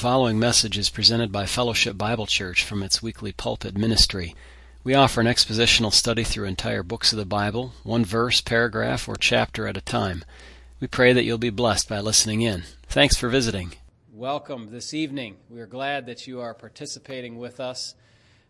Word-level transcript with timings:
following 0.00 0.38
message 0.38 0.78
is 0.78 0.88
presented 0.88 1.30
by 1.30 1.44
Fellowship 1.44 1.98
Bible 1.98 2.24
Church 2.24 2.64
from 2.64 2.82
its 2.82 3.02
weekly 3.02 3.32
pulpit 3.32 3.76
ministry. 3.76 4.34
We 4.82 4.94
offer 4.94 5.20
an 5.20 5.26
expositional 5.26 5.92
study 5.92 6.24
through 6.24 6.46
entire 6.46 6.82
books 6.82 7.12
of 7.12 7.18
the 7.18 7.26
Bible, 7.26 7.74
one 7.82 8.06
verse, 8.06 8.40
paragraph, 8.40 9.10
or 9.10 9.16
chapter 9.16 9.66
at 9.66 9.76
a 9.76 9.82
time. 9.82 10.24
We 10.80 10.86
pray 10.86 11.12
that 11.12 11.24
you'll 11.24 11.36
be 11.36 11.50
blessed 11.50 11.86
by 11.86 12.00
listening 12.00 12.40
in. 12.40 12.62
Thanks 12.86 13.14
for 13.14 13.28
visiting. 13.28 13.74
Welcome 14.10 14.70
this 14.70 14.94
evening. 14.94 15.36
We 15.50 15.60
are 15.60 15.66
glad 15.66 16.06
that 16.06 16.26
you 16.26 16.40
are 16.40 16.54
participating 16.54 17.36
with 17.36 17.60
us. 17.60 17.94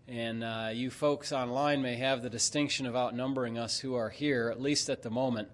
And 0.07 0.45
uh, 0.45 0.69
you 0.73 0.89
folks 0.89 1.32
online 1.32 1.82
may 1.82 1.96
have 1.96 2.23
the 2.23 2.30
distinction 2.30 2.87
of 2.87 2.95
outnumbering 2.95 3.59
us 3.59 3.80
who 3.80 3.96
are 3.96 4.11
here, 4.11 4.51
at 4.51 4.62
least 4.62 4.89
at 4.89 5.03
the 5.03 5.11
moment. 5.11 5.48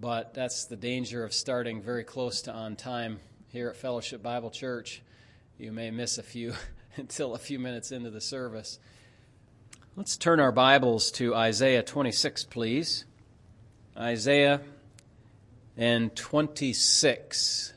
But 0.00 0.32
that's 0.32 0.64
the 0.64 0.76
danger 0.76 1.22
of 1.22 1.34
starting 1.34 1.82
very 1.82 2.02
close 2.02 2.40
to 2.42 2.50
on 2.50 2.76
time 2.76 3.20
here 3.52 3.68
at 3.68 3.76
Fellowship 3.76 4.22
Bible 4.22 4.48
Church. 4.48 5.02
You 5.58 5.72
may 5.72 5.90
miss 5.90 6.16
a 6.16 6.22
few 6.22 6.54
until 6.96 7.34
a 7.34 7.38
few 7.38 7.58
minutes 7.58 7.92
into 7.92 8.08
the 8.08 8.20
service. 8.20 8.78
Let's 9.94 10.16
turn 10.16 10.40
our 10.40 10.52
Bibles 10.52 11.10
to 11.12 11.34
Isaiah 11.34 11.82
26, 11.82 12.44
please. 12.44 13.04
Isaiah 13.94 14.62
and 15.76 16.16
26. 16.16 17.74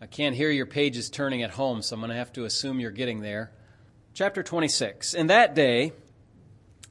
I 0.00 0.06
can't 0.06 0.36
hear 0.36 0.52
your 0.52 0.66
pages 0.66 1.10
turning 1.10 1.42
at 1.42 1.50
home, 1.50 1.82
so 1.82 1.94
I'm 1.94 2.00
going 2.00 2.10
to 2.10 2.16
have 2.16 2.32
to 2.34 2.44
assume 2.44 2.78
you're 2.78 2.92
getting 2.92 3.22
there. 3.22 3.50
Chapter 4.14 4.44
26. 4.44 5.14
In 5.14 5.26
that 5.26 5.56
day, 5.56 5.94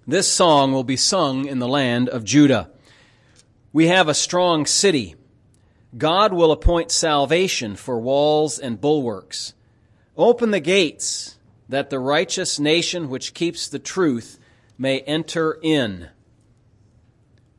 this 0.06 0.30
song 0.30 0.74
will 0.74 0.84
be 0.84 0.98
sung 0.98 1.46
in 1.46 1.60
the 1.60 1.68
land 1.68 2.10
of 2.10 2.26
Judah. 2.26 2.72
We 3.72 3.88
have 3.88 4.10
a 4.10 4.14
strong 4.14 4.66
city 4.66 5.16
God 5.98 6.34
will 6.34 6.52
appoint 6.52 6.92
salvation 6.92 7.76
for 7.76 8.00
walls 8.00 8.60
and 8.60 8.82
bulwarks. 8.82 9.54
Open 10.18 10.52
the 10.52 10.60
gates 10.60 11.38
that 11.70 11.90
the 11.90 12.00
righteous 12.00 12.60
nation 12.60 13.10
which 13.10 13.34
keeps 13.34 13.68
the 13.68 13.80
truth 13.80 14.40
may 14.78 15.00
enter 15.02 15.58
in. 15.62 16.10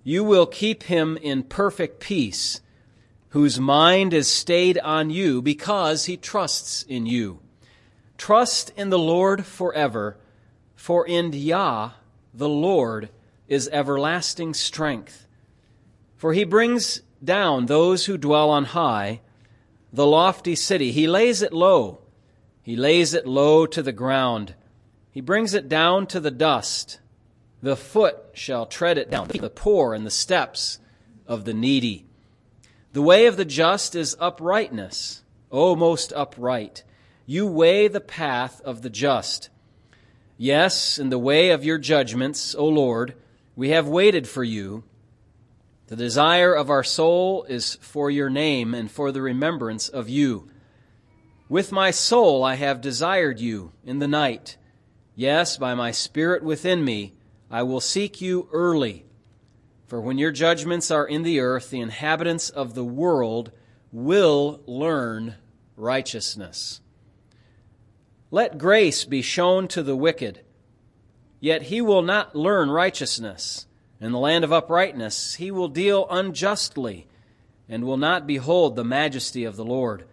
You 0.02 0.22
will 0.22 0.46
keep 0.46 0.84
him 0.84 1.16
in 1.16 1.44
perfect 1.44 1.98
peace, 1.98 2.60
whose 3.30 3.58
mind 3.58 4.12
is 4.12 4.30
stayed 4.30 4.78
on 4.78 5.10
you 5.10 5.42
because 5.42 6.04
he 6.04 6.16
trusts 6.16 6.82
in 6.82 7.06
you. 7.06 7.40
Trust 8.18 8.70
in 8.76 8.90
the 8.90 8.98
Lord 8.98 9.44
forever, 9.44 10.16
for 10.74 11.06
in 11.06 11.32
Yah 11.32 11.92
the 12.32 12.48
Lord 12.48 13.08
is 13.48 13.68
everlasting 13.72 14.54
strength. 14.54 15.26
For 16.16 16.32
he 16.32 16.44
brings 16.44 17.02
down 17.24 17.66
those 17.66 18.06
who 18.06 18.16
dwell 18.16 18.50
on 18.50 18.64
high, 18.66 19.20
the 19.92 20.06
lofty 20.06 20.54
city. 20.54 20.92
He 20.92 21.06
lays 21.06 21.42
it 21.42 21.52
low. 21.52 22.00
He 22.62 22.76
lays 22.76 23.14
it 23.14 23.26
low 23.26 23.66
to 23.66 23.82
the 23.82 23.92
ground. 23.92 24.54
He 25.10 25.20
brings 25.20 25.54
it 25.54 25.68
down 25.68 26.06
to 26.08 26.20
the 26.20 26.30
dust. 26.30 27.00
The 27.62 27.76
foot 27.76 28.16
shall 28.34 28.66
tread 28.66 28.98
it 28.98 29.10
down, 29.10 29.28
the 29.28 29.48
poor 29.48 29.94
and 29.94 30.04
the 30.04 30.10
steps 30.10 30.78
of 31.26 31.44
the 31.44 31.54
needy. 31.54 32.06
The 32.92 33.02
way 33.02 33.26
of 33.26 33.36
the 33.36 33.44
just 33.44 33.94
is 33.94 34.16
uprightness, 34.20 35.22
O 35.50 35.76
most 35.76 36.12
upright. 36.14 36.82
You 37.24 37.46
weigh 37.46 37.88
the 37.88 38.00
path 38.00 38.60
of 38.62 38.82
the 38.82 38.90
just. 38.90 39.50
Yes, 40.38 40.98
in 40.98 41.08
the 41.08 41.18
way 41.18 41.50
of 41.50 41.64
your 41.64 41.78
judgments, 41.78 42.54
O 42.54 42.66
Lord, 42.66 43.14
we 43.54 43.70
have 43.70 43.88
waited 43.88 44.28
for 44.28 44.44
you. 44.44 44.84
The 45.88 45.96
desire 45.96 46.52
of 46.52 46.68
our 46.68 46.82
soul 46.82 47.44
is 47.44 47.76
for 47.80 48.10
your 48.10 48.28
name 48.28 48.74
and 48.74 48.90
for 48.90 49.12
the 49.12 49.22
remembrance 49.22 49.88
of 49.88 50.08
you. 50.08 50.50
With 51.48 51.70
my 51.70 51.92
soul 51.92 52.42
I 52.42 52.56
have 52.56 52.80
desired 52.80 53.38
you 53.38 53.72
in 53.84 54.00
the 54.00 54.08
night. 54.08 54.56
Yes, 55.14 55.56
by 55.56 55.74
my 55.74 55.92
spirit 55.92 56.42
within 56.42 56.84
me, 56.84 57.14
I 57.50 57.62
will 57.62 57.80
seek 57.80 58.20
you 58.20 58.48
early. 58.52 59.06
For 59.86 60.00
when 60.00 60.18
your 60.18 60.32
judgments 60.32 60.90
are 60.90 61.06
in 61.06 61.22
the 61.22 61.38
earth, 61.38 61.70
the 61.70 61.80
inhabitants 61.80 62.50
of 62.50 62.74
the 62.74 62.84
world 62.84 63.52
will 63.92 64.60
learn 64.66 65.36
righteousness. 65.76 66.80
Let 68.32 68.58
grace 68.58 69.04
be 69.04 69.22
shown 69.22 69.68
to 69.68 69.84
the 69.84 69.94
wicked, 69.94 70.40
yet 71.38 71.62
he 71.62 71.80
will 71.80 72.02
not 72.02 72.34
learn 72.34 72.70
righteousness. 72.70 73.65
In 74.00 74.12
the 74.12 74.18
land 74.18 74.44
of 74.44 74.52
uprightness, 74.52 75.36
he 75.36 75.50
will 75.50 75.68
deal 75.68 76.06
unjustly 76.10 77.06
and 77.68 77.84
will 77.84 77.96
not 77.96 78.26
behold 78.26 78.76
the 78.76 78.84
majesty 78.84 79.44
of 79.44 79.56
the 79.56 79.64
Lord. 79.64 80.04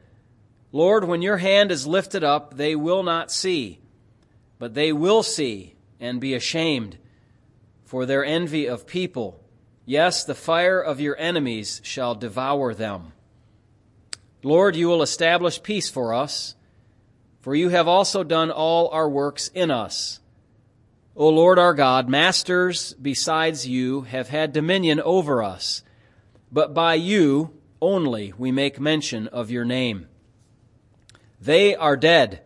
Lord, 0.72 1.04
when 1.04 1.22
your 1.22 1.38
hand 1.38 1.72
is 1.72 1.86
lifted 1.86 2.24
up, 2.24 2.56
they 2.56 2.76
will 2.76 3.04
not 3.04 3.32
see, 3.32 3.80
but 4.58 4.74
they 4.74 4.92
will 4.92 5.22
see 5.22 5.76
and 6.00 6.20
be 6.20 6.34
ashamed 6.34 6.98
for 7.86 8.06
their 8.06 8.26
envy 8.26 8.66
of 8.66 8.88
people. 8.88 9.40
Yes, 9.86 10.24
the 10.24 10.34
fire 10.34 10.82
of 10.82 11.00
your 11.00 11.18
enemies 11.20 11.82
shall 11.84 12.16
devour 12.16 12.74
them. 12.74 13.12
Lord, 14.42 14.76
you 14.76 14.88
will 14.88 15.02
establish 15.02 15.62
peace 15.62 15.90
for 15.90 16.14
us, 16.14 16.56
for 17.42 17.54
you 17.54 17.70
have 17.70 17.88
also 17.88 18.24
done 18.24 18.50
all 18.50 18.90
our 18.90 19.10
works 19.10 19.50
in 19.50 19.70
us. 19.70 20.20
O 21.16 21.30
Lord 21.30 21.60
our 21.60 21.76
God, 21.76 22.10
masters 22.10 22.96
besides 22.96 23.68
you 23.68 24.02
have 24.02 24.30
had 24.30 24.52
dominion 24.52 25.00
over 25.00 25.44
us, 25.44 25.84
but 26.52 26.74
by 26.74 26.96
you 26.96 27.54
only 27.80 28.34
we 28.36 28.52
make 28.52 28.80
mention 28.80 29.28
of 29.28 29.52
your 29.52 29.64
name. 29.64 30.08
They 31.40 31.76
are 31.76 31.96
dead, 31.96 32.42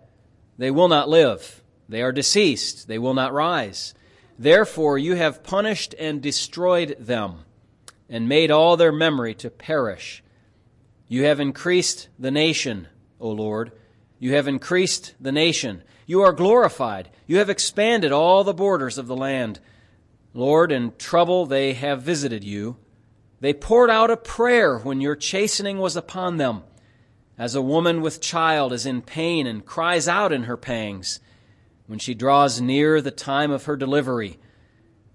they 0.57 0.69
will 0.69 0.89
not 0.89 1.07
live. 1.07 1.63
They 1.87 2.01
are 2.01 2.11
deceased, 2.11 2.89
they 2.89 2.99
will 2.99 3.13
not 3.13 3.31
rise. 3.31 3.93
Therefore 4.37 4.97
you 4.97 5.15
have 5.15 5.43
punished 5.43 5.95
and 5.97 6.21
destroyed 6.21 6.97
them, 6.99 7.45
and 8.09 8.27
made 8.27 8.51
all 8.51 8.75
their 8.75 8.91
memory 8.91 9.33
to 9.35 9.49
perish. 9.49 10.21
You 11.07 11.23
have 11.23 11.39
increased 11.39 12.09
the 12.19 12.31
nation, 12.31 12.89
O 13.21 13.29
Lord. 13.29 13.71
You 14.19 14.33
have 14.33 14.47
increased 14.47 15.13
the 15.19 15.31
nation. 15.31 15.83
You 16.05 16.21
are 16.21 16.33
glorified. 16.33 17.09
You 17.27 17.37
have 17.37 17.49
expanded 17.49 18.11
all 18.11 18.43
the 18.43 18.53
borders 18.53 18.97
of 18.97 19.07
the 19.07 19.15
land. 19.15 19.59
Lord, 20.33 20.71
in 20.71 20.93
trouble 20.97 21.45
they 21.45 21.73
have 21.73 22.01
visited 22.01 22.43
you. 22.43 22.77
They 23.39 23.53
poured 23.53 23.89
out 23.89 24.09
a 24.09 24.17
prayer 24.17 24.79
when 24.79 25.01
your 25.01 25.15
chastening 25.15 25.77
was 25.77 25.95
upon 25.95 26.37
them, 26.37 26.63
as 27.37 27.53
a 27.53 27.61
woman 27.61 28.01
with 28.01 28.21
child 28.21 28.73
is 28.73 28.85
in 28.85 29.01
pain 29.01 29.45
and 29.45 29.65
cries 29.65 30.07
out 30.07 30.31
in 30.31 30.43
her 30.43 30.57
pangs 30.57 31.19
when 31.85 31.99
she 31.99 32.13
draws 32.13 32.59
near 32.59 33.01
the 33.01 33.11
time 33.11 33.51
of 33.51 33.65
her 33.65 33.77
delivery. 33.77 34.39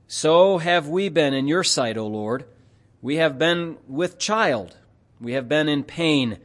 So 0.06 0.58
have 0.58 0.88
we 0.88 1.08
been 1.08 1.34
in 1.34 1.48
your 1.48 1.64
sight, 1.64 1.96
O 1.96 2.06
Lord. 2.06 2.44
We 3.00 3.16
have 3.16 3.38
been 3.38 3.78
with 3.88 4.18
child. 4.18 4.76
We 5.20 5.32
have 5.32 5.48
been 5.48 5.68
in 5.68 5.84
pain. 5.84 6.38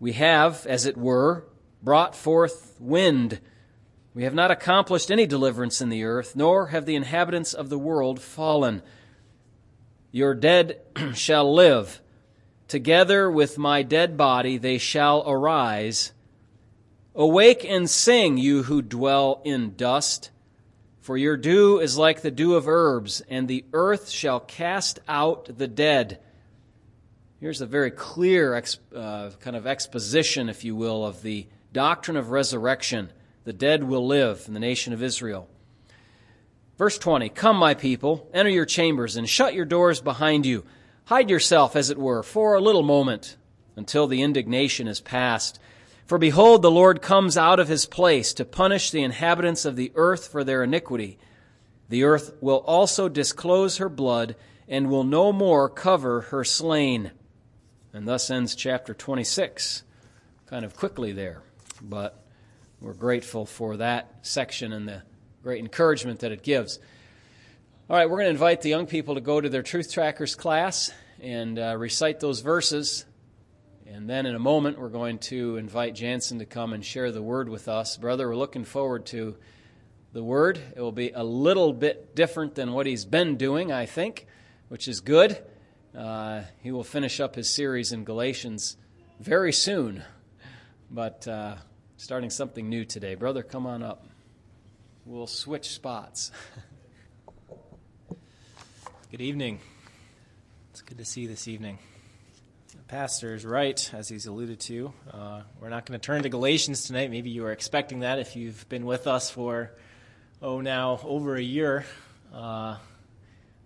We 0.00 0.12
have, 0.12 0.66
as 0.66 0.86
it 0.86 0.96
were, 0.96 1.44
brought 1.84 2.16
forth 2.16 2.76
wind 2.80 3.40
we 4.14 4.22
have 4.22 4.34
not 4.34 4.52
accomplished 4.52 5.10
any 5.10 5.26
deliverance 5.26 5.80
in 5.80 5.88
the 5.88 6.04
earth, 6.04 6.36
nor 6.36 6.68
have 6.68 6.86
the 6.86 6.94
inhabitants 6.94 7.52
of 7.52 7.68
the 7.68 7.78
world 7.78 8.20
fallen. 8.20 8.80
Your 10.12 10.34
dead 10.34 10.80
shall 11.14 11.52
live. 11.52 12.00
Together 12.68 13.28
with 13.28 13.58
my 13.58 13.82
dead 13.82 14.16
body 14.16 14.56
they 14.56 14.78
shall 14.78 15.24
arise. 15.28 16.12
Awake 17.16 17.64
and 17.64 17.90
sing, 17.90 18.38
you 18.38 18.62
who 18.62 18.82
dwell 18.82 19.42
in 19.44 19.74
dust. 19.74 20.30
For 21.00 21.18
your 21.18 21.36
dew 21.36 21.80
is 21.80 21.98
like 21.98 22.22
the 22.22 22.30
dew 22.30 22.54
of 22.54 22.68
herbs, 22.68 23.20
and 23.28 23.46
the 23.46 23.64
earth 23.72 24.08
shall 24.08 24.40
cast 24.40 25.00
out 25.08 25.58
the 25.58 25.68
dead. 25.68 26.20
Here's 27.40 27.60
a 27.60 27.66
very 27.66 27.90
clear 27.90 28.54
uh, 28.94 29.30
kind 29.40 29.56
of 29.56 29.66
exposition, 29.66 30.48
if 30.48 30.64
you 30.64 30.76
will, 30.76 31.04
of 31.04 31.20
the 31.22 31.46
doctrine 31.74 32.16
of 32.16 32.30
resurrection 32.30 33.10
the 33.44 33.52
dead 33.52 33.84
will 33.84 34.06
live 34.06 34.44
in 34.46 34.54
the 34.54 34.60
nation 34.60 34.94
of 34.94 35.02
Israel. 35.02 35.48
Verse 36.78 36.96
20 36.96 37.28
Come, 37.28 37.56
my 37.56 37.74
people, 37.74 38.30
enter 38.32 38.50
your 38.50 38.64
chambers 38.64 39.16
and 39.16 39.28
shut 39.28 39.54
your 39.54 39.66
doors 39.66 40.00
behind 40.00 40.46
you. 40.46 40.64
Hide 41.06 41.28
yourself, 41.28 41.76
as 41.76 41.90
it 41.90 41.98
were, 41.98 42.22
for 42.22 42.54
a 42.54 42.60
little 42.60 42.82
moment 42.82 43.36
until 43.76 44.06
the 44.06 44.22
indignation 44.22 44.88
is 44.88 45.00
past. 45.00 45.58
For 46.06 46.16
behold, 46.16 46.62
the 46.62 46.70
Lord 46.70 47.02
comes 47.02 47.36
out 47.36 47.60
of 47.60 47.68
his 47.68 47.86
place 47.86 48.32
to 48.34 48.44
punish 48.44 48.90
the 48.90 49.02
inhabitants 49.02 49.64
of 49.64 49.76
the 49.76 49.92
earth 49.94 50.28
for 50.28 50.44
their 50.44 50.62
iniquity. 50.62 51.18
The 51.88 52.04
earth 52.04 52.34
will 52.40 52.58
also 52.66 53.08
disclose 53.08 53.76
her 53.76 53.88
blood 53.88 54.36
and 54.68 54.88
will 54.88 55.04
no 55.04 55.32
more 55.32 55.68
cover 55.68 56.22
her 56.22 56.44
slain. 56.44 57.10
And 57.92 58.08
thus 58.08 58.30
ends 58.30 58.54
chapter 58.54 58.94
26. 58.94 59.82
Kind 60.46 60.64
of 60.64 60.76
quickly 60.76 61.12
there, 61.12 61.42
but 61.84 62.24
we're 62.80 62.94
grateful 62.94 63.46
for 63.46 63.76
that 63.76 64.14
section 64.22 64.72
and 64.72 64.88
the 64.88 65.02
great 65.42 65.60
encouragement 65.60 66.20
that 66.20 66.32
it 66.32 66.42
gives. 66.42 66.78
All 67.88 67.96
right, 67.96 68.08
we're 68.08 68.16
going 68.16 68.26
to 68.26 68.30
invite 68.30 68.62
the 68.62 68.70
young 68.70 68.86
people 68.86 69.14
to 69.14 69.20
go 69.20 69.40
to 69.40 69.48
their 69.48 69.62
Truth 69.62 69.92
Trackers 69.92 70.34
class 70.34 70.90
and 71.20 71.58
uh, 71.58 71.76
recite 71.76 72.20
those 72.20 72.40
verses. 72.40 73.04
And 73.86 74.08
then 74.08 74.24
in 74.24 74.34
a 74.34 74.38
moment, 74.38 74.78
we're 74.78 74.88
going 74.88 75.18
to 75.18 75.56
invite 75.56 75.94
Jansen 75.94 76.38
to 76.38 76.46
come 76.46 76.72
and 76.72 76.84
share 76.84 77.12
the 77.12 77.22
word 77.22 77.48
with 77.48 77.68
us. 77.68 77.96
Brother, 77.96 78.28
we're 78.28 78.36
looking 78.36 78.64
forward 78.64 79.06
to 79.06 79.36
the 80.14 80.22
word. 80.22 80.58
It 80.74 80.80
will 80.80 80.92
be 80.92 81.10
a 81.10 81.22
little 81.22 81.72
bit 81.72 82.14
different 82.14 82.54
than 82.54 82.72
what 82.72 82.86
he's 82.86 83.04
been 83.04 83.36
doing, 83.36 83.70
I 83.70 83.86
think, 83.86 84.26
which 84.68 84.88
is 84.88 85.00
good. 85.00 85.36
Uh, 85.96 86.42
he 86.62 86.72
will 86.72 86.84
finish 86.84 87.20
up 87.20 87.34
his 87.34 87.50
series 87.50 87.92
in 87.92 88.04
Galatians 88.04 88.76
very 89.20 89.52
soon, 89.52 90.02
but 90.90 91.28
uh, 91.28 91.56
starting 91.96 92.30
something 92.30 92.68
new 92.68 92.84
today. 92.84 93.14
Brother, 93.14 93.42
come 93.42 93.66
on 93.66 93.82
up. 93.82 94.06
We'll 95.06 95.26
switch 95.26 95.70
spots. 95.70 96.32
Good 99.10 99.20
evening. 99.20 99.60
It's 100.70 100.82
good 100.82 100.98
to 100.98 101.04
see 101.04 101.22
you 101.22 101.28
this 101.28 101.46
evening. 101.46 101.78
The 102.72 102.82
pastor 102.88 103.34
is 103.34 103.44
right, 103.44 103.90
as 103.94 104.08
he's 104.08 104.26
alluded 104.26 104.58
to. 104.60 104.92
Uh, 105.08 105.42
we're 105.60 105.68
not 105.68 105.86
going 105.86 105.98
to 106.00 106.04
turn 106.04 106.24
to 106.24 106.28
Galatians 106.28 106.84
tonight. 106.84 107.12
Maybe 107.12 107.30
you 107.30 107.42
were 107.42 107.52
expecting 107.52 108.00
that 108.00 108.18
if 108.18 108.34
you've 108.34 108.68
been 108.68 108.84
with 108.86 109.06
us 109.06 109.30
for, 109.30 109.70
oh, 110.42 110.60
now 110.60 110.98
over 111.04 111.36
a 111.36 111.42
year, 111.42 111.84
uh, 112.34 112.76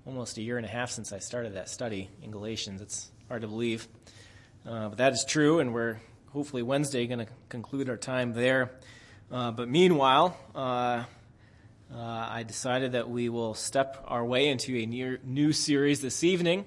almost 0.07 0.37
a 0.37 0.43
year 0.43 0.59
and 0.59 0.67
a 0.67 0.69
half 0.69 0.91
since 0.91 1.15
I 1.15 1.19
started 1.19 1.55
that 1.55 1.71
study 1.71 2.11
in 2.23 2.31
Galatians. 2.31 2.83
It's 2.83 3.11
hard 3.29 3.41
to 3.41 3.49
believe. 3.49 3.89
Uh, 4.67 4.91
but 4.91 4.99
that 4.99 5.15
is 5.15 5.25
true, 5.25 5.61
and 5.61 5.73
we're 5.73 5.97
hopefully 6.33 6.63
Wednesday 6.63 7.07
going 7.07 7.21
to 7.21 7.29
conclude 7.49 7.89
our 7.89 7.97
time 7.97 8.33
there. 8.33 8.73
Uh, 9.31 9.51
but 9.51 9.69
meanwhile, 9.69 10.37
uh, 10.55 11.05
uh, 11.93 11.97
I 11.97 12.45
decided 12.47 12.93
that 12.93 13.09
we 13.09 13.29
will 13.29 13.55
step 13.55 14.05
our 14.07 14.25
way 14.25 14.49
into 14.49 14.77
a 14.77 14.87
near, 14.87 15.21
new 15.25 15.53
series 15.53 16.01
this 16.01 16.23
evening 16.23 16.67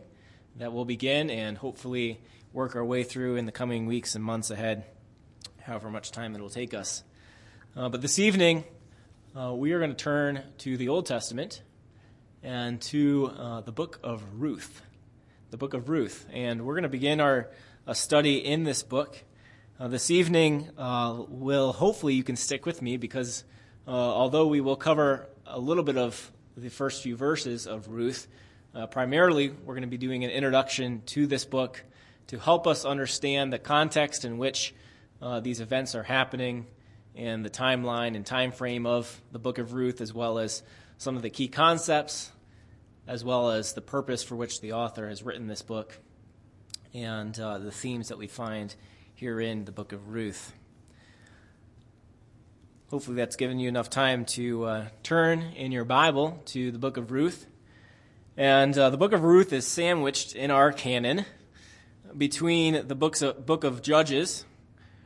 that 0.57 0.73
will 0.73 0.85
begin 0.85 1.29
and 1.29 1.57
hopefully 1.57 2.19
work 2.53 2.75
our 2.75 2.83
way 2.83 3.03
through 3.03 3.35
in 3.35 3.45
the 3.45 3.51
coming 3.51 3.85
weeks 3.85 4.15
and 4.15 4.23
months 4.23 4.49
ahead, 4.49 4.83
however 5.61 5.89
much 5.89 6.11
time 6.11 6.35
it 6.35 6.41
will 6.41 6.49
take 6.49 6.73
us. 6.73 7.03
Uh, 7.75 7.87
but 7.87 8.01
this 8.01 8.19
evening, 8.19 8.63
uh, 9.37 9.53
we 9.53 9.71
are 9.73 9.79
going 9.79 9.91
to 9.91 10.03
turn 10.03 10.43
to 10.57 10.75
the 10.75 10.89
Old 10.89 11.05
Testament 11.05 11.61
and 12.43 12.81
to 12.81 13.31
the 13.65 13.71
book 13.71 13.99
of 14.03 14.23
Ruth. 14.33 14.81
The 15.51 15.57
book 15.57 15.73
of 15.73 15.87
Ruth. 15.87 16.25
And 16.31 16.65
we're 16.65 16.73
going 16.73 16.83
to 16.83 16.89
begin 16.89 17.19
our 17.19 17.49
a 17.87 17.95
study 17.95 18.37
in 18.37 18.63
this 18.63 18.83
book. 18.83 19.23
Uh, 19.81 19.87
this 19.87 20.11
evening, 20.11 20.69
uh, 20.77 21.23
will 21.27 21.73
hopefully 21.73 22.13
you 22.13 22.23
can 22.23 22.35
stick 22.35 22.67
with 22.67 22.83
me 22.83 22.97
because 22.97 23.43
uh, 23.87 23.89
although 23.89 24.45
we 24.45 24.61
will 24.61 24.75
cover 24.75 25.27
a 25.47 25.59
little 25.59 25.83
bit 25.83 25.97
of 25.97 26.31
the 26.55 26.69
first 26.69 27.01
few 27.01 27.15
verses 27.15 27.65
of 27.65 27.87
Ruth, 27.87 28.27
uh, 28.75 28.85
primarily 28.85 29.49
we're 29.49 29.73
going 29.73 29.81
to 29.81 29.87
be 29.87 29.97
doing 29.97 30.23
an 30.23 30.29
introduction 30.29 31.01
to 31.07 31.25
this 31.25 31.45
book 31.45 31.83
to 32.27 32.37
help 32.37 32.67
us 32.67 32.85
understand 32.85 33.51
the 33.51 33.57
context 33.57 34.23
in 34.23 34.37
which 34.37 34.75
uh, 35.19 35.39
these 35.39 35.59
events 35.59 35.95
are 35.95 36.03
happening 36.03 36.67
and 37.15 37.43
the 37.43 37.49
timeline 37.49 38.15
and 38.15 38.23
time 38.23 38.51
frame 38.51 38.85
of 38.85 39.19
the 39.31 39.39
book 39.39 39.57
of 39.57 39.73
Ruth, 39.73 39.99
as 39.99 40.13
well 40.13 40.37
as 40.37 40.61
some 40.99 41.15
of 41.15 41.23
the 41.23 41.31
key 41.31 41.47
concepts, 41.47 42.31
as 43.07 43.25
well 43.25 43.49
as 43.49 43.73
the 43.73 43.81
purpose 43.81 44.21
for 44.21 44.35
which 44.35 44.61
the 44.61 44.73
author 44.73 45.09
has 45.09 45.23
written 45.23 45.47
this 45.47 45.63
book, 45.63 45.97
and 46.93 47.39
uh, 47.39 47.57
the 47.57 47.71
themes 47.71 48.09
that 48.09 48.19
we 48.19 48.27
find 48.27 48.75
here 49.21 49.39
in 49.39 49.65
the 49.65 49.71
book 49.71 49.93
of 49.93 50.09
Ruth. 50.09 50.51
Hopefully, 52.89 53.17
that's 53.17 53.35
given 53.35 53.59
you 53.59 53.69
enough 53.69 53.87
time 53.87 54.25
to 54.25 54.63
uh, 54.63 54.85
turn 55.03 55.43
in 55.55 55.71
your 55.71 55.85
Bible 55.85 56.41
to 56.45 56.71
the 56.71 56.79
book 56.79 56.97
of 56.97 57.11
Ruth. 57.11 57.45
And 58.35 58.75
uh, 58.75 58.89
the 58.89 58.97
book 58.97 59.13
of 59.13 59.21
Ruth 59.21 59.53
is 59.53 59.67
sandwiched 59.67 60.35
in 60.35 60.49
our 60.49 60.71
canon 60.71 61.25
between 62.17 62.87
the 62.87 62.95
books 62.95 63.21
of, 63.21 63.45
book 63.45 63.63
of 63.63 63.83
Judges, 63.83 64.43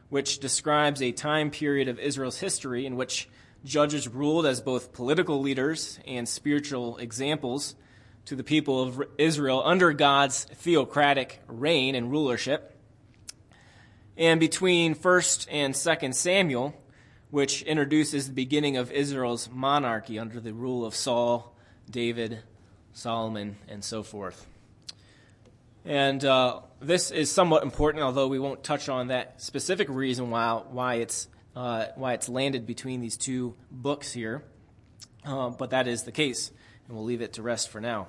which 0.08 0.40
describes 0.40 1.02
a 1.02 1.12
time 1.12 1.52
period 1.52 1.90
of 1.90 2.00
Israel's 2.00 2.40
history 2.40 2.86
in 2.86 2.96
which 2.96 3.28
judges 3.66 4.08
ruled 4.08 4.46
as 4.46 4.62
both 4.62 4.94
political 4.94 5.42
leaders 5.42 6.00
and 6.08 6.26
spiritual 6.26 6.96
examples 7.00 7.76
to 8.24 8.38
the 8.38 8.46
people 8.46 8.82
of 8.82 9.04
Israel 9.18 9.62
under 9.66 9.92
God's 9.92 10.46
theocratic 10.46 11.42
reign 11.48 11.96
and 11.96 12.10
rulership. 12.10 12.75
And 14.18 14.40
between 14.40 14.96
1st 14.96 15.48
and 15.52 15.74
2nd 15.74 16.16
Samuel, 16.16 16.74
which 17.32 17.64
introduces 17.64 18.28
the 18.28 18.34
beginning 18.34 18.78
of 18.78 18.92
Israel's 18.92 19.50
monarchy 19.52 20.18
under 20.18 20.40
the 20.40 20.54
rule 20.54 20.86
of 20.86 20.96
Saul, 20.96 21.54
David, 21.90 22.40
Solomon, 22.94 23.58
and 23.68 23.84
so 23.84 24.04
forth. 24.04 24.48
And 25.84 26.24
uh, 26.24 26.62
this 26.80 27.12
is 27.12 27.30
somewhat 27.30 27.64
important, 27.64 28.06
although 28.06 28.28
we 28.28 28.40
won't 28.40 28.64
touch 28.64 28.88
on 28.88 29.10
that 29.10 29.42
specific 29.42 29.90
reason 29.90 30.30
why, 30.30 30.62
why, 30.70 30.96
it's, 30.96 31.28
uh, 31.56 31.88
why 31.96 32.14
it's 32.14 32.30
landed 32.30 32.66
between 32.66 33.02
these 33.02 33.18
two 33.18 33.54
books 33.70 34.14
here. 34.14 34.44
Uh, 35.26 35.50
but 35.50 35.72
that 35.72 35.88
is 35.88 36.04
the 36.04 36.12
case, 36.12 36.52
and 36.88 36.96
we'll 36.96 37.06
leave 37.06 37.22
it 37.22 37.34
to 37.34 37.42
rest 37.42 37.70
for 37.70 37.82
now. 37.82 38.08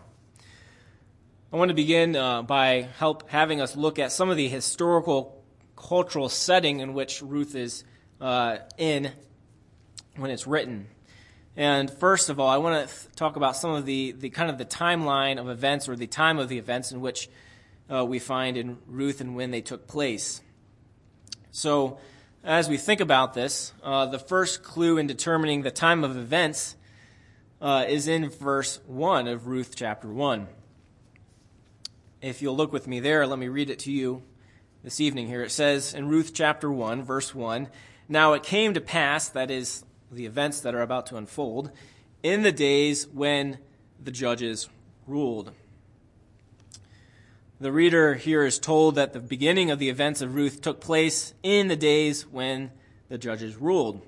I 1.53 1.57
want 1.57 1.71
to 1.71 1.75
begin 1.75 2.15
uh, 2.15 2.43
by 2.43 2.89
help 2.99 3.29
having 3.29 3.61
us 3.61 3.77
look 3.77 3.99
at 3.99 4.13
some 4.13 4.31
of 4.31 4.37
the 4.37 4.49
historical 4.49 5.36
cultural 5.77 6.29
setting 6.29 6.81
in 6.81 6.95
which 6.95 7.23
Ruth 7.23 7.55
is 7.55 7.85
uh, 8.21 8.59
in 8.79 9.13
when 10.17 10.31
it's 10.31 10.47
written. 10.47 10.89
And 11.57 11.91
first 11.91 12.29
of 12.29 12.41
all, 12.41 12.49
I 12.49 12.57
want 12.57 12.89
to 12.89 12.95
th- 12.95 13.15
talk 13.15 13.37
about 13.37 13.57
some 13.57 13.71
of 13.71 13.87
the, 13.87 14.13
the 14.13 14.31
kind 14.31 14.51
of 14.51 14.59
the 14.59 14.65
timeline 14.65 15.39
of 15.39 15.49
events 15.49 15.89
or 15.89 15.97
the 15.97 16.07
time 16.07 16.39
of 16.39 16.49
the 16.49 16.59
events 16.59 16.93
in 16.93 17.01
which 17.01 17.29
uh, 17.91 18.05
we 18.05 18.19
find 18.19 18.57
in 18.57 18.79
Ruth 18.87 19.21
and 19.21 19.37
when 19.37 19.51
they 19.51 19.61
took 19.61 19.87
place. 19.87 20.43
So, 21.53 21.99
as 22.45 22.69
we 22.69 22.77
think 22.77 23.01
about 23.01 23.35
this, 23.35 23.73
uh, 23.83 24.07
the 24.07 24.19
first 24.19 24.63
clue 24.63 24.99
in 24.99 25.07
determining 25.07 25.63
the 25.63 25.71
time 25.71 26.05
of 26.05 26.17
events 26.17 26.77
uh, 27.61 27.87
is 27.89 28.07
in 28.07 28.29
verse 28.29 28.79
1 28.87 29.27
of 29.27 29.47
Ruth 29.47 29.75
chapter 29.75 30.09
1. 30.09 30.47
If 32.21 32.43
you'll 32.43 32.57
look 32.57 32.73
with 32.73 32.87
me 32.87 33.01
there, 33.01 33.27
let 33.27 33.39
me 33.39 33.49
read 33.49 33.71
it 33.71 33.81
to 33.81 33.93
you 33.93 34.23
this 34.87 35.01
evening 35.01 35.27
here. 35.27 35.43
It 35.43 35.51
says 35.51 35.95
in 35.95 36.07
Ruth 36.07 36.31
chapter 36.33 36.71
1, 36.71 37.03
verse 37.03 37.35
1 37.35 37.67
now 38.09 38.35
it 38.35 38.45
came 38.45 38.73
to 38.75 38.81
pass, 38.81 39.29
that 39.31 39.51
is, 39.51 39.85
the 40.13 40.27
events 40.27 40.61
that 40.61 40.77
are 40.77 40.81
about 40.81 41.07
to 41.07 41.17
unfold, 41.17 41.73
in 42.23 42.43
the 42.45 42.53
days 42.53 43.09
when 43.09 43.59
the 44.01 44.13
judges 44.13 44.69
ruled. 45.09 45.51
The 47.59 47.73
reader 47.73 48.15
here 48.15 48.45
is 48.45 48.61
told 48.61 48.95
that 48.95 49.13
the 49.13 49.19
beginning 49.19 49.73
of 49.73 49.81
the 49.81 49.89
events 49.89 50.21
of 50.21 50.37
Ruth 50.37 50.61
took 50.61 50.81
place 50.81 51.35
in 51.43 51.67
the 51.67 51.75
days 51.75 52.25
when 52.25 52.71
the 53.09 53.19
judges 53.19 53.57
ruled. 53.57 54.07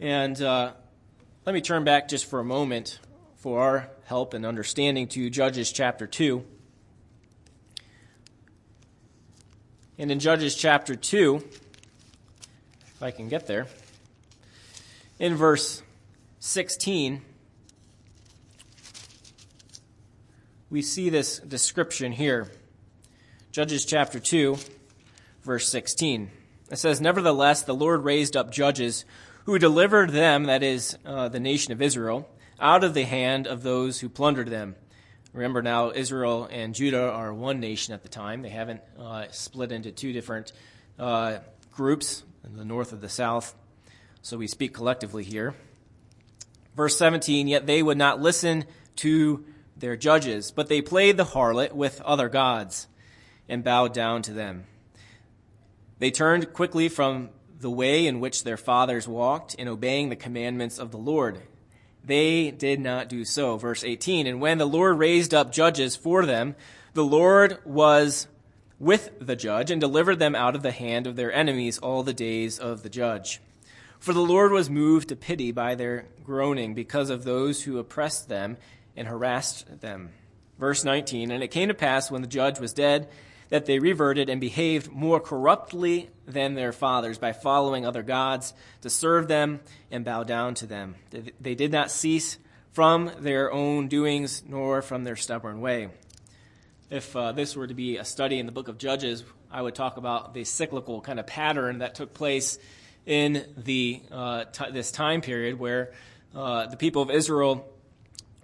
And 0.00 0.40
uh, 0.40 0.72
let 1.44 1.52
me 1.52 1.60
turn 1.60 1.84
back 1.84 2.08
just 2.08 2.24
for 2.24 2.40
a 2.40 2.44
moment 2.44 3.00
for 3.36 3.60
our 3.60 3.90
help 4.04 4.32
and 4.32 4.46
understanding 4.46 5.08
to 5.08 5.28
Judges 5.28 5.70
chapter 5.72 6.06
2. 6.06 6.42
And 10.02 10.10
in 10.10 10.18
Judges 10.18 10.56
chapter 10.56 10.96
2, 10.96 11.36
if 11.36 13.02
I 13.04 13.12
can 13.12 13.28
get 13.28 13.46
there. 13.46 13.68
In 15.20 15.36
verse 15.36 15.80
16, 16.40 17.22
we 20.70 20.82
see 20.82 21.08
this 21.08 21.38
description 21.38 22.10
here. 22.10 22.50
Judges 23.52 23.84
chapter 23.84 24.18
2, 24.18 24.56
verse 25.44 25.68
16. 25.68 26.32
It 26.72 26.78
says, 26.80 27.00
Nevertheless, 27.00 27.62
the 27.62 27.72
Lord 27.72 28.02
raised 28.02 28.36
up 28.36 28.50
judges 28.50 29.04
who 29.44 29.56
delivered 29.56 30.10
them, 30.10 30.46
that 30.46 30.64
is, 30.64 30.98
uh, 31.06 31.28
the 31.28 31.38
nation 31.38 31.72
of 31.72 31.80
Israel, 31.80 32.28
out 32.58 32.82
of 32.82 32.94
the 32.94 33.04
hand 33.04 33.46
of 33.46 33.62
those 33.62 34.00
who 34.00 34.08
plundered 34.08 34.48
them. 34.48 34.74
Remember 35.32 35.62
now, 35.62 35.90
Israel 35.92 36.48
and 36.50 36.74
Judah 36.74 37.10
are 37.10 37.32
one 37.32 37.58
nation 37.58 37.94
at 37.94 38.02
the 38.02 38.08
time. 38.08 38.42
They 38.42 38.50
haven't 38.50 38.82
uh, 38.98 39.26
split 39.30 39.72
into 39.72 39.90
two 39.90 40.12
different 40.12 40.52
uh, 40.98 41.38
groups 41.72 42.22
the 42.54 42.64
north 42.64 42.92
of 42.92 43.00
the 43.00 43.08
south. 43.08 43.54
So 44.20 44.36
we 44.36 44.46
speak 44.46 44.74
collectively 44.74 45.24
here. 45.24 45.54
Verse 46.76 46.96
17, 46.96 47.48
yet 47.48 47.66
they 47.66 47.82
would 47.82 47.98
not 47.98 48.20
listen 48.20 48.64
to 48.96 49.44
their 49.76 49.96
judges, 49.96 50.50
but 50.50 50.68
they 50.68 50.80
played 50.80 51.16
the 51.16 51.24
harlot 51.24 51.72
with 51.72 52.00
other 52.02 52.28
gods 52.28 52.88
and 53.48 53.64
bowed 53.64 53.92
down 53.92 54.22
to 54.22 54.32
them. 54.32 54.64
They 55.98 56.10
turned 56.10 56.52
quickly 56.52 56.88
from 56.88 57.30
the 57.58 57.70
way 57.70 58.06
in 58.06 58.20
which 58.20 58.44
their 58.44 58.56
fathers 58.56 59.06
walked 59.06 59.54
in 59.54 59.68
obeying 59.68 60.08
the 60.08 60.16
commandments 60.16 60.78
of 60.78 60.90
the 60.90 60.98
Lord. 60.98 61.40
They 62.04 62.50
did 62.50 62.80
not 62.80 63.08
do 63.08 63.24
so. 63.24 63.56
Verse 63.56 63.84
18, 63.84 64.26
and 64.26 64.40
when 64.40 64.58
the 64.58 64.66
Lord 64.66 64.98
raised 64.98 65.32
up 65.32 65.52
judges 65.52 65.94
for 65.94 66.26
them, 66.26 66.56
the 66.94 67.04
Lord 67.04 67.58
was 67.64 68.26
with 68.78 69.10
the 69.20 69.36
judge 69.36 69.70
and 69.70 69.80
delivered 69.80 70.18
them 70.18 70.34
out 70.34 70.56
of 70.56 70.62
the 70.62 70.72
hand 70.72 71.06
of 71.06 71.14
their 71.14 71.32
enemies 71.32 71.78
all 71.78 72.02
the 72.02 72.12
days 72.12 72.58
of 72.58 72.82
the 72.82 72.88
judge. 72.88 73.40
For 74.00 74.12
the 74.12 74.20
Lord 74.20 74.50
was 74.50 74.68
moved 74.68 75.10
to 75.10 75.16
pity 75.16 75.52
by 75.52 75.76
their 75.76 76.06
groaning 76.24 76.74
because 76.74 77.08
of 77.08 77.22
those 77.22 77.62
who 77.62 77.78
oppressed 77.78 78.28
them 78.28 78.56
and 78.96 79.06
harassed 79.06 79.80
them. 79.80 80.10
Verse 80.58 80.84
19 80.84 81.30
And 81.30 81.42
it 81.42 81.52
came 81.52 81.68
to 81.68 81.74
pass 81.74 82.10
when 82.10 82.22
the 82.22 82.28
judge 82.28 82.58
was 82.58 82.72
dead 82.72 83.08
that 83.52 83.66
they 83.66 83.78
reverted 83.78 84.30
and 84.30 84.40
behaved 84.40 84.90
more 84.90 85.20
corruptly 85.20 86.08
than 86.26 86.54
their 86.54 86.72
fathers 86.72 87.18
by 87.18 87.34
following 87.34 87.84
other 87.84 88.02
gods 88.02 88.54
to 88.80 88.88
serve 88.88 89.28
them 89.28 89.60
and 89.90 90.06
bow 90.06 90.22
down 90.24 90.54
to 90.54 90.64
them. 90.64 90.94
They 91.38 91.54
did 91.54 91.70
not 91.70 91.90
cease 91.90 92.38
from 92.72 93.10
their 93.18 93.52
own 93.52 93.88
doings 93.88 94.42
nor 94.48 94.80
from 94.80 95.04
their 95.04 95.16
stubborn 95.16 95.60
way. 95.60 95.90
If 96.88 97.14
uh, 97.14 97.32
this 97.32 97.54
were 97.54 97.66
to 97.66 97.74
be 97.74 97.98
a 97.98 98.06
study 98.06 98.38
in 98.38 98.46
the 98.46 98.52
book 98.52 98.68
of 98.68 98.78
Judges, 98.78 99.22
I 99.50 99.60
would 99.60 99.74
talk 99.74 99.98
about 99.98 100.32
the 100.32 100.44
cyclical 100.44 101.02
kind 101.02 101.20
of 101.20 101.26
pattern 101.26 101.80
that 101.80 101.94
took 101.94 102.14
place 102.14 102.58
in 103.04 103.44
the 103.58 104.00
uh, 104.10 104.44
t- 104.44 104.70
this 104.70 104.90
time 104.90 105.20
period 105.20 105.58
where 105.58 105.92
uh, 106.34 106.68
the 106.68 106.78
people 106.78 107.02
of 107.02 107.10
Israel 107.10 107.70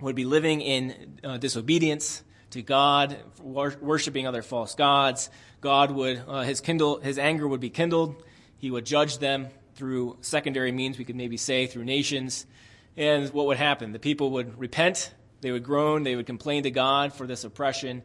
would 0.03 0.17
be 0.17 0.27
living 0.27 0.61
in 0.61 1.19
uh, 1.25 1.39
disobedience 1.39 2.23
to 2.59 2.63
God, 2.63 3.17
worshiping 3.41 4.27
other 4.27 4.43
false 4.43 4.75
gods. 4.75 5.31
God 5.61 5.91
would 5.91 6.23
uh, 6.27 6.43
his 6.43 6.61
kindle 6.61 7.01
his 7.01 7.19
anger 7.19 7.47
would 7.47 7.61
be 7.61 7.71
kindled. 7.71 8.23
He 8.59 8.71
would 8.71 8.85
judge 8.85 9.19
them 9.19 9.49
through 9.75 10.19
secondary 10.21 10.73
means. 10.73 10.99
We 10.99 11.05
could 11.05 11.17
maybe 11.17 11.37
say 11.37 11.67
through 11.67 11.85
nations. 11.85 12.47
And 12.97 13.29
what 13.33 13.47
would 13.47 13.57
happen? 13.57 13.93
The 13.93 14.01
people 14.01 14.33
would 14.33 14.59
repent. 14.59 15.15
They 15.41 15.53
would 15.53 15.63
groan. 15.63 16.03
They 16.03 16.17
would 16.17 16.27
complain 16.27 16.65
to 16.65 16.71
God 16.71 17.13
for 17.13 17.27
this 17.29 17.45
oppression. 17.45 18.03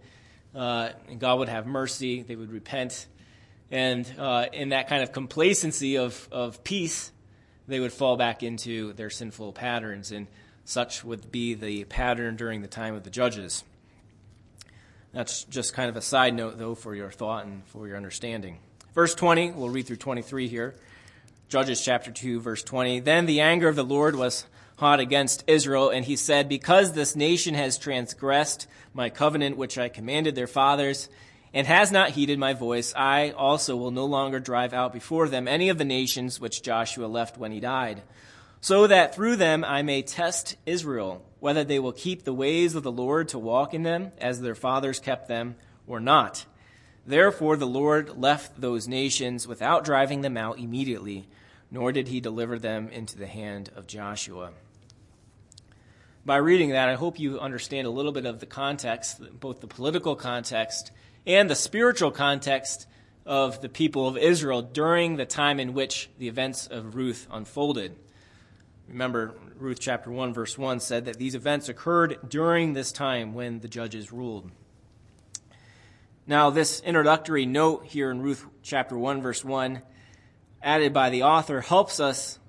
Uh, 0.53 0.89
and 1.10 1.19
God 1.19 1.39
would 1.39 1.50
have 1.50 1.65
mercy. 1.65 2.22
They 2.22 2.36
would 2.36 2.51
repent. 2.51 3.07
And 3.72 4.05
uh, 4.19 4.45
in 4.53 4.69
that 4.69 4.88
kind 4.88 5.01
of 5.01 5.12
complacency 5.12 5.98
of, 5.98 6.29
of 6.31 6.63
peace, 6.63 7.12
they 7.67 7.79
would 7.79 7.91
fall 7.91 8.17
back 8.17 8.43
into 8.43 8.93
their 8.93 9.10
sinful 9.10 9.53
patterns. 9.53 10.12
And 10.12 10.27
such 10.63 11.03
would 11.03 11.31
be 11.31 11.55
the 11.55 11.86
pattern 11.86 12.36
during 12.36 12.62
the 12.62 12.67
time 12.67 12.93
of 12.93 13.03
the 13.03 13.10
judges. 13.10 13.63
That's 15.13 15.43
just 15.43 15.74
kind 15.74 15.89
of 15.89 15.96
a 15.96 16.01
side 16.01 16.34
note, 16.34 16.58
though, 16.58 16.74
for 16.74 16.96
your 16.96 17.12
thought 17.12 17.46
and 17.46 17.63
for 17.67 17.88
your 17.88 17.98
understanding. 17.98 18.58
Verse 18.96 19.13
20, 19.13 19.51
we'll 19.51 19.70
read 19.70 19.86
through 19.86 19.98
23 19.98 20.48
here. 20.48 20.74
Judges 21.50 21.84
chapter 21.84 22.10
2, 22.10 22.41
verse 22.41 22.63
20. 22.63 23.00
Then 23.01 23.27
the 23.27 23.41
anger 23.41 23.67
of 23.67 23.75
the 23.75 23.84
Lord 23.84 24.15
was 24.15 24.46
hot 24.77 25.00
against 25.00 25.43
Israel, 25.46 25.91
and 25.91 26.03
he 26.03 26.15
said, 26.15 26.50
Because 26.50 26.93
this 26.93 27.15
nation 27.15 27.53
has 27.53 27.77
transgressed 27.77 28.67
my 28.96 29.12
covenant 29.12 29.55
which 29.55 29.77
I 29.77 29.88
commanded 29.88 30.34
their 30.34 30.48
fathers, 30.48 31.10
and 31.53 31.67
has 31.67 31.91
not 31.91 32.12
heeded 32.12 32.39
my 32.39 32.53
voice, 32.53 32.91
I 32.96 33.29
also 33.32 33.75
will 33.75 33.91
no 33.91 34.05
longer 34.05 34.39
drive 34.39 34.74
out 34.74 34.93
before 34.93 35.29
them 35.29 35.48
any 35.48 35.70
of 35.70 35.77
the 35.77 35.86
nations 35.86 36.39
which 36.39 36.63
Joshua 36.63 37.05
left 37.05 37.38
when 37.38 37.51
he 37.51 37.60
died, 37.60 38.01
so 38.63 38.88
that 38.88 39.13
through 39.13 39.36
them 39.36 39.62
I 39.65 39.82
may 39.82 40.01
test 40.01 40.55
Israel 40.65 41.22
whether 41.41 41.65
they 41.65 41.79
will 41.79 41.91
keep 41.91 42.24
the 42.24 42.34
ways 42.34 42.75
of 42.75 42.84
the 42.84 42.91
Lord 42.93 43.27
to 43.27 43.38
walk 43.38 43.74
in 43.74 43.84
them 43.84 44.13
as 44.20 44.39
their 44.39 44.55
fathers 44.55 45.01
kept 45.01 45.27
them 45.27 45.58
or 45.86 46.00
not. 46.00 46.46
Therefore, 47.05 47.58
the 47.58 47.67
Lord 47.67 48.17
left 48.17 48.62
those 48.62 48.88
nations 48.88 49.46
without 49.46 49.84
driving 49.84 50.22
them 50.22 50.38
out 50.38 50.60
immediately, 50.60 51.27
nor 51.70 51.91
did 51.91 52.08
he 52.08 52.22
deliver 52.22 52.58
them 52.58 52.88
into 52.88 53.17
the 53.17 53.27
hand 53.27 53.70
of 53.75 53.86
Joshua. 53.86 54.51
By 56.25 56.38
reading 56.38 56.70
that, 56.70 56.88
I 56.88 56.96
hope 56.96 57.20
you 57.20 57.41
understand 57.41 57.86
a 57.86 57.89
little 57.91 58.13
bit 58.13 58.25
of 58.25 58.39
the 58.39 58.46
context, 58.46 59.20
both 59.41 59.60
the 59.60 59.67
political 59.67 60.15
context 60.15 60.93
and 61.27 61.50
the 61.50 61.55
spiritual 61.55 62.12
context 62.12 62.88
of 63.25 63.60
the 63.60 63.67
people 63.67 64.08
of 64.08 64.15
Israel 64.15 64.62
during 64.62 65.17
the 65.17 65.25
time 65.25 65.60
in 65.60 65.74
which 65.74 66.10
the 66.17 66.29
events 66.29 66.67
of 66.67 66.96
Ruth 66.96 67.27
unfolded. 67.29 67.98
Remember, 68.88 69.34
Ruth 69.58 69.80
chapter 69.80 70.12
1, 70.12 70.34
verse 70.34 70.58
1 70.58 70.80
said 70.80 71.06
that 71.06 71.18
these 71.18 71.36
events 71.36 71.70
occurred 71.70 72.18
during 72.28 72.74
this 72.74 72.92
time 72.92 73.34
when 73.34 73.60
the 73.60 73.68
judges 73.68 74.12
ruled. 74.12 74.52
Now, 76.28 76.50
this 76.50 76.80
introductory 76.82 77.46
note 77.46 77.86
here 77.86 78.12
in 78.12 78.22
Ruth 78.22 78.46
chapter 78.62 78.98
1, 78.98 79.22
verse 79.22 79.44
1, 79.44 79.82
added 80.62 80.94
by 80.94 81.10
the 81.10 81.24
author, 81.24 81.62
helps 81.62 82.00
us 82.00 82.40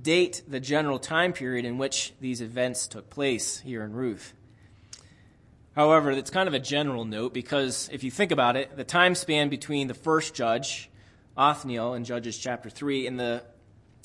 date 0.00 0.42
the 0.48 0.60
general 0.60 0.98
time 0.98 1.32
period 1.32 1.64
in 1.64 1.78
which 1.78 2.14
these 2.20 2.40
events 2.40 2.86
took 2.86 3.10
place 3.10 3.60
here 3.60 3.84
in 3.84 3.92
Ruth. 3.92 4.34
However, 5.74 6.10
it's 6.10 6.30
kind 6.30 6.48
of 6.48 6.54
a 6.54 6.58
general 6.58 7.04
note 7.04 7.32
because 7.32 7.88
if 7.92 8.04
you 8.04 8.10
think 8.10 8.30
about 8.30 8.56
it, 8.56 8.76
the 8.76 8.84
time 8.84 9.14
span 9.14 9.48
between 9.48 9.88
the 9.88 9.94
first 9.94 10.34
judge, 10.34 10.90
Othniel, 11.36 11.94
in 11.94 12.04
Judges 12.04 12.36
chapter 12.36 12.68
3, 12.68 13.06
and 13.06 13.18
the 13.18 13.42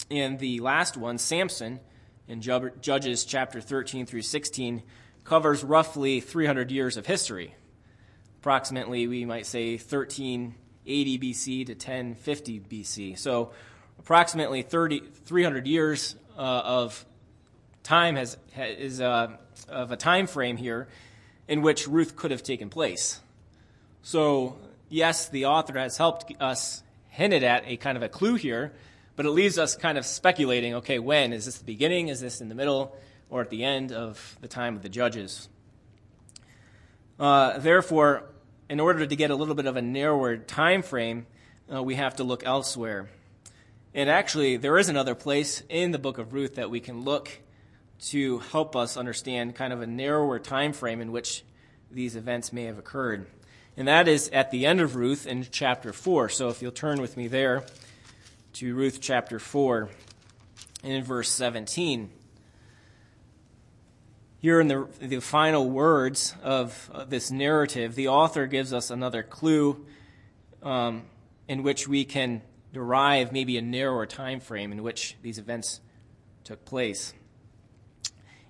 and 0.10 0.40
the 0.40 0.60
last 0.60 0.98
one, 0.98 1.18
Samson, 1.18 1.80
in 2.28 2.42
Judges 2.42 3.26
chapter 3.26 3.62
13 3.62 4.06
through 4.06 4.22
16, 4.22 4.84
covers 5.24 5.64
roughly 5.64 6.20
300 6.20 6.72
years 6.72 6.98
of 6.98 7.06
history. 7.06 7.56
Approximately, 8.40 9.08
we 9.08 9.26
might 9.26 9.46
say 9.46 9.74
1380 9.74 11.20
BC 11.20 11.66
to 11.66 11.74
1050 11.74 12.60
BC. 12.62 13.18
So, 13.18 13.52
approximately 14.00 14.62
30, 14.62 15.02
300 15.26 15.68
years 15.68 16.16
uh, 16.38 16.42
of 16.42 17.06
time 17.84 18.16
has, 18.16 18.38
is 18.58 19.02
uh, 19.02 19.36
of 19.68 19.92
a 19.92 19.98
time 19.98 20.28
frame 20.28 20.58
here 20.58 20.88
in 21.48 21.62
which 21.62 21.88
Ruth 21.88 22.16
could 22.16 22.32
have 22.32 22.44
taken 22.44 22.70
place. 22.70 23.20
So, 24.02 24.58
yes, 24.90 25.30
the 25.30 25.46
author 25.46 25.78
has 25.78 25.98
helped 25.98 26.32
us 26.40 26.84
hinted 27.10 27.44
at 27.44 27.64
a 27.66 27.78
kind 27.78 27.98
of 27.98 28.04
a 28.04 28.10
clue 28.10 28.36
here 28.36 28.72
but 29.18 29.26
it 29.26 29.32
leaves 29.32 29.58
us 29.58 29.76
kind 29.76 29.98
of 29.98 30.06
speculating 30.06 30.76
okay, 30.76 31.00
when? 31.00 31.34
Is 31.34 31.46
this 31.46 31.58
the 31.58 31.66
beginning? 31.66 32.08
Is 32.08 32.22
this 32.22 32.40
in 32.40 32.48
the 32.48 32.56
middle? 32.56 32.96
Or 33.30 33.42
at 33.42 33.50
the 33.50 33.66
end 33.66 33.92
of 33.92 34.38
the 34.40 34.48
time 34.48 34.78
of 34.78 34.84
the 34.84 34.90
judges? 34.90 35.50
Uh, 37.20 37.58
therefore, 37.58 38.30
in 38.70 38.80
order 38.80 39.06
to 39.06 39.16
get 39.16 39.32
a 39.32 39.36
little 39.36 39.56
bit 39.56 39.66
of 39.66 39.76
a 39.76 39.82
narrower 39.82 40.38
time 40.38 40.84
frame, 40.84 41.26
uh, 41.74 41.82
we 41.82 41.96
have 41.96 42.16
to 42.18 42.24
look 42.24 42.46
elsewhere. 42.46 43.10
And 43.94 44.08
actually, 44.08 44.58
there 44.58 44.78
is 44.78 44.88
another 44.88 45.16
place 45.16 45.64
in 45.68 45.92
the 45.92 46.00
book 46.00 46.20
of 46.20 46.32
Ruth 46.32 46.56
that 46.56 46.70
we 46.70 46.80
can 46.80 47.02
look 47.02 47.32
to 48.10 48.38
help 48.38 48.76
us 48.76 48.98
understand 48.98 49.56
kind 49.56 49.74
of 49.74 49.82
a 49.82 49.88
narrower 49.88 50.38
time 50.38 50.74
frame 50.74 51.02
in 51.02 51.12
which 51.12 51.44
these 51.90 52.16
events 52.16 52.54
may 52.54 52.66
have 52.66 52.78
occurred. 52.78 53.26
And 53.76 53.88
that 53.88 54.08
is 54.08 54.30
at 54.30 54.52
the 54.52 54.68
end 54.68 54.80
of 54.80 54.96
Ruth 54.96 55.26
in 55.26 55.48
chapter 55.50 55.92
4. 55.92 56.30
So 56.30 56.50
if 56.50 56.62
you'll 56.62 56.72
turn 56.72 57.02
with 57.02 57.18
me 57.18 57.28
there 57.28 57.66
to 58.58 58.74
Ruth 58.74 58.98
chapter 59.00 59.38
4 59.38 59.88
and 60.82 60.92
in 60.92 61.04
verse 61.04 61.30
17. 61.30 62.10
Here 64.40 64.60
in 64.60 64.68
the, 64.68 64.88
the 65.00 65.20
final 65.20 65.70
words 65.70 66.34
of 66.42 66.90
uh, 66.92 67.06
this 67.06 67.30
narrative, 67.30 67.94
the 67.94 68.08
author 68.08 68.48
gives 68.48 68.74
us 68.74 68.90
another 68.90 69.22
clue 69.22 69.86
um, 70.64 71.04
in 71.48 71.62
which 71.62 71.88
we 71.88 72.04
can 72.04 72.42
derive 72.74 73.32
maybe 73.32 73.60
a 73.60 73.62
narrower 73.62 74.08
time 74.08 74.40
frame 74.40 74.72
in 74.72 74.82
which 74.82 75.16
these 75.22 75.38
events 75.38 75.80
took 76.44 76.66
place. 76.66 77.14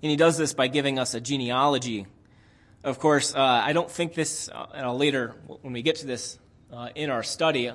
And 0.02 0.10
he 0.10 0.16
does 0.16 0.38
this 0.38 0.54
by 0.54 0.70
giving 0.70 0.98
us 1.00 1.16
a 1.16 1.20
genealogy. 1.20 2.08
Of 2.82 3.00
course, 3.00 3.36
uh, 3.36 3.42
I 3.42 3.74
don't 3.74 3.92
think 3.92 4.14
this, 4.14 4.48
uh, 4.48 4.68
and 4.74 4.86
I'll 4.86 4.98
later, 4.98 5.36
when 5.64 5.74
we 5.74 5.82
get 5.82 5.98
to 5.98 6.08
this 6.08 6.40
uh, 6.72 6.92
in 6.96 7.10
our 7.10 7.24
study, 7.24 7.74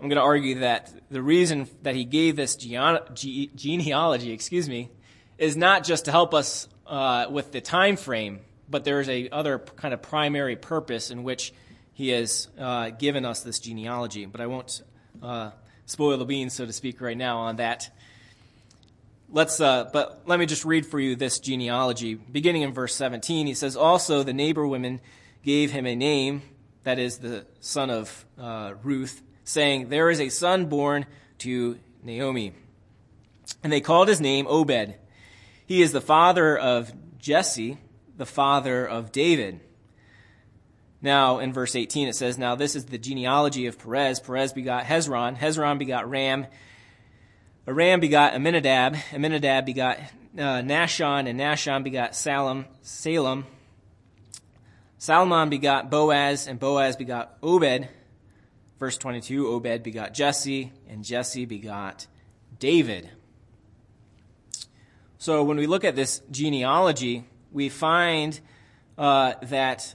I'm 0.00 0.08
going 0.08 0.16
to 0.16 0.22
argue 0.22 0.60
that 0.60 0.92
the 1.10 1.20
reason 1.20 1.66
that 1.82 1.96
he 1.96 2.04
gave 2.04 2.36
this 2.36 2.54
genealogy, 2.54 4.30
excuse 4.30 4.68
me, 4.68 4.90
is 5.38 5.56
not 5.56 5.82
just 5.82 6.04
to 6.04 6.12
help 6.12 6.34
us 6.34 6.68
uh, 6.86 7.26
with 7.28 7.50
the 7.50 7.60
time 7.60 7.96
frame, 7.96 8.38
but 8.70 8.84
there 8.84 9.00
is 9.00 9.08
a 9.08 9.28
other 9.30 9.58
kind 9.58 9.92
of 9.92 10.00
primary 10.00 10.54
purpose 10.54 11.10
in 11.10 11.24
which 11.24 11.52
he 11.94 12.10
has 12.10 12.46
uh, 12.60 12.90
given 12.90 13.24
us 13.24 13.42
this 13.42 13.58
genealogy. 13.58 14.24
But 14.26 14.40
I 14.40 14.46
won't 14.46 14.82
uh, 15.20 15.50
spoil 15.84 16.16
the 16.16 16.24
beans, 16.24 16.52
so 16.54 16.64
to 16.64 16.72
speak, 16.72 17.00
right 17.00 17.16
now 17.16 17.38
on 17.38 17.56
that. 17.56 17.90
Let's, 19.30 19.60
uh, 19.60 19.90
but 19.92 20.22
let 20.26 20.38
me 20.38 20.46
just 20.46 20.64
read 20.64 20.86
for 20.86 21.00
you 21.00 21.16
this 21.16 21.40
genealogy. 21.40 22.14
Beginning 22.14 22.62
in 22.62 22.72
verse 22.72 22.94
17, 22.94 23.48
he 23.48 23.54
says, 23.54 23.76
Also 23.76 24.22
the 24.22 24.32
neighbor 24.32 24.64
women 24.64 25.00
gave 25.42 25.72
him 25.72 25.86
a 25.86 25.96
name, 25.96 26.42
that 26.84 27.00
is 27.00 27.18
the 27.18 27.46
son 27.58 27.90
of 27.90 28.24
uh, 28.38 28.74
Ruth 28.84 29.22
saying, 29.48 29.88
There 29.88 30.10
is 30.10 30.20
a 30.20 30.28
son 30.28 30.66
born 30.66 31.06
to 31.38 31.78
Naomi. 32.02 32.52
And 33.62 33.72
they 33.72 33.80
called 33.80 34.08
his 34.08 34.20
name 34.20 34.46
Obed. 34.46 34.94
He 35.66 35.82
is 35.82 35.92
the 35.92 36.00
father 36.00 36.56
of 36.56 36.92
Jesse, 37.18 37.78
the 38.16 38.26
father 38.26 38.86
of 38.86 39.10
David. 39.10 39.60
Now, 41.00 41.38
in 41.38 41.52
verse 41.52 41.76
18, 41.76 42.08
it 42.08 42.16
says, 42.16 42.38
Now 42.38 42.56
this 42.56 42.76
is 42.76 42.86
the 42.86 42.98
genealogy 42.98 43.66
of 43.66 43.78
Perez. 43.78 44.20
Perez 44.20 44.52
begot 44.52 44.84
Hezron. 44.84 45.36
Hezron 45.36 45.78
begot 45.78 46.08
Ram. 46.08 46.46
Aram 47.66 48.00
begot 48.00 48.34
Amminadab. 48.34 48.96
Amminadab 49.12 49.64
begot 49.64 49.98
uh, 50.36 50.60
Nahshon. 50.62 51.28
And 51.28 51.38
Nahshon 51.38 51.84
begot 51.84 52.14
Salem. 52.14 52.66
Salem. 52.82 53.46
Salmon 54.98 55.48
begot 55.48 55.90
Boaz. 55.90 56.48
And 56.48 56.58
Boaz 56.58 56.96
begot 56.96 57.36
Obed. 57.42 57.88
Verse 58.78 58.96
22 58.98 59.48
Obed 59.48 59.82
begot 59.82 60.14
Jesse, 60.14 60.72
and 60.88 61.04
Jesse 61.04 61.44
begot 61.44 62.06
David. 62.58 63.10
So 65.18 65.42
when 65.42 65.56
we 65.56 65.66
look 65.66 65.84
at 65.84 65.96
this 65.96 66.22
genealogy, 66.30 67.24
we 67.50 67.68
find 67.68 68.38
uh, 68.96 69.34
that 69.42 69.94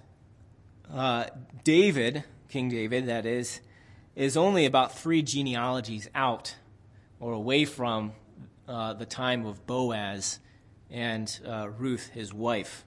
uh, 0.91 1.25
David 1.63 2.25
King 2.53 2.69
David, 2.69 3.07
that 3.07 3.25
is, 3.25 3.61
is 4.15 4.37
only 4.37 4.67
about 4.67 4.95
three 4.95 5.23
genealogies 5.23 6.07
out 6.13 6.55
or 7.19 7.33
away 7.33 7.65
from 7.65 8.11
uh, 8.67 8.93
the 8.93 9.07
time 9.07 9.43
of 9.47 9.65
Boaz 9.65 10.39
and 10.91 11.39
uh, 11.47 11.67
Ruth, 11.67 12.11
his 12.13 12.31
wife. 12.31 12.85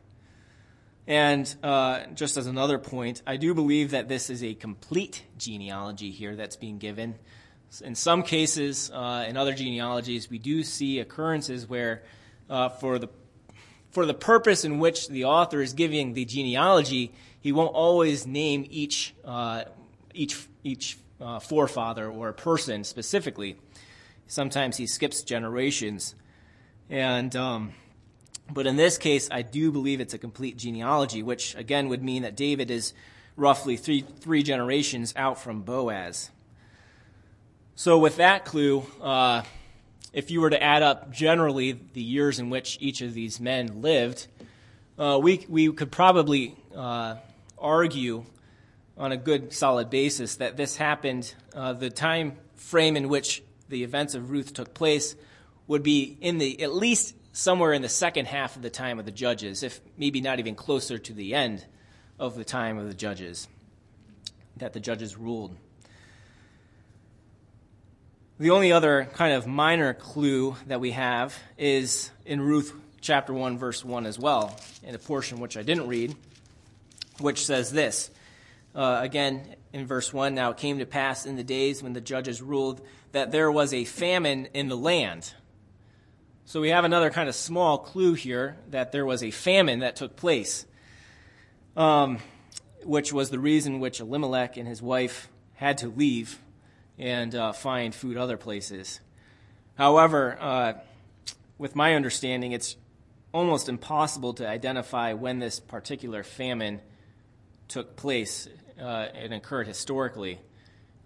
And 1.06 1.54
uh, 1.62 2.06
just 2.14 2.36
as 2.36 2.46
another 2.46 2.78
point, 2.78 3.22
I 3.26 3.36
do 3.36 3.54
believe 3.54 3.92
that 3.92 4.08
this 4.08 4.28
is 4.28 4.42
a 4.42 4.54
complete 4.54 5.22
genealogy 5.38 6.10
here 6.10 6.34
that's 6.34 6.56
being 6.56 6.78
given. 6.78 7.14
In 7.84 7.94
some 7.94 8.22
cases, 8.22 8.90
uh, 8.92 9.24
in 9.28 9.36
other 9.36 9.54
genealogies, 9.54 10.28
we 10.28 10.38
do 10.38 10.64
see 10.64 10.98
occurrences 10.98 11.68
where, 11.68 12.02
uh, 12.50 12.68
for 12.68 12.98
the 12.98 13.08
for 13.90 14.04
the 14.04 14.14
purpose 14.14 14.64
in 14.64 14.78
which 14.78 15.08
the 15.08 15.24
author 15.24 15.62
is 15.62 15.72
giving 15.72 16.12
the 16.12 16.26
genealogy, 16.26 17.14
he 17.40 17.50
won't 17.50 17.74
always 17.74 18.26
name 18.26 18.66
each 18.68 19.14
uh, 19.24 19.64
each 20.12 20.46
each 20.64 20.98
uh, 21.20 21.38
forefather 21.38 22.10
or 22.10 22.32
person 22.32 22.84
specifically. 22.84 23.56
Sometimes 24.26 24.76
he 24.76 24.86
skips 24.86 25.22
generations, 25.22 26.14
and 26.90 27.34
um, 27.36 27.72
but 28.52 28.66
in 28.66 28.76
this 28.76 28.98
case, 28.98 29.28
I 29.30 29.42
do 29.42 29.72
believe 29.72 30.00
it's 30.00 30.14
a 30.14 30.18
complete 30.18 30.56
genealogy, 30.56 31.22
which 31.22 31.54
again 31.54 31.88
would 31.88 32.02
mean 32.02 32.22
that 32.22 32.36
David 32.36 32.70
is 32.70 32.94
roughly 33.36 33.76
three, 33.76 34.02
three 34.02 34.42
generations 34.42 35.12
out 35.16 35.38
from 35.38 35.62
Boaz. 35.62 36.30
So, 37.74 37.98
with 37.98 38.16
that 38.16 38.44
clue, 38.44 38.84
uh, 39.02 39.42
if 40.12 40.30
you 40.30 40.40
were 40.40 40.50
to 40.50 40.62
add 40.62 40.82
up 40.82 41.12
generally 41.12 41.72
the 41.72 42.02
years 42.02 42.38
in 42.38 42.48
which 42.48 42.78
each 42.80 43.02
of 43.02 43.12
these 43.12 43.38
men 43.38 43.82
lived, 43.82 44.26
uh, 44.98 45.18
we, 45.22 45.44
we 45.48 45.70
could 45.72 45.92
probably 45.92 46.56
uh, 46.74 47.16
argue 47.58 48.24
on 48.96 49.12
a 49.12 49.16
good 49.16 49.52
solid 49.52 49.90
basis 49.90 50.36
that 50.36 50.56
this 50.56 50.76
happened, 50.76 51.34
uh, 51.54 51.74
the 51.74 51.90
time 51.90 52.38
frame 52.54 52.96
in 52.96 53.10
which 53.10 53.42
the 53.68 53.84
events 53.84 54.14
of 54.14 54.30
Ruth 54.30 54.54
took 54.54 54.72
place 54.72 55.14
would 55.66 55.82
be 55.82 56.16
in 56.20 56.38
the 56.38 56.62
at 56.62 56.72
least 56.72 57.14
somewhere 57.36 57.74
in 57.74 57.82
the 57.82 57.88
second 57.88 58.24
half 58.24 58.56
of 58.56 58.62
the 58.62 58.70
time 58.70 58.98
of 58.98 59.04
the 59.04 59.10
judges, 59.10 59.62
if 59.62 59.82
maybe 59.98 60.22
not 60.22 60.38
even 60.38 60.54
closer 60.54 60.96
to 60.96 61.12
the 61.12 61.34
end 61.34 61.62
of 62.18 62.34
the 62.34 62.44
time 62.44 62.78
of 62.78 62.88
the 62.88 62.94
judges, 62.94 63.46
that 64.56 64.72
the 64.72 64.80
judges 64.80 65.18
ruled. 65.18 65.54
The 68.38 68.48
only 68.48 68.72
other 68.72 69.06
kind 69.12 69.34
of 69.34 69.46
minor 69.46 69.92
clue 69.92 70.56
that 70.68 70.80
we 70.80 70.92
have 70.92 71.36
is 71.58 72.10
in 72.24 72.40
Ruth 72.40 72.72
chapter 73.02 73.34
1, 73.34 73.58
verse 73.58 73.84
1 73.84 74.06
as 74.06 74.18
well, 74.18 74.58
in 74.82 74.94
a 74.94 74.98
portion 74.98 75.38
which 75.38 75.58
I 75.58 75.62
didn't 75.62 75.88
read, 75.88 76.16
which 77.20 77.44
says 77.44 77.70
this. 77.70 78.10
Uh, 78.74 79.00
again, 79.02 79.56
in 79.74 79.86
verse 79.86 80.10
1, 80.10 80.34
now 80.34 80.52
it 80.52 80.56
came 80.56 80.78
to 80.78 80.86
pass 80.86 81.26
in 81.26 81.36
the 81.36 81.44
days 81.44 81.82
when 81.82 81.92
the 81.92 82.00
judges 82.00 82.40
ruled 82.40 82.80
that 83.12 83.30
there 83.30 83.52
was 83.52 83.74
a 83.74 83.84
famine 83.84 84.48
in 84.54 84.68
the 84.68 84.76
land. 84.76 85.34
So 86.48 86.60
we 86.60 86.68
have 86.68 86.84
another 86.84 87.10
kind 87.10 87.28
of 87.28 87.34
small 87.34 87.76
clue 87.76 88.14
here 88.14 88.56
that 88.70 88.92
there 88.92 89.04
was 89.04 89.20
a 89.24 89.32
famine 89.32 89.80
that 89.80 89.96
took 89.96 90.14
place, 90.14 90.64
um, 91.76 92.20
which 92.84 93.12
was 93.12 93.30
the 93.30 93.40
reason 93.40 93.80
which 93.80 93.98
Elimelech 93.98 94.56
and 94.56 94.68
his 94.68 94.80
wife 94.80 95.28
had 95.54 95.78
to 95.78 95.88
leave 95.88 96.38
and 97.00 97.34
uh, 97.34 97.52
find 97.52 97.92
food 97.92 98.16
other 98.16 98.36
places. 98.36 99.00
However, 99.74 100.38
uh, 100.40 100.74
with 101.58 101.74
my 101.74 101.96
understanding, 101.96 102.52
it's 102.52 102.76
almost 103.32 103.68
impossible 103.68 104.32
to 104.34 104.48
identify 104.48 105.14
when 105.14 105.40
this 105.40 105.58
particular 105.58 106.22
famine 106.22 106.80
took 107.66 107.96
place 107.96 108.48
uh, 108.80 109.08
and 109.14 109.34
occurred 109.34 109.66
historically. 109.66 110.38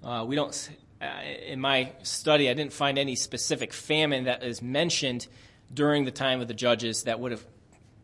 Uh, 0.05 0.23
we 0.29 0.37
don't 0.37 0.71
uh, 1.01 1.07
in 1.47 1.61
my 1.61 1.93
study, 2.03 2.51
I 2.51 2.55
didn't 2.55 2.73
find 2.73 2.99
any 2.99 3.17
specific 3.17 3.73
famine 3.73 4.25
that 4.25 4.43
is 4.43 4.61
mentioned 4.61 5.27
during 5.73 6.05
the 6.05 6.11
time 6.11 6.41
of 6.41 6.49
the 6.49 6.55
judges 6.55 7.05
that 7.05 7.21
would 7.21 7.33
have 7.33 7.45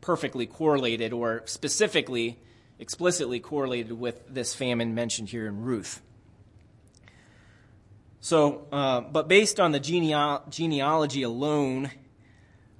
perfectly 0.00 0.46
correlated 0.46 1.12
or 1.12 1.42
specifically, 1.46 2.38
explicitly 2.78 3.40
correlated 3.40 3.92
with 3.92 4.22
this 4.28 4.54
famine 4.54 4.94
mentioned 4.94 5.28
here 5.28 5.46
in 5.46 5.62
Ruth. 5.62 6.00
So, 8.20 8.66
uh, 8.72 9.02
but 9.02 9.28
based 9.28 9.60
on 9.60 9.72
the 9.72 9.80
geneal- 9.80 10.48
genealogy 10.48 11.22
alone, 11.22 11.90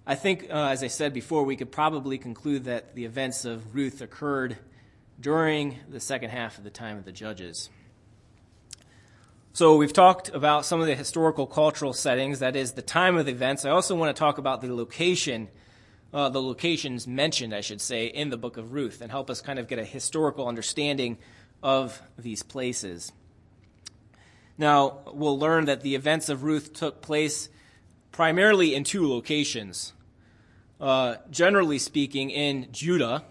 I 0.07 0.15
think, 0.15 0.47
uh, 0.51 0.69
as 0.69 0.83
I 0.83 0.87
said 0.87 1.13
before, 1.13 1.45
we 1.45 1.57
could 1.57 1.71
probably 1.71 2.17
conclude 2.17 2.65
that 2.65 2.95
the 2.95 3.05
events 3.05 3.45
of 3.45 3.75
Ruth 3.75 4.01
occurred 4.01 4.57
during 5.21 5.79
the 5.89 6.01
second 6.01 6.31
half 6.31 6.59
of 6.59 6.65
the 6.65 6.71
time 6.71 6.97
of 6.97 7.05
the 7.05 7.13
judges. 7.13 7.71
So 9.57 9.77
we've 9.77 9.91
talked 9.91 10.29
about 10.35 10.67
some 10.67 10.83
of 10.83 10.87
the 10.87 10.95
historical 10.95 11.47
cultural 11.47 11.95
settings, 11.95 12.41
that 12.41 12.57
is 12.57 12.73
the 12.73 12.83
time 12.83 13.17
of 13.17 13.25
the 13.25 13.33
events. 13.33 13.65
I 13.65 13.71
also 13.71 13.97
want 13.97 14.15
to 14.15 14.21
talk 14.21 14.37
about 14.37 14.61
the 14.61 14.75
location, 14.75 15.49
uh, 16.13 16.29
the 16.29 16.43
locations 16.43 17.07
mentioned, 17.07 17.55
I 17.55 17.63
should 17.63 17.81
say, 17.81 18.05
in 18.05 18.29
the 18.29 18.37
book 18.37 18.59
of 18.59 18.75
Ruth, 18.75 19.01
and 19.01 19.11
help 19.11 19.31
us 19.31 19.41
kind 19.41 19.59
of 19.59 19.67
get 19.67 19.79
a 19.79 19.85
historical 19.87 20.47
understanding 20.47 21.17
of 21.63 22.03
these 22.19 22.43
places. 22.43 23.13
Now, 24.59 24.99
we'll 25.11 25.39
learn 25.39 25.65
that 25.65 25.81
the 25.81 25.95
events 25.95 26.29
of 26.29 26.43
Ruth 26.43 26.75
took 26.75 27.01
place 27.01 27.49
primarily 28.13 28.75
in 28.75 28.85
two 28.85 29.09
locations. 29.09 29.95
Uh, 30.79 31.15
generally 31.31 31.79
speaking, 31.79 32.29
in 32.29 32.69
Judah, 32.73 33.25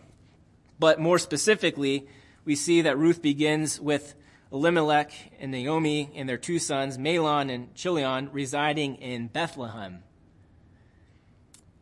but 0.79 0.99
more 0.99 1.19
specifically, 1.19 2.07
we 2.45 2.55
see 2.55 2.81
that 2.81 2.97
Ruth 2.97 3.21
begins 3.21 3.79
with 3.79 4.15
Elimelech 4.51 5.11
and 5.39 5.51
Naomi 5.51 6.11
and 6.15 6.29
their 6.29 6.37
two 6.37 6.59
sons, 6.59 6.97
Mahlon 6.97 7.53
and 7.53 7.73
Chilion, 7.75 8.29
residing 8.31 8.95
in 8.95 9.27
Bethlehem. 9.27 10.03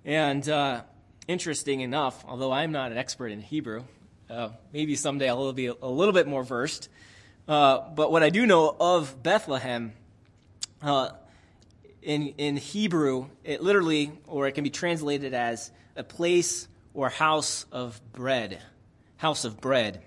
And 0.05 0.47
uh, 0.49 0.81
interesting 1.27 1.81
enough, 1.81 2.23
although 2.27 2.51
I'm 2.51 2.71
not 2.71 2.91
an 2.91 2.97
expert 2.97 3.31
in 3.31 3.41
Hebrew, 3.41 3.83
uh, 4.29 4.49
maybe 4.71 4.95
someday 4.95 5.29
I'll 5.29 5.53
be 5.53 5.67
a 5.67 5.73
little 5.73 6.13
bit 6.13 6.27
more 6.27 6.43
versed. 6.43 6.89
Uh, 7.47 7.89
but 7.93 8.11
what 8.11 8.23
I 8.23 8.29
do 8.29 8.45
know 8.45 8.75
of 8.79 9.21
Bethlehem, 9.21 9.93
uh, 10.81 11.09
in, 12.01 12.27
in 12.37 12.57
Hebrew, 12.57 13.27
it 13.43 13.61
literally, 13.61 14.11
or 14.27 14.47
it 14.47 14.53
can 14.53 14.63
be 14.63 14.69
translated 14.69 15.33
as 15.33 15.71
a 15.95 16.03
place 16.03 16.67
or 16.93 17.09
house 17.09 17.65
of 17.71 18.01
bread. 18.11 18.61
House 19.17 19.45
of 19.45 19.61
bread. 19.61 20.01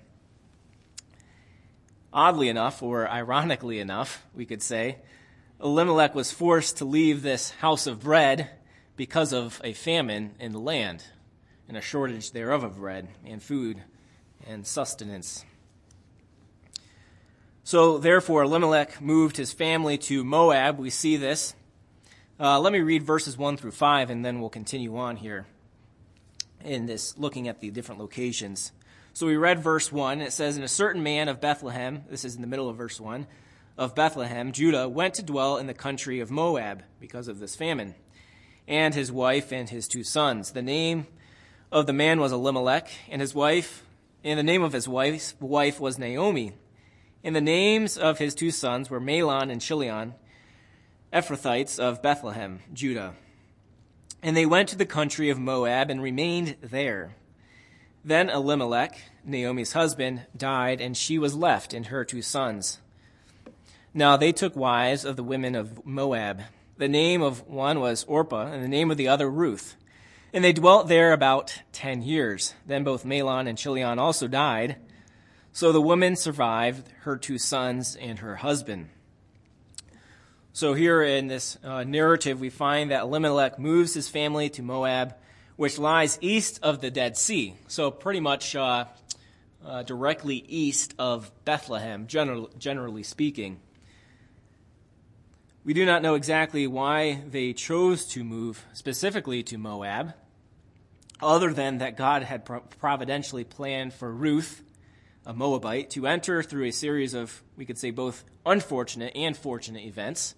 Oddly 2.17 2.49
enough, 2.49 2.83
or 2.83 3.07
ironically 3.07 3.79
enough, 3.79 4.25
we 4.35 4.47
could 4.47 4.63
say, 4.63 4.97
Elimelech 5.63 6.15
was 6.15 6.33
forced 6.33 6.79
to 6.79 6.87
leave 6.87 7.21
this 7.21 7.51
house 7.51 7.87
of 7.87 8.01
bread 8.01 8.49
because 8.97 9.35
of 9.35 9.61
a 9.63 9.75
famine 9.75 10.35
in 10.41 10.53
the 10.53 10.59
land 10.59 11.05
and 11.69 11.77
a 11.77 11.83
shortage 11.83 12.31
thereof 12.31 12.65
of 12.65 12.79
bread 12.79 13.09
and 13.27 13.43
food 13.43 13.83
and 14.47 14.67
sustenance. 14.67 15.45
So, 17.65 17.99
therefore, 17.99 18.45
Elimelech 18.45 18.99
moved 19.03 19.37
his 19.37 19.53
family 19.53 19.99
to 19.99 20.25
Moab. 20.25 20.79
We 20.79 20.89
see 20.89 21.19
this. 21.19 21.55
Uh, 22.41 22.59
let 22.61 22.73
me 22.73 22.81
read 22.81 23.03
verses 23.03 23.37
1 23.37 23.59
through 23.59 23.73
5, 23.73 24.09
and 24.09 24.25
then 24.25 24.41
we'll 24.41 24.49
continue 24.49 24.97
on 24.97 25.17
here 25.17 25.45
in 26.65 26.87
this, 26.87 27.19
looking 27.19 27.47
at 27.47 27.61
the 27.61 27.71
different 27.71 28.01
locations. 28.01 28.73
So 29.17 29.27
we 29.27 29.39
read 29.39 29.61
verse 29.61 29.91
1. 29.91 30.21
It 30.21 30.35
says, 30.35 30.57
And 30.57 30.65
a 30.67 30.69
certain 30.69 31.03
man 31.03 31.29
of 31.31 31.41
Bethlehem, 31.41 32.05
this 32.11 32.23
is 32.23 32.35
in 32.35 32.43
the 32.43 32.47
middle 32.47 32.69
of 32.69 32.77
verse 32.77 33.01
1, 33.01 33.27
of 33.79 33.95
Bethlehem, 33.95 34.53
Judah, 34.53 34.91
went 34.91 35.15
to 35.15 35.23
dwell 35.23 35.57
in 35.57 35.67
the 35.67 35.73
country 35.73 36.21
of 36.21 36.31
Moab 36.31 36.83
because 37.01 37.27
of 37.27 37.39
this 37.39 37.57
famine, 37.57 37.95
and 38.69 38.95
his 38.95 39.11
wife 39.11 39.55
and 39.55 39.71
his 39.71 39.89
two 39.89 40.05
sons. 40.05 40.51
The 40.51 40.61
name 40.61 41.07
of 41.73 41.87
the 41.87 41.95
man 41.95 42.21
was 42.21 42.31
Elimelech, 42.31 42.91
and 43.09 43.23
his 43.23 43.35
wife, 43.35 43.87
and 44.23 44.39
the 44.39 44.43
name 44.43 44.63
of 44.63 44.75
his 44.75 44.87
wife's 44.87 45.35
wife 45.41 45.81
was 45.81 45.99
Naomi. 45.99 46.53
And 47.25 47.35
the 47.35 47.41
names 47.41 47.97
of 47.97 48.19
his 48.19 48.35
two 48.35 48.51
sons 48.51 48.91
were 48.91 49.01
Mahlon 49.01 49.51
and 49.51 49.63
Chilion, 49.63 50.13
Ephrathites 51.11 51.79
of 51.79 52.03
Bethlehem, 52.03 52.61
Judah. 52.75 53.15
And 54.23 54.37
they 54.37 54.45
went 54.45 54.69
to 54.69 54.77
the 54.77 54.85
country 54.85 55.31
of 55.31 55.39
Moab 55.39 55.89
and 55.89 56.03
remained 56.03 56.57
there. 56.61 57.17
Then 58.07 58.31
Elimelech, 58.31 59.01
Naomi's 59.25 59.73
husband, 59.73 60.27
died, 60.37 60.81
and 60.81 60.97
she 60.97 61.19
was 61.19 61.35
left 61.35 61.75
and 61.75 61.87
her 61.87 62.05
two 62.05 62.23
sons. 62.23 62.79
Now 63.93 64.17
they 64.17 64.31
took 64.31 64.55
wives 64.55 65.05
of 65.05 65.17
the 65.17 65.25
women 65.25 65.57
of 65.57 65.85
Moab. 65.85 66.43
The 66.79 66.87
name 66.87 67.21
of 67.21 67.49
one 67.49 67.81
was 67.81 68.05
Orpah, 68.05 68.47
and 68.53 68.63
the 68.63 68.69
name 68.69 68.93
of 68.93 68.97
the 68.97 69.09
other 69.09 69.29
Ruth. 69.29 69.75
And 70.33 70.45
they 70.45 70.53
dwelt 70.53 70.87
there 70.87 71.13
about 71.13 71.63
ten 71.73 72.01
years. 72.01 72.55
Then 72.65 72.85
both 72.85 73.05
Mahlon 73.05 73.49
and 73.49 73.59
Chilion 73.59 73.99
also 73.99 74.29
died. 74.29 74.77
So 75.53 75.73
the 75.73 75.83
woman 75.83 76.15
survived 76.15 76.89
her 77.01 77.17
two 77.17 77.39
sons 77.39 77.97
and 77.97 78.21
her 78.21 78.37
husband. 78.37 78.91
So 80.53 80.75
here 80.75 81.03
in 81.03 81.27
this 81.27 81.59
uh, 81.65 81.83
narrative, 81.83 82.39
we 82.39 82.51
find 82.51 82.93
that 82.93 83.03
Elimelech 83.03 83.59
moves 83.59 83.95
his 83.95 84.09
family 84.09 84.49
to 84.51 84.63
Moab 84.63 85.17
which 85.57 85.79
lies 85.79 86.19
east 86.21 86.61
of 86.63 86.81
the 86.81 86.91
Dead 86.91 87.17
Sea. 87.17 87.55
So, 87.67 87.91
pretty 87.91 88.21
much 88.21 88.55
uh, 88.55 88.85
uh, 89.65 89.83
directly 89.83 90.37
east 90.49 90.95
of 90.99 91.31
Bethlehem, 91.45 92.07
general, 92.07 92.51
generally 92.59 93.03
speaking. 93.03 93.61
We 95.65 95.75
do 95.75 95.85
not 95.85 96.03
know 96.03 96.15
exactly 96.15 96.67
why 96.69 97.23
they 97.29 97.53
chose 97.53 98.07
to 98.11 98.23
move 98.23 98.65
specifically 98.73 99.43
to 99.45 99.59
Moab, 99.59 100.15
other 101.21 101.53
than 101.53 101.79
that 101.79 101.97
God 101.97 102.23
had 102.23 102.45
providentially 102.79 103.43
planned 103.43 103.93
for 103.93 104.13
Ruth, 104.13 104.63
a 105.25 105.33
Moabite, 105.33 105.91
to 105.91 106.07
enter 106.07 106.43
through 106.43 106.67
a 106.67 106.71
series 106.71 107.15
of, 107.15 107.43
we 107.57 107.65
could 107.65 107.79
say, 107.79 107.91
both 107.91 108.23
unfortunate 108.45 109.17
and 109.17 109.37
fortunate 109.37 109.85
events 109.85 110.37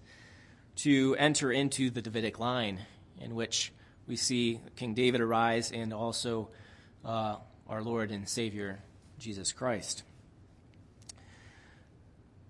to 0.76 1.14
enter 1.18 1.52
into 1.52 1.90
the 1.90 2.00
Davidic 2.00 2.38
line, 2.38 2.86
in 3.20 3.34
which 3.34 3.72
we 4.08 4.16
see 4.16 4.58
King 4.74 4.94
David 4.94 5.20
arise 5.20 5.70
and 5.70 5.92
also 5.92 6.48
uh, 7.04 7.36
our 7.68 7.82
Lord 7.82 8.10
and 8.10 8.26
Savior, 8.26 8.80
Jesus 9.18 9.52
Christ. 9.52 10.02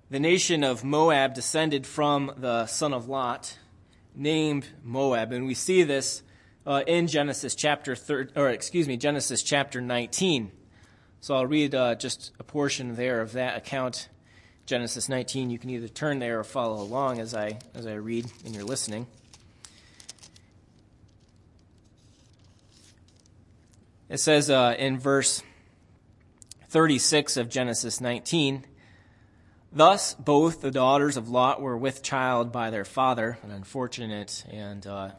The 0.09 0.21
nation 0.21 0.65
of 0.65 0.85
Moab 0.85 1.35
descended 1.35 1.87
from 1.87 2.33
the 2.39 2.67
son 2.67 2.95
of 2.95 3.09
Lot, 3.09 3.59
named 4.15 4.69
Moab, 4.83 5.33
and 5.33 5.47
we 5.47 5.55
see 5.55 5.83
this 5.83 6.23
uh, 6.65 6.83
in 6.87 7.09
Genesis 7.09 7.55
chapter 7.55 7.97
thir- 7.97 8.29
or 8.37 8.49
excuse 8.49 8.87
me, 8.87 8.97
Genesis 8.97 9.43
chapter 9.43 9.81
19. 9.81 10.53
So 11.21 11.35
I'll 11.35 11.47
read 11.47 11.75
uh, 11.75 11.97
just 11.97 12.33
a 12.39 12.45
portion 12.45 12.95
there 12.95 13.21
of 13.21 13.33
that 13.33 13.57
account, 13.57 14.09
Genesis 14.65 15.09
19. 15.09 15.51
You 15.51 15.59
can 15.59 15.71
either 15.71 15.89
turn 15.89 16.21
there 16.21 16.39
or 16.39 16.45
follow 16.45 16.81
along 16.81 17.19
as 17.19 17.35
I 17.35 17.59
as 17.75 17.87
I 17.87 17.95
read 17.95 18.31
and 18.45 18.55
you're 18.55 18.65
listening. 18.65 19.09
It 24.09 24.21
says 24.21 24.49
uh, 24.49 24.75
in 24.79 24.99
verse 24.99 25.43
36 26.71 27.37
of 27.37 27.51
Genesis 27.51 28.01
19. 28.01 28.65
Thus, 29.71 30.15
both 30.15 30.63
the 30.63 30.71
daughters 30.71 31.19
of 31.19 31.29
Lot 31.29 31.61
were 31.61 31.77
with 31.77 32.03
child 32.03 32.51
by 32.51 32.71
their 32.71 32.87
father, 32.87 33.37
an 33.43 33.51
unfortunate 33.51 34.47
and 34.51 34.87
uh, 34.87 35.11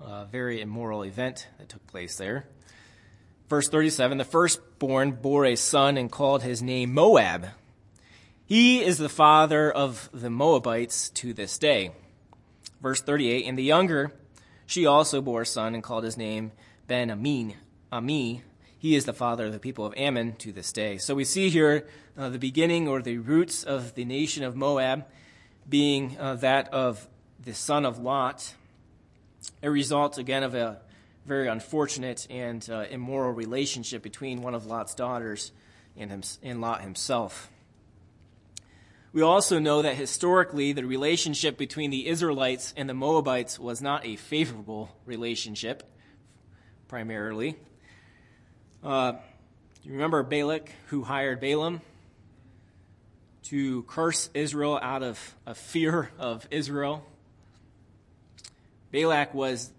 uh, 0.00 0.24
very 0.24 0.62
immoral 0.62 1.02
event 1.02 1.48
that 1.58 1.68
took 1.68 1.86
place 1.86 2.16
there. 2.16 2.46
Verse 3.50 3.68
37 3.68 4.16
The 4.16 4.24
firstborn 4.24 5.12
bore 5.12 5.44
a 5.44 5.54
son 5.54 5.98
and 5.98 6.10
called 6.10 6.42
his 6.42 6.62
name 6.62 6.94
Moab. 6.94 7.48
He 8.46 8.82
is 8.82 8.96
the 8.96 9.10
father 9.10 9.70
of 9.70 10.08
the 10.14 10.30
Moabites 10.30 11.10
to 11.10 11.34
this 11.34 11.58
day. 11.58 11.92
Verse 12.80 13.02
38 13.02 13.44
And 13.44 13.58
the 13.58 13.62
younger, 13.62 14.14
she 14.64 14.86
also 14.86 15.20
bore 15.20 15.42
a 15.42 15.46
son 15.46 15.74
and 15.74 15.82
called 15.82 16.04
his 16.04 16.16
name 16.16 16.52
Ben 16.86 17.10
Amin, 17.10 17.54
Ami. 17.90 18.42
He 18.78 18.94
is 18.94 19.04
the 19.06 19.12
father 19.12 19.46
of 19.46 19.52
the 19.52 19.58
people 19.58 19.84
of 19.84 19.94
Ammon 19.96 20.36
to 20.36 20.52
this 20.52 20.72
day. 20.72 20.98
So 20.98 21.14
we 21.14 21.24
see 21.24 21.48
here 21.48 21.88
uh, 22.16 22.28
the 22.28 22.38
beginning 22.38 22.86
or 22.86 23.02
the 23.02 23.18
roots 23.18 23.64
of 23.64 23.94
the 23.94 24.04
nation 24.04 24.44
of 24.44 24.54
Moab 24.54 25.04
being 25.68 26.16
uh, 26.18 26.36
that 26.36 26.72
of 26.72 27.08
the 27.44 27.54
son 27.54 27.84
of 27.84 27.98
Lot, 27.98 28.54
a 29.62 29.70
result 29.70 30.18
again 30.18 30.42
of 30.42 30.54
a 30.54 30.80
very 31.26 31.48
unfortunate 31.48 32.26
and 32.30 32.68
uh, 32.70 32.84
immoral 32.90 33.32
relationship 33.32 34.02
between 34.02 34.42
one 34.42 34.54
of 34.54 34.66
Lot's 34.66 34.94
daughters 34.94 35.52
and, 35.96 36.10
him, 36.10 36.22
and 36.42 36.60
Lot 36.60 36.80
himself. 36.80 37.50
We 39.12 39.22
also 39.22 39.58
know 39.58 39.82
that 39.82 39.96
historically 39.96 40.72
the 40.72 40.84
relationship 40.84 41.56
between 41.56 41.90
the 41.90 42.08
Israelites 42.08 42.74
and 42.76 42.88
the 42.88 42.94
Moabites 42.94 43.58
was 43.58 43.80
not 43.80 44.06
a 44.06 44.16
favorable 44.16 44.94
relationship, 45.06 45.82
primarily. 46.88 47.56
Uh, 48.82 49.10
do 49.10 49.18
you 49.82 49.92
remember 49.94 50.22
Balak 50.22 50.70
who 50.86 51.02
hired 51.02 51.40
Balaam 51.40 51.80
to 53.44 53.82
curse 53.82 54.30
Israel 54.34 54.78
out 54.80 55.02
of 55.02 55.34
a 55.46 55.54
fear 55.54 56.10
of 56.16 56.46
Israel? 56.52 57.04
Balak 58.92 59.34
was 59.34 59.72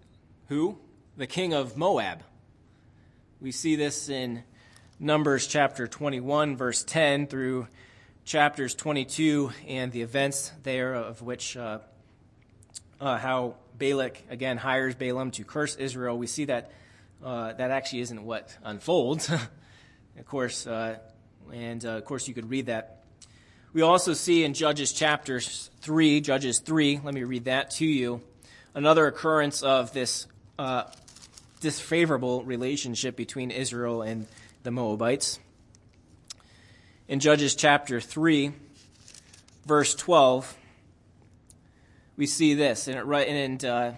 who? 0.48 0.76
The 1.16 1.26
king 1.26 1.54
of 1.54 1.78
Moab. 1.78 2.22
We 3.40 3.52
see 3.52 3.74
this 3.74 4.10
in 4.10 4.42
Numbers 4.98 5.46
chapter 5.46 5.86
21, 5.86 6.58
verse 6.58 6.84
10 6.84 7.26
through 7.26 7.68
chapters 8.26 8.74
22 8.74 9.50
and 9.66 9.92
the 9.92 10.02
events 10.02 10.52
there 10.62 10.92
of 10.92 11.22
which 11.22 11.56
uh, 11.56 11.78
uh, 13.00 13.16
how 13.16 13.54
Balak 13.78 14.22
again 14.28 14.58
hires 14.58 14.94
Balaam 14.94 15.30
to 15.32 15.44
curse 15.44 15.74
Israel. 15.76 16.18
We 16.18 16.26
see 16.26 16.44
that 16.44 16.70
uh, 17.24 17.52
that 17.52 17.70
actually 17.70 18.00
isn't 18.00 18.24
what 18.24 18.56
unfolds. 18.62 19.30
of 20.18 20.26
course, 20.26 20.66
uh, 20.66 20.98
and 21.52 21.84
uh, 21.84 21.90
of 21.90 22.04
course, 22.04 22.28
you 22.28 22.34
could 22.34 22.50
read 22.50 22.66
that. 22.66 23.04
We 23.72 23.82
also 23.82 24.14
see 24.14 24.44
in 24.44 24.54
Judges 24.54 24.92
chapter 24.92 25.40
3, 25.40 26.20
Judges 26.20 26.58
3, 26.58 27.00
let 27.04 27.14
me 27.14 27.22
read 27.22 27.44
that 27.44 27.70
to 27.72 27.86
you, 27.86 28.20
another 28.74 29.06
occurrence 29.06 29.62
of 29.62 29.92
this 29.92 30.26
uh, 30.58 30.84
disfavorable 31.60 32.42
relationship 32.42 33.16
between 33.16 33.50
Israel 33.50 34.02
and 34.02 34.26
the 34.64 34.70
Moabites. 34.70 35.38
In 37.06 37.20
Judges 37.20 37.54
chapter 37.54 38.00
3, 38.00 38.52
verse 39.66 39.94
12, 39.94 40.56
we 42.16 42.26
see 42.26 42.54
this, 42.54 42.88
and, 42.88 42.98
it, 42.98 43.04
right 43.04 43.28
and 43.28 43.64
uh, 43.64 43.92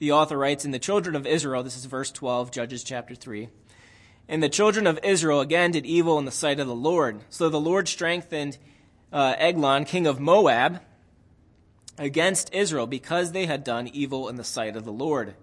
the 0.00 0.12
author 0.12 0.36
writes, 0.36 0.64
In 0.64 0.70
the 0.70 0.78
children 0.78 1.14
of 1.14 1.26
Israel, 1.26 1.62
this 1.62 1.76
is 1.76 1.84
verse 1.84 2.10
12, 2.10 2.50
Judges 2.50 2.82
chapter 2.82 3.14
3. 3.14 3.48
And 4.28 4.42
the 4.42 4.48
children 4.48 4.86
of 4.86 4.98
Israel 5.04 5.40
again 5.40 5.72
did 5.72 5.84
evil 5.84 6.18
in 6.18 6.24
the 6.24 6.30
sight 6.30 6.58
of 6.58 6.66
the 6.66 6.74
Lord. 6.74 7.20
So 7.28 7.48
the 7.48 7.60
Lord 7.60 7.86
strengthened 7.86 8.56
uh, 9.12 9.34
Eglon, 9.38 9.84
king 9.84 10.06
of 10.06 10.18
Moab, 10.18 10.80
against 11.98 12.54
Israel 12.54 12.86
because 12.86 13.32
they 13.32 13.44
had 13.44 13.62
done 13.62 13.88
evil 13.88 14.28
in 14.28 14.36
the 14.36 14.44
sight 14.44 14.74
of 14.74 14.84
the 14.86 14.92
Lord. 14.92 15.34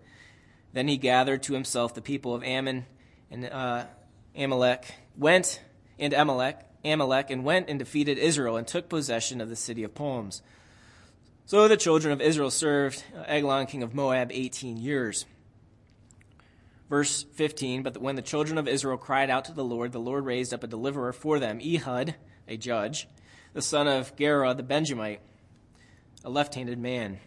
Then 0.73 0.87
he 0.87 0.97
gathered 0.97 1.43
to 1.43 1.53
himself 1.53 1.93
the 1.93 2.01
people 2.01 2.33
of 2.33 2.43
Ammon 2.43 2.87
and 3.29 3.45
uh, 3.45 3.85
Amalek, 4.35 4.95
went 5.15 5.61
and 5.99 6.13
Amalek, 6.13 6.59
Amalek, 6.83 7.29
and 7.29 7.43
went 7.43 7.69
and 7.69 7.77
defeated 7.77 8.17
Israel 8.17 8.57
and 8.57 8.65
took 8.65 8.89
possession 8.89 9.39
of 9.39 9.49
the 9.49 9.55
city 9.55 9.83
of 9.83 9.93
palms. 9.93 10.41
So 11.47 11.69
the 11.69 11.77
children 11.77 12.11
of 12.11 12.19
Israel 12.19 12.51
served 12.51 13.05
Eglon, 13.25 13.67
king 13.67 13.81
of 13.81 13.95
Moab, 13.95 14.31
18 14.33 14.75
years. 14.75 15.25
Verse 16.89 17.23
15 17.35 17.83
But 17.83 17.95
when 18.01 18.17
the 18.17 18.21
children 18.21 18.57
of 18.57 18.67
Israel 18.67 18.97
cried 18.97 19.29
out 19.29 19.45
to 19.45 19.53
the 19.53 19.63
Lord, 19.63 19.93
the 19.93 19.97
Lord 19.97 20.25
raised 20.25 20.53
up 20.53 20.65
a 20.65 20.67
deliverer 20.67 21.13
for 21.13 21.39
them, 21.39 21.61
Ehud, 21.61 22.15
a 22.49 22.57
judge, 22.57 23.07
the 23.53 23.61
son 23.61 23.87
of 23.87 24.13
Gera 24.17 24.53
the 24.55 24.61
Benjamite, 24.61 25.21
a 26.25 26.29
left 26.29 26.53
handed 26.55 26.79
man. 26.79 27.17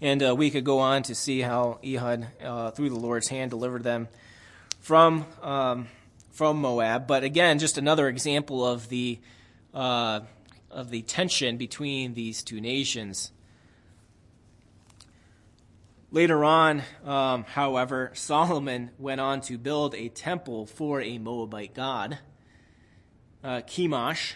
And 0.00 0.22
uh, 0.22 0.36
we 0.36 0.48
could 0.48 0.64
go 0.64 0.78
on 0.78 1.02
to 1.02 1.16
see 1.16 1.40
how 1.40 1.80
Ehud, 1.84 2.28
uh, 2.40 2.70
through 2.70 2.90
the 2.90 2.94
Lord's 2.94 3.26
hand, 3.26 3.50
delivered 3.50 3.82
them 3.82 4.06
from, 4.78 5.26
um, 5.42 5.88
from 6.30 6.58
Moab. 6.58 7.08
But 7.08 7.24
again, 7.24 7.58
just 7.58 7.76
another 7.76 8.06
example 8.06 8.64
of 8.64 8.88
the 8.88 9.18
uh, 9.74 10.20
of 10.72 10.90
the 10.90 11.02
tension 11.02 11.56
between 11.56 12.14
these 12.14 12.42
two 12.42 12.60
nations. 12.60 13.30
Later 16.10 16.44
on, 16.44 16.82
um, 17.04 17.44
however, 17.44 18.10
Solomon 18.14 18.90
went 18.98 19.20
on 19.20 19.40
to 19.42 19.58
build 19.58 19.94
a 19.94 20.08
temple 20.08 20.66
for 20.66 21.00
a 21.00 21.18
Moabite 21.18 21.74
god, 21.74 22.18
uh, 23.44 23.60
Chemosh, 23.62 24.32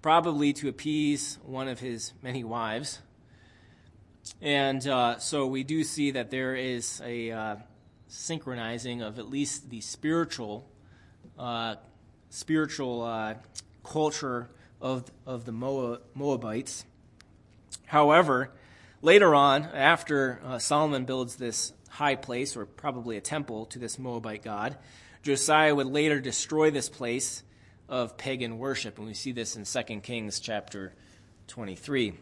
probably 0.00 0.52
to 0.54 0.68
appease 0.68 1.38
one 1.44 1.68
of 1.68 1.80
his 1.80 2.12
many 2.22 2.44
wives. 2.44 3.00
And 4.40 4.86
uh, 4.86 5.18
so 5.18 5.46
we 5.46 5.64
do 5.64 5.84
see 5.84 6.12
that 6.12 6.30
there 6.30 6.54
is 6.54 7.00
a 7.04 7.30
uh, 7.30 7.56
synchronizing 8.08 9.02
of 9.02 9.18
at 9.18 9.28
least 9.28 9.70
the 9.70 9.80
spiritual, 9.80 10.68
uh, 11.38 11.76
spiritual 12.30 13.02
uh, 13.02 13.34
culture 13.84 14.48
of, 14.82 15.04
of 15.24 15.44
the 15.46 15.52
Moabites. 15.52 16.84
However, 17.86 18.50
later 19.00 19.34
on, 19.34 19.64
after 19.64 20.40
uh, 20.44 20.58
Solomon 20.58 21.04
builds 21.04 21.36
this 21.36 21.72
high 21.88 22.16
place, 22.16 22.56
or 22.56 22.66
probably 22.66 23.16
a 23.16 23.20
temple 23.20 23.66
to 23.66 23.78
this 23.78 23.98
Moabite 23.98 24.42
god, 24.42 24.76
Josiah 25.22 25.74
would 25.74 25.86
later 25.86 26.20
destroy 26.20 26.70
this 26.70 26.88
place 26.88 27.42
of 27.88 28.16
pagan 28.16 28.58
worship. 28.58 28.98
And 28.98 29.06
we 29.06 29.14
see 29.14 29.32
this 29.32 29.56
in 29.56 29.64
2 29.64 30.00
Kings 30.00 30.40
chapter 30.40 30.94
23. 31.46 32.14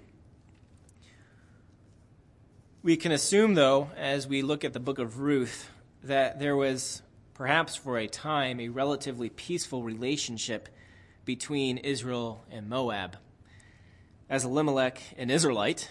We 2.83 2.97
can 2.97 3.13
assume, 3.13 3.55
though, 3.55 3.91
as 3.97 4.27
we 4.27 4.43
look 4.43 4.65
at 4.65 4.73
the 4.73 4.81
book 4.81 4.99
of 4.99 5.21
Ruth, 5.21 5.71
that 6.03 6.39
there 6.39 6.57
was 6.57 7.03
perhaps 7.35 7.77
for 7.77 7.97
a 7.97 8.07
time 8.07 8.61
a 8.61 8.69
relatively 8.69 9.31
peaceful 9.31 9.83
relationship 9.83 10.69
between 11.25 11.79
Israel 11.79 12.45
and 12.51 12.69
Moab. 12.69 13.17
As 14.29 14.45
Elimelech, 14.45 15.01
an 15.17 15.31
Israelite, 15.31 15.91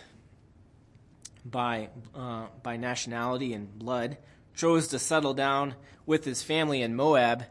by, 1.46 1.90
uh, 2.16 2.48
by 2.64 2.78
nationality 2.78 3.54
and 3.54 3.78
blood, 3.78 4.18
chose 4.56 4.88
to 4.90 5.00
settle 5.00 5.34
down 5.34 5.76
with 6.06 6.26
his 6.26 6.44
family 6.44 6.82
in 6.82 6.96
Moab 6.96 7.46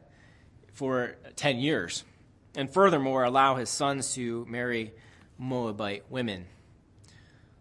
for 0.73 1.17
10 1.37 1.59
years. 1.59 2.05
And 2.55 2.71
furthermore, 2.71 3.25
allow 3.25 3.57
his 3.57 3.71
sons 3.71 4.15
to 4.15 4.45
marry 4.49 4.93
Moabite 5.39 6.05
women. 6.11 6.47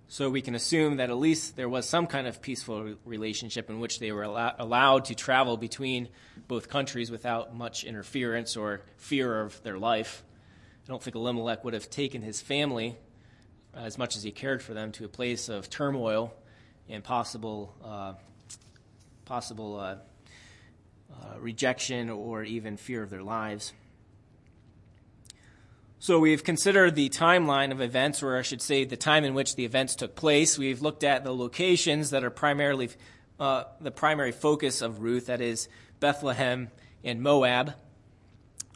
So 0.09 0.29
we 0.29 0.41
can 0.41 0.55
assume 0.55 0.97
that 0.97 1.09
at 1.09 1.17
least 1.17 1.57
there 1.57 1.67
was 1.67 1.87
some 1.87 2.07
kind 2.07 2.27
of 2.27 2.41
peaceful 2.41 2.95
relationship 3.03 3.69
in 3.69 3.81
which 3.81 3.99
they 3.99 4.13
were 4.13 4.23
allow- 4.23 4.55
allowed 4.57 5.05
to 5.05 5.15
travel 5.15 5.57
between 5.57 6.07
both 6.47 6.69
countries 6.69 7.11
without 7.11 7.53
much 7.53 7.83
interference 7.83 8.55
or 8.55 8.81
fear 8.95 9.41
of 9.41 9.61
their 9.63 9.77
life. 9.77 10.23
I 10.85 10.87
don't 10.87 11.03
think 11.03 11.17
Elimelech 11.17 11.65
would 11.65 11.73
have 11.73 11.89
taken 11.89 12.21
his 12.21 12.39
family, 12.41 12.97
as 13.75 13.97
much 13.97 14.15
as 14.15 14.23
he 14.23 14.31
cared 14.31 14.63
for 14.63 14.73
them, 14.73 14.93
to 14.93 15.03
a 15.03 15.09
place 15.09 15.49
of 15.49 15.69
turmoil 15.69 16.33
and 16.87 17.03
possible, 17.03 17.75
uh, 17.83 18.13
possible 19.25 19.77
uh, 19.77 19.95
uh, 21.11 21.39
rejection 21.39 22.09
or 22.09 22.43
even 22.43 22.77
fear 22.77 23.03
of 23.03 23.09
their 23.09 23.23
lives. 23.23 23.73
So 25.99 26.19
we've 26.19 26.43
considered 26.43 26.93
the 26.93 27.09
timeline 27.09 27.71
of 27.71 27.81
events, 27.81 28.21
or 28.21 28.37
I 28.37 28.43
should 28.43 28.61
say 28.61 28.85
the 28.85 28.95
time 28.95 29.23
in 29.23 29.33
which 29.33 29.55
the 29.55 29.65
events 29.65 29.95
took 29.95 30.15
place. 30.15 30.55
We've 30.55 30.79
looked 30.79 31.03
at 31.03 31.23
the 31.23 31.33
locations 31.33 32.11
that 32.11 32.23
are 32.23 32.29
primarily 32.29 32.91
uh, 33.39 33.63
the 33.81 33.89
primary 33.89 34.31
focus 34.31 34.83
of 34.83 35.01
Ruth, 35.01 35.25
that 35.25 35.41
is 35.41 35.67
Bethlehem 35.99 36.69
and 37.03 37.23
Moab. 37.23 37.73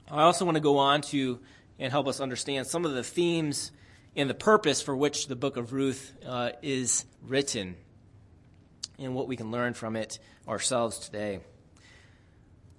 I 0.10 0.24
also 0.24 0.46
want 0.46 0.56
to 0.56 0.62
go 0.62 0.80
on 0.80 1.02
to 1.02 1.40
and 1.78 1.92
help 1.92 2.08
us 2.08 2.20
understand 2.20 2.66
some 2.66 2.86
of 2.86 2.94
the 2.94 3.04
themes 3.04 3.72
and 4.16 4.28
the 4.28 4.34
purpose 4.34 4.82
for 4.82 4.96
which 4.96 5.28
the 5.28 5.36
book 5.36 5.58
of 5.58 5.74
Ruth 5.74 6.14
uh, 6.26 6.54
is 6.64 7.06
written 7.22 7.76
and 8.98 9.14
what 9.14 9.28
we 9.28 9.36
can 9.36 9.52
learn 9.52 9.76
from 9.76 9.96
it 9.96 10.18
ourselves 10.48 10.98
today. 10.98 11.42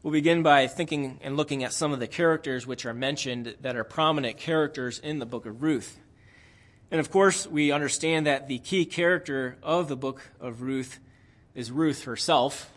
We'll 0.02 0.12
begin 0.12 0.42
by 0.42 0.66
thinking 0.66 1.20
and 1.22 1.36
looking 1.36 1.62
at 1.62 1.72
some 1.72 1.92
of 1.92 2.00
the 2.00 2.08
characters 2.08 2.66
which 2.66 2.84
are 2.86 2.92
mentioned 2.92 3.54
that 3.60 3.76
are 3.76 3.84
prominent 3.84 4.36
characters 4.36 4.98
in 4.98 5.20
the 5.20 5.26
book 5.26 5.46
of 5.46 5.62
Ruth. 5.62 5.96
And 6.90 6.98
of 6.98 7.08
course, 7.08 7.46
we 7.46 7.70
understand 7.70 8.26
that 8.26 8.48
the 8.48 8.58
key 8.58 8.84
character 8.84 9.58
of 9.62 9.86
the 9.86 9.94
book 9.94 10.20
of 10.40 10.60
Ruth 10.60 10.98
is 11.54 11.70
Ruth 11.70 12.02
herself. 12.02 12.72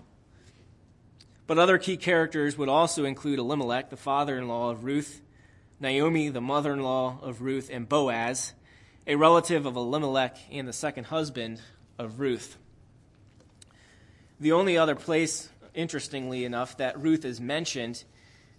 But 1.47 1.57
other 1.57 1.79
key 1.79 1.97
characters 1.97 2.59
would 2.59 2.69
also 2.69 3.05
include 3.05 3.39
Elimelech, 3.39 3.89
the 3.89 3.97
father 3.97 4.37
in 4.37 4.47
law 4.47 4.69
of 4.69 4.83
Ruth, 4.83 5.19
Naomi, 5.79 6.29
the 6.29 6.41
mother 6.41 6.73
in 6.73 6.83
law 6.83 7.17
of 7.23 7.41
Ruth, 7.41 7.71
and 7.73 7.89
Boaz, 7.89 8.53
a 9.07 9.15
relative 9.15 9.65
of 9.65 9.75
Elimelech 9.75 10.37
and 10.51 10.67
the 10.67 10.73
second 10.73 11.05
husband 11.05 11.59
of 11.97 12.19
Ruth. 12.19 12.59
The 14.39 14.51
only 14.51 14.77
other 14.77 14.93
place 14.93 15.49
interestingly 15.75 16.45
enough, 16.45 16.77
that 16.77 16.99
Ruth 16.99 17.25
is 17.25 17.39
mentioned 17.39 18.03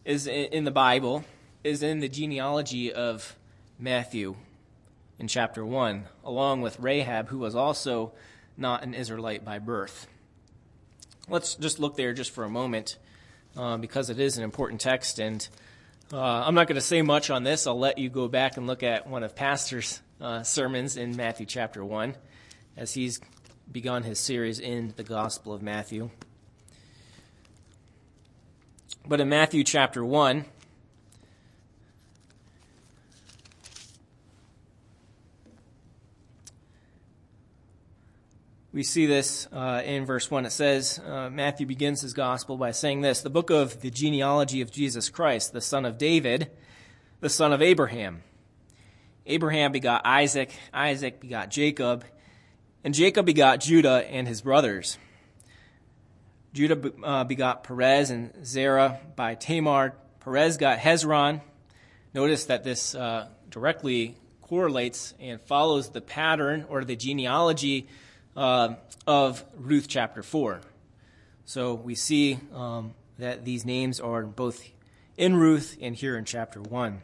is 0.05 0.27
in 0.27 0.65
the 0.65 0.71
Bible 0.71 1.25
is 1.65 1.83
in 1.83 1.99
the 1.99 2.09
genealogy 2.09 2.93
of 2.93 3.37
Matthew 3.79 4.37
in 5.19 5.27
chapter 5.27 5.67
1, 5.67 6.05
along 6.25 6.61
with 6.61 6.79
Rahab, 6.79 7.29
who 7.29 7.39
was 7.39 7.57
also 7.57 8.13
not 8.57 8.85
an 8.85 8.95
Israelite 8.95 9.45
by 9.45 9.59
birth. 9.59 10.07
Let's 11.29 11.57
just 11.57 11.81
look 11.81 11.97
there 11.97 12.13
just 12.13 12.31
for 12.31 12.45
a 12.45 12.49
moment 12.49 12.99
uh, 13.57 13.79
because 13.79 14.11
it 14.11 14.21
is 14.21 14.39
an 14.39 14.45
important 14.45 14.81
text. 14.81 15.19
And 15.19 15.47
uh, 16.13 16.21
I'm 16.21 16.55
not 16.55 16.69
going 16.69 16.77
to 16.77 16.81
say 16.81 17.03
much 17.03 17.31
on 17.31 17.43
this. 17.43 17.67
I'll 17.67 17.79
let 17.79 17.99
you 17.99 18.09
go 18.09 18.29
back 18.29 18.57
and 18.57 18.67
look 18.67 18.83
at 18.85 19.09
one 19.09 19.25
of 19.25 19.35
Pastor's 19.35 20.01
uh, 20.21 20.45
sermons 20.45 20.97
in 20.97 21.17
Matthew 21.17 21.47
chapter 21.47 21.85
1 21.85 22.15
as 22.77 22.95
he's 22.95 23.21
begun 23.71 24.05
his 24.05 24.21
series 24.21 24.61
in 24.61 24.95
the 24.97 25.03
Gospel 25.03 25.53
of 25.53 25.63
Matthew. 25.63 26.11
But 29.09 29.21
in 29.21 29.29
Matthew 29.29 29.63
chapter 29.63 30.05
1, 30.05 30.45
we 38.73 38.83
see 38.83 39.07
this 39.07 39.47
uh, 39.53 39.83
in 39.85 40.07
verse 40.07 40.29
1. 40.29 40.47
It 40.47 40.51
says, 40.51 40.99
uh, 41.07 41.31
Matthew 41.31 41.67
begins 41.67 42.01
his 42.01 42.15
gospel 42.15 42.57
by 42.57 42.73
saying 42.73 43.03
this 43.03 43.21
The 43.21 43.31
book 43.31 43.51
of 43.51 43.81
the 43.81 43.93
genealogy 43.93 44.61
of 44.61 44.73
Jesus 44.73 45.09
Christ, 45.09 45.53
the 45.53 45.61
son 45.61 45.85
of 45.85 45.99
David, 45.99 46.51
the 47.21 47.29
son 47.31 47.53
of 47.53 47.63
Abraham. 47.63 48.25
Abraham 49.25 49.71
begot 49.71 50.05
Isaac, 50.05 50.53
Isaac 50.75 51.21
begot 51.21 51.53
Jacob, 51.53 52.05
and 52.83 52.93
Jacob 52.93 53.25
begot 53.25 53.61
Judah 53.61 54.05
and 54.11 54.27
his 54.27 54.43
brothers. 54.43 54.99
Judah 56.57 56.91
uh, 57.05 57.25
begot 57.25 57.65
Perez 57.65 58.09
and 58.09 58.33
Zerah 58.43 58.99
by 59.15 59.35
Tamar. 59.35 59.95
Perez 60.21 60.57
got 60.57 60.79
Hezron. 60.79 61.43
Notice 62.15 62.47
that 62.47 62.65
this 62.65 62.95
uh, 62.95 63.29
directly 63.51 64.17
correlates 64.41 65.13
and 65.21 65.39
follows 65.39 65.91
the 65.91 66.01
pattern 66.01 66.65
or 66.71 66.83
the 66.83 66.97
genealogy 66.97 67.89
uh, 68.39 68.77
of 69.07 69.45
Ruth 69.59 69.87
chapter 69.87 70.23
4. 70.23 70.63
So 71.45 71.75
we 71.75 71.95
see 71.95 72.39
um, 72.55 72.95
that 73.19 73.45
these 73.45 73.67
names 73.67 74.01
are 74.01 74.23
both 74.23 74.67
in 75.19 75.37
Ruth 75.37 75.77
and 75.83 75.95
here 75.95 76.17
in 76.17 76.25
chapter 76.25 76.63
1. 76.63 77.03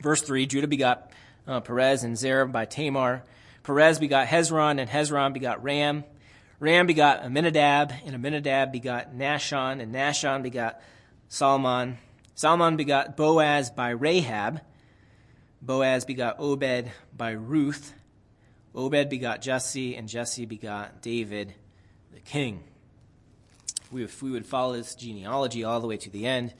Verse 0.00 0.22
3 0.22 0.46
Judah 0.46 0.68
begot 0.68 1.10
uh, 1.48 1.58
Perez 1.58 2.04
and 2.04 2.16
Zerah 2.16 2.46
by 2.46 2.66
Tamar. 2.66 3.24
Perez 3.64 3.98
begot 3.98 4.28
Hezron, 4.28 4.80
and 4.80 4.88
Hezron 4.88 5.32
begot 5.32 5.64
Ram. 5.64 6.04
Ram 6.62 6.86
begot 6.86 7.24
Amminadab, 7.24 7.92
and 8.06 8.14
Amminadab 8.14 8.70
begot 8.70 9.16
Nahshon, 9.16 9.82
and 9.82 9.92
Nahshon 9.92 10.44
begot 10.44 10.80
Salmon. 11.26 11.98
Salmon 12.36 12.76
begot 12.76 13.16
Boaz 13.16 13.68
by 13.68 13.90
Rahab. 13.90 14.60
Boaz 15.60 16.04
begot 16.04 16.38
Obed 16.38 16.92
by 17.16 17.32
Ruth. 17.32 17.92
Obed 18.76 19.08
begot 19.08 19.42
Jesse, 19.42 19.96
and 19.96 20.08
Jesse 20.08 20.46
begot 20.46 21.02
David, 21.02 21.52
the 22.14 22.20
king. 22.20 22.62
If 23.92 24.22
we 24.22 24.30
would 24.30 24.46
follow 24.46 24.74
this 24.74 24.94
genealogy 24.94 25.64
all 25.64 25.80
the 25.80 25.88
way 25.88 25.96
to 25.96 26.10
the 26.10 26.28
end, 26.28 26.54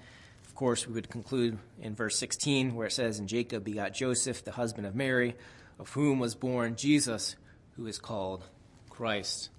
of 0.45 0.57
course, 0.57 0.85
we 0.85 0.95
would 0.95 1.11
conclude 1.11 1.59
in 1.81 1.95
verse 1.95 2.19
16, 2.19 2.75
where 2.75 2.89
it 2.89 2.93
says, 2.93 3.21
And 3.21 3.29
Jacob 3.29 3.63
begot 3.63 3.95
Joseph, 3.95 4.45
the 4.45 4.51
husband 4.51 4.85
of 4.85 4.97
Mary, 4.97 5.37
of 5.79 5.91
whom 5.91 6.19
was 6.19 6.35
born 6.35 6.75
Jesus, 6.75 7.37
who 7.77 7.87
is 7.87 8.01
called 8.01 8.43
Christ 8.91 9.51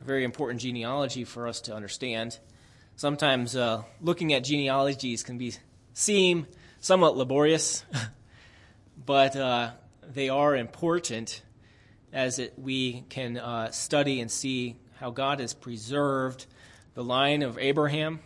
a 0.00 0.04
very 0.04 0.24
important 0.24 0.60
genealogy 0.60 1.24
for 1.24 1.46
us 1.46 1.60
to 1.62 1.74
understand. 1.74 2.38
Sometimes 2.96 3.54
uh, 3.54 3.82
looking 4.00 4.32
at 4.32 4.44
genealogies 4.44 5.22
can 5.22 5.38
be 5.38 5.54
seem 5.92 6.46
somewhat 6.80 7.16
laborious, 7.16 7.84
but 9.06 9.36
uh, 9.36 9.70
they 10.12 10.28
are 10.28 10.56
important 10.56 11.42
as 12.12 12.38
it, 12.38 12.54
we 12.56 13.02
can 13.08 13.36
uh, 13.36 13.70
study 13.70 14.20
and 14.20 14.30
see 14.30 14.76
how 14.98 15.10
God 15.10 15.40
has 15.40 15.54
preserved 15.54 16.46
the 16.94 17.04
line 17.04 17.42
of 17.42 17.58
Abraham 17.58 18.20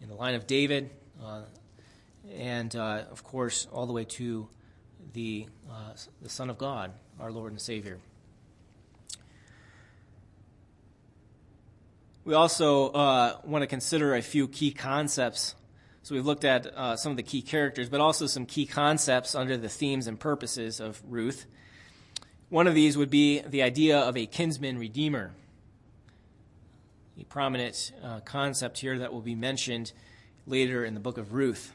and 0.00 0.10
the 0.10 0.14
line 0.14 0.34
of 0.34 0.46
David, 0.46 0.90
uh, 1.22 1.42
and 2.34 2.74
uh, 2.76 3.04
of 3.10 3.24
course, 3.24 3.66
all 3.72 3.86
the 3.86 3.92
way 3.92 4.04
to 4.04 4.48
the, 5.12 5.46
uh, 5.70 5.92
the 6.20 6.28
Son 6.28 6.50
of 6.50 6.58
God, 6.58 6.92
our 7.20 7.30
Lord 7.30 7.52
and 7.52 7.60
Savior. 7.60 7.98
We 12.24 12.34
also 12.34 12.90
uh, 12.90 13.38
want 13.42 13.62
to 13.62 13.66
consider 13.66 14.14
a 14.14 14.22
few 14.22 14.46
key 14.46 14.70
concepts. 14.70 15.56
So 16.04 16.14
we've 16.14 16.24
looked 16.24 16.44
at 16.44 16.66
uh, 16.66 16.96
some 16.96 17.10
of 17.10 17.16
the 17.16 17.24
key 17.24 17.42
characters, 17.42 17.88
but 17.88 18.00
also 18.00 18.26
some 18.26 18.46
key 18.46 18.64
concepts 18.64 19.34
under 19.34 19.56
the 19.56 19.68
themes 19.68 20.06
and 20.06 20.20
purposes 20.20 20.78
of 20.78 21.02
Ruth. 21.08 21.46
One 22.48 22.68
of 22.68 22.74
these 22.74 22.96
would 22.96 23.10
be 23.10 23.40
the 23.40 23.64
idea 23.64 23.98
of 23.98 24.16
a 24.16 24.26
kinsman 24.26 24.78
redeemer, 24.78 25.32
a 27.20 27.24
prominent 27.24 27.90
uh, 28.04 28.20
concept 28.20 28.78
here 28.78 29.00
that 29.00 29.12
will 29.12 29.20
be 29.20 29.34
mentioned 29.34 29.92
later 30.46 30.84
in 30.84 30.94
the 30.94 31.00
book 31.00 31.18
of 31.18 31.32
Ruth. 31.32 31.72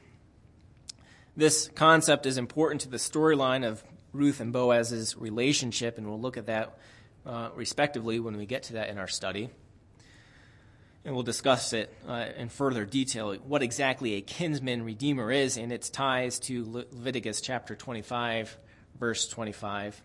This 1.36 1.68
concept 1.76 2.26
is 2.26 2.38
important 2.38 2.82
to 2.82 2.90
the 2.90 2.98
storyline 2.98 3.68
of 3.68 3.84
Ruth 4.14 4.40
and 4.40 4.54
Boaz's 4.54 5.18
relationship, 5.18 5.98
and 5.98 6.08
we'll 6.08 6.22
look 6.22 6.38
at 6.38 6.46
that 6.46 6.78
uh, 7.26 7.50
respectively 7.54 8.22
when 8.22 8.38
we 8.38 8.46
get 8.46 8.64
to 8.64 8.74
that 8.74 8.88
in 8.88 8.98
our 8.98 9.10
study 9.10 9.50
and 11.08 11.15
we'll 11.15 11.24
discuss 11.24 11.72
it 11.72 11.89
uh, 12.06 12.26
in 12.36 12.50
further 12.50 12.86
detail 12.86 13.34
what 13.46 13.63
exactly 13.63 14.15
a 14.15 14.22
kinsman 14.22 14.84
redeemer 14.84 15.32
is 15.32 15.56
and 15.56 15.72
its 15.72 15.89
ties 15.89 16.38
to 16.38 16.70
Le- 16.70 16.84
Leviticus 16.91 17.39
chapter 17.39 17.78
25, 17.78 18.58
verse 19.00 19.26
25. 19.30 20.02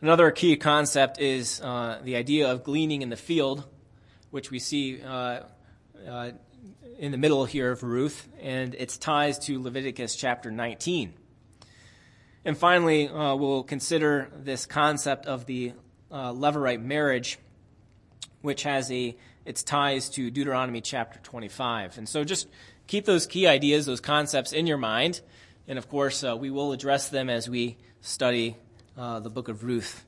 Another 0.00 0.30
key 0.30 0.56
concept 0.56 1.20
is 1.20 1.60
uh, 1.60 2.00
the 2.02 2.16
idea 2.16 2.50
of 2.50 2.64
gleaning 2.64 3.02
in 3.02 3.10
the 3.10 3.16
field, 3.16 3.64
which 4.30 4.50
we 4.50 4.58
see 4.58 5.02
uh, 5.02 5.40
uh 6.08 6.30
in 6.98 7.12
the 7.12 7.18
middle 7.18 7.44
here 7.44 7.70
of 7.70 7.82
Ruth, 7.82 8.26
and 8.40 8.74
its 8.74 8.96
ties 8.96 9.38
to 9.40 9.62
Leviticus 9.62 10.16
chapter 10.16 10.50
19. 10.50 11.12
And 12.42 12.56
finally, 12.56 13.06
uh, 13.06 13.34
we'll 13.34 13.64
consider 13.64 14.30
this 14.34 14.64
concept 14.64 15.26
of 15.26 15.44
the 15.44 15.74
uh, 16.10 16.32
Levirate 16.32 16.80
marriage, 16.80 17.38
which 18.40 18.62
has 18.62 18.90
a 18.90 19.14
its 19.46 19.62
ties 19.62 20.10
to 20.10 20.30
Deuteronomy 20.30 20.80
chapter 20.80 21.18
25. 21.22 21.98
And 21.98 22.08
so, 22.08 22.24
just 22.24 22.48
keep 22.86 23.04
those 23.04 23.26
key 23.26 23.46
ideas, 23.46 23.86
those 23.86 24.00
concepts 24.00 24.52
in 24.52 24.66
your 24.66 24.78
mind. 24.78 25.20
And 25.68 25.78
of 25.78 25.88
course, 25.88 26.22
uh, 26.22 26.36
we 26.36 26.50
will 26.50 26.72
address 26.72 27.08
them 27.08 27.28
as 27.28 27.48
we 27.48 27.76
study 28.00 28.56
uh, 28.96 29.20
the 29.20 29.30
book 29.30 29.48
of 29.48 29.64
Ruth 29.64 30.04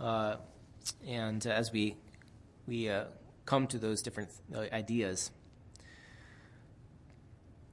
uh, 0.00 0.36
and 1.06 1.44
as 1.46 1.72
we, 1.72 1.96
we 2.66 2.88
uh, 2.88 3.04
come 3.44 3.66
to 3.68 3.78
those 3.78 4.02
different 4.02 4.30
uh, 4.54 4.60
ideas. 4.72 5.30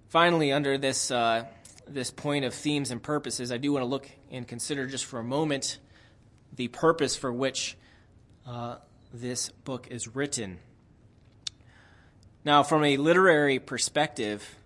Finally, 0.10 0.52
under 0.52 0.78
this, 0.78 1.10
uh, 1.10 1.46
this 1.88 2.12
point 2.12 2.46
of 2.46 2.54
themes 2.54 2.92
and 2.92 3.02
purposes, 3.02 3.52
I 3.52 3.58
do 3.58 3.74
want 3.74 3.82
to 3.82 3.88
look 3.88 4.10
and 4.30 4.48
consider 4.48 4.86
just 4.86 5.06
for 5.06 5.20
a 5.20 5.24
moment 5.24 5.80
the 6.56 6.68
purpose 6.68 7.16
for 7.16 7.34
which 7.34 7.78
this 9.12 9.50
book 9.50 9.88
is 9.90 10.16
written. 10.16 10.60
Now, 12.46 12.62
from 12.62 12.84
a 12.84 12.98
literary 12.98 13.58
perspective, 13.58 14.58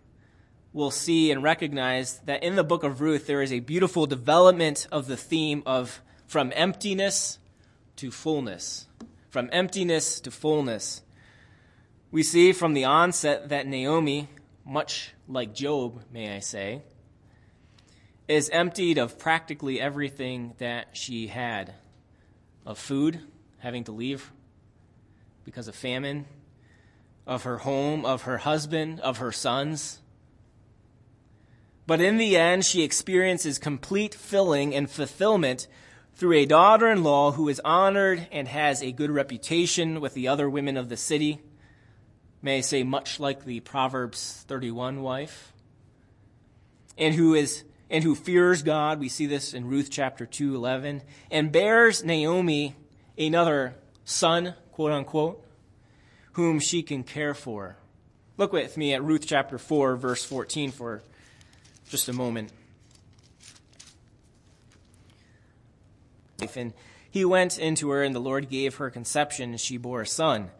we'll 0.73 0.89
see 0.89 1.31
and 1.31 1.43
recognize 1.43 2.17
that 2.25 2.41
in 2.41 2.55
the 2.55 2.63
book 2.63 2.83
of 2.83 3.01
Ruth, 3.01 3.27
there 3.27 3.43
is 3.43 3.51
a 3.51 3.59
beautiful 3.59 4.07
development 4.07 4.87
of 4.91 5.05
the 5.05 5.17
theme 5.17 5.61
of 5.65 6.01
from 6.25 6.51
emptiness 6.55 7.37
to 7.97 8.09
fullness. 8.09 8.87
From 9.29 9.49
emptiness 9.51 10.19
to 10.21 10.31
fullness. 10.31 11.03
We 12.09 12.23
see 12.23 12.51
from 12.51 12.73
the 12.73 12.85
onset 12.85 13.49
that 13.49 13.67
Naomi, 13.67 14.27
much 14.65 15.11
like 15.27 15.53
Job, 15.53 16.01
may 16.11 16.35
I 16.35 16.39
say, 16.39 16.81
is 18.27 18.49
emptied 18.49 18.97
of 18.97 19.19
practically 19.19 19.79
everything 19.79 20.55
that 20.57 20.97
she 20.97 21.27
had 21.27 21.75
of 22.65 22.79
food, 22.79 23.21
having 23.59 23.83
to 23.83 23.91
leave 23.91 24.31
because 25.45 25.67
of 25.67 25.75
famine, 25.75 26.25
of 27.27 27.43
her 27.43 27.59
home, 27.59 28.05
of 28.05 28.23
her 28.23 28.39
husband, 28.39 28.99
of 29.01 29.17
her 29.17 29.31
sons. 29.31 29.99
But 31.85 32.01
in 32.01 32.17
the 32.17 32.37
end, 32.37 32.65
she 32.65 32.81
experiences 32.81 33.59
complete 33.59 34.15
filling 34.15 34.73
and 34.73 34.89
fulfillment 34.89 35.67
through 36.15 36.37
a 36.37 36.45
daughter 36.45 36.89
in 36.89 37.03
law 37.03 37.31
who 37.31 37.47
is 37.49 37.61
honored 37.63 38.27
and 38.31 38.47
has 38.47 38.81
a 38.81 38.91
good 38.91 39.11
reputation 39.11 40.01
with 40.01 40.13
the 40.13 40.27
other 40.27 40.49
women 40.49 40.77
of 40.77 40.89
the 40.89 40.97
city. 40.97 41.39
May 42.41 42.57
I 42.57 42.61
say, 42.61 42.83
much 42.83 43.19
like 43.19 43.45
the 43.45 43.59
Proverbs 43.59 44.43
31 44.47 45.01
wife, 45.01 45.53
and 46.97 47.13
who 47.13 47.35
is 47.35 47.63
and 47.89 48.03
who 48.03 48.15
fears 48.15 48.63
God. 48.63 48.99
We 48.99 49.09
see 49.09 49.27
this 49.27 49.53
in 49.53 49.67
Ruth 49.67 49.89
chapter 49.89 50.25
2, 50.25 50.55
11, 50.55 51.03
and 51.31 51.51
bears 51.51 52.03
Naomi 52.03 52.75
another 53.17 53.75
son, 54.03 54.55
quote 54.71 54.91
unquote, 54.91 55.43
whom 56.37 56.59
she 56.59 56.83
can 56.83 57.03
care 57.03 57.33
for. 57.33 57.75
Look 58.37 58.53
with 58.53 58.77
me 58.77 58.93
at 58.93 59.03
Ruth 59.03 59.25
chapter 59.25 59.57
4, 59.57 59.95
verse 59.95 60.23
14 60.23 60.69
for 60.69 61.01
just 61.89 62.07
a 62.09 62.13
moment. 62.13 62.51
And 66.55 66.73
he 67.09 67.25
went 67.25 67.57
into 67.57 67.89
her, 67.89 68.03
and 68.03 68.13
the 68.13 68.19
Lord 68.19 68.49
gave 68.49 68.75
her 68.75 68.91
conception, 68.91 69.49
and 69.49 69.59
she 69.59 69.77
bore 69.77 70.01
a 70.01 70.07
son. 70.07 70.51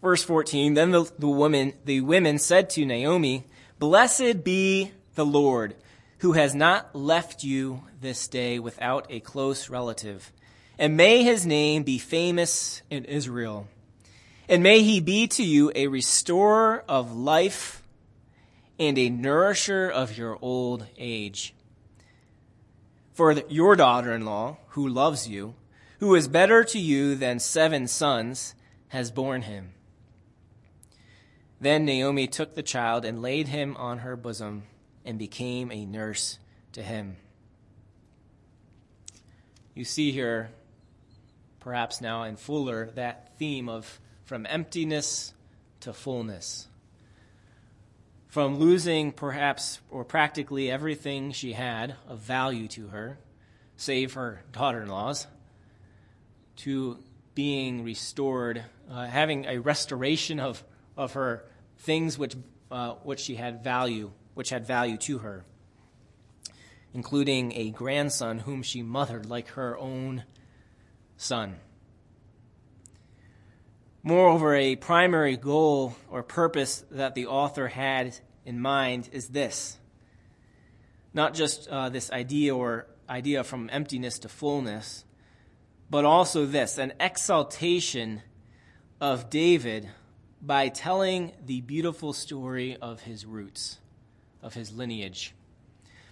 Verse 0.00 0.24
14 0.24 0.74
Then 0.74 0.90
the, 0.90 1.08
the, 1.16 1.28
woman, 1.28 1.74
the 1.84 2.00
women 2.00 2.40
said 2.40 2.68
to 2.70 2.84
Naomi, 2.84 3.44
Blessed 3.78 4.42
be 4.42 4.90
the 5.14 5.24
Lord, 5.24 5.76
who 6.18 6.32
has 6.32 6.52
not 6.52 6.96
left 6.96 7.44
you 7.44 7.84
this 8.00 8.26
day 8.26 8.58
without 8.58 9.06
a 9.08 9.20
close 9.20 9.70
relative. 9.70 10.32
And 10.80 10.96
may 10.96 11.22
his 11.22 11.46
name 11.46 11.84
be 11.84 11.98
famous 11.98 12.82
in 12.90 13.04
Israel. 13.04 13.68
And 14.48 14.62
may 14.62 14.82
he 14.82 15.00
be 15.00 15.26
to 15.28 15.42
you 15.42 15.72
a 15.74 15.86
restorer 15.86 16.84
of 16.88 17.14
life 17.14 17.82
and 18.78 18.98
a 18.98 19.10
nourisher 19.10 19.88
of 19.88 20.16
your 20.18 20.38
old 20.42 20.86
age. 20.98 21.54
For 23.12 23.32
your 23.48 23.76
daughter 23.76 24.12
in 24.12 24.24
law, 24.24 24.56
who 24.68 24.88
loves 24.88 25.28
you, 25.28 25.54
who 26.00 26.14
is 26.14 26.26
better 26.28 26.64
to 26.64 26.78
you 26.78 27.14
than 27.14 27.38
seven 27.38 27.86
sons, 27.86 28.54
has 28.88 29.10
borne 29.10 29.42
him. 29.42 29.72
Then 31.60 31.84
Naomi 31.84 32.26
took 32.26 32.54
the 32.54 32.62
child 32.62 33.04
and 33.04 33.22
laid 33.22 33.48
him 33.48 33.76
on 33.76 33.98
her 33.98 34.16
bosom 34.16 34.64
and 35.04 35.18
became 35.18 35.70
a 35.70 35.84
nurse 35.84 36.38
to 36.72 36.82
him. 36.82 37.16
You 39.74 39.84
see 39.84 40.10
here, 40.10 40.50
perhaps 41.60 42.00
now 42.00 42.24
in 42.24 42.36
fuller, 42.36 42.90
that 42.96 43.38
theme 43.38 43.68
of 43.68 44.00
from 44.32 44.46
emptiness 44.48 45.34
to 45.78 45.92
fullness. 45.92 46.66
From 48.28 48.58
losing 48.58 49.12
perhaps 49.12 49.78
or 49.90 50.06
practically 50.06 50.70
everything 50.70 51.32
she 51.32 51.52
had 51.52 51.96
of 52.08 52.20
value 52.20 52.66
to 52.68 52.86
her, 52.86 53.18
save 53.76 54.14
her 54.14 54.42
daughter 54.50 54.84
in 54.84 54.88
laws, 54.88 55.26
to 56.56 56.96
being 57.34 57.84
restored, 57.84 58.64
uh, 58.90 59.04
having 59.04 59.44
a 59.44 59.58
restoration 59.58 60.40
of, 60.40 60.64
of 60.96 61.12
her 61.12 61.44
things 61.80 62.16
which, 62.16 62.34
uh, 62.70 62.94
which 63.02 63.20
she 63.20 63.34
had 63.34 63.62
value, 63.62 64.12
which 64.32 64.48
had 64.48 64.66
value 64.66 64.96
to 64.96 65.18
her, 65.18 65.44
including 66.94 67.52
a 67.52 67.68
grandson 67.68 68.38
whom 68.38 68.62
she 68.62 68.80
mothered 68.80 69.26
like 69.26 69.48
her 69.48 69.76
own 69.76 70.24
son. 71.18 71.56
Moreover, 74.02 74.54
a 74.54 74.76
primary 74.76 75.36
goal 75.36 75.94
or 76.10 76.22
purpose 76.22 76.84
that 76.90 77.14
the 77.14 77.26
author 77.26 77.68
had 77.68 78.16
in 78.44 78.60
mind 78.60 79.08
is 79.12 79.28
this 79.28 79.78
not 81.14 81.34
just 81.34 81.68
uh, 81.68 81.88
this 81.88 82.10
idea 82.10 82.54
or 82.54 82.86
idea 83.08 83.44
from 83.44 83.68
emptiness 83.72 84.18
to 84.20 84.28
fullness, 84.28 85.04
but 85.90 86.04
also 86.04 86.46
this 86.46 86.78
an 86.78 86.92
exaltation 86.98 88.22
of 89.00 89.28
David 89.28 89.88
by 90.40 90.68
telling 90.68 91.32
the 91.44 91.60
beautiful 91.60 92.12
story 92.12 92.76
of 92.76 93.02
his 93.02 93.26
roots, 93.26 93.78
of 94.42 94.54
his 94.54 94.72
lineage, 94.72 95.34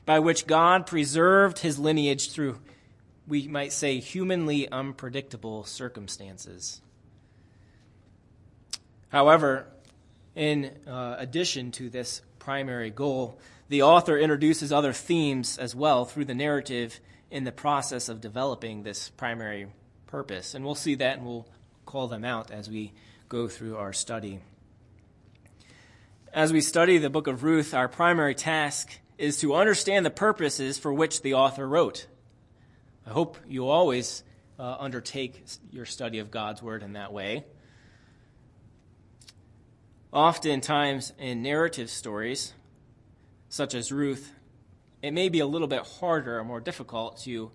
by 0.05 0.19
which 0.19 0.47
God 0.47 0.87
preserved 0.87 1.61
his 1.61 1.79
lineage 1.79 2.31
through, 2.31 2.59
we 3.27 3.49
might 3.49 3.73
say, 3.73 3.99
humanly 3.99 4.69
unpredictable 4.69 5.65
circumstances. 5.65 6.81
However, 9.11 9.67
in 10.35 10.73
uh, 10.87 11.17
addition 11.19 11.73
to 11.73 11.91
this 11.91 12.23
primary 12.39 12.91
goal, 12.91 13.39
the 13.69 13.83
author 13.83 14.19
introduces 14.19 14.73
other 14.73 14.93
themes 14.93 15.59
as 15.59 15.75
well 15.75 16.05
through 16.05 16.25
the 16.25 16.35
narrative 16.35 17.01
in 17.31 17.45
the 17.45 17.53
process 17.53 18.09
of 18.09 18.21
developing 18.21 18.83
this 18.83 19.11
primary 19.11 19.69
purpose. 20.07 20.55
And 20.55 20.65
we'll 20.65 20.75
see 20.75 20.97
that 20.97 21.19
and 21.19 21.27
we'll 21.27 21.47
call 21.87 22.09
them 22.09 22.25
out 22.25 22.51
as 22.51 22.69
we 22.69 22.93
go 23.29 23.49
through 23.49 23.77
our 23.77 23.93
study. 23.93 24.41
As 26.33 26.53
we 26.53 26.61
study 26.61 26.99
the 26.99 27.11
book 27.11 27.27
of 27.27 27.43
Ruth, 27.43 27.75
our 27.75 27.89
primary 27.89 28.35
task 28.35 28.99
is 29.19 29.39
to 29.41 29.55
understand 29.55 30.07
the 30.07 30.11
purposes 30.11 30.79
for 30.79 30.93
which 30.93 31.23
the 31.23 31.35
author 31.35 31.69
wrote. 31.69 32.07
I 33.07 33.11
hope 33.11 33.37
you 33.49 33.69
always 33.69 34.23
uh, 34.59 34.77
undertake 34.79 35.45
your 35.71 35.87
study 35.87 36.21
of 36.21 36.31
God's 36.31 36.63
word 36.63 36.83
in 36.83 36.93
that 36.93 37.13
way. 37.13 37.45
Oftentimes, 40.13 41.13
in 41.21 41.41
narrative 41.41 41.89
stories, 41.89 42.53
such 43.49 43.75
as 43.77 43.93
Ruth, 43.93 44.33
it 45.03 45.13
may 45.13 45.29
be 45.29 45.39
a 45.39 45.47
little 45.47 45.69
bit 45.69 45.87
harder 46.01 46.41
or 46.41 46.45
more 46.45 46.59
difficult 46.59 47.19
to 47.21 47.53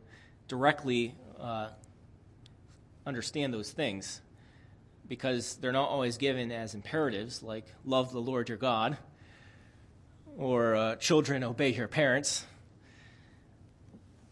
directly 0.48 1.16
uh, 1.38 1.70
understand 3.06 3.54
those 3.54 3.72
things 3.72 4.22
because 5.06 5.58
they're 5.58 5.74
not 5.74 5.90
always 5.90 6.18
given 6.18 6.50
as 6.52 6.74
imperatives 6.74 7.44
like 7.44 7.66
love 7.84 8.14
the 8.14 8.22
Lord 8.22 8.48
your 8.48 8.58
God 8.58 8.98
or 10.38 10.76
uh, 10.76 10.96
children 10.96 11.44
obey 11.44 11.74
your 11.74 11.90
parents. 11.90 12.46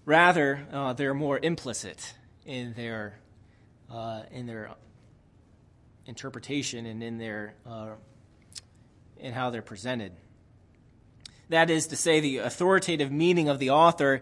Rather, 0.05 0.65
uh, 0.71 0.93
they're 0.93 1.13
more 1.13 1.39
implicit 1.41 2.13
in 2.45 2.73
their, 2.73 3.19
uh, 3.91 4.23
in 4.31 4.45
their 4.45 4.71
interpretation 6.05 6.85
and 6.85 7.03
in 7.03 7.17
their 7.17 7.55
uh, 7.65 7.91
in 9.23 9.33
how 9.33 9.49
they're 9.49 9.61
presented. 9.61 10.13
That 11.49 11.69
is 11.69 11.87
to 11.87 11.95
say, 11.95 12.19
the 12.19 12.37
authoritative 12.39 13.11
meaning 13.11 13.49
of 13.49 13.59
the 13.59 13.71
author 13.71 14.21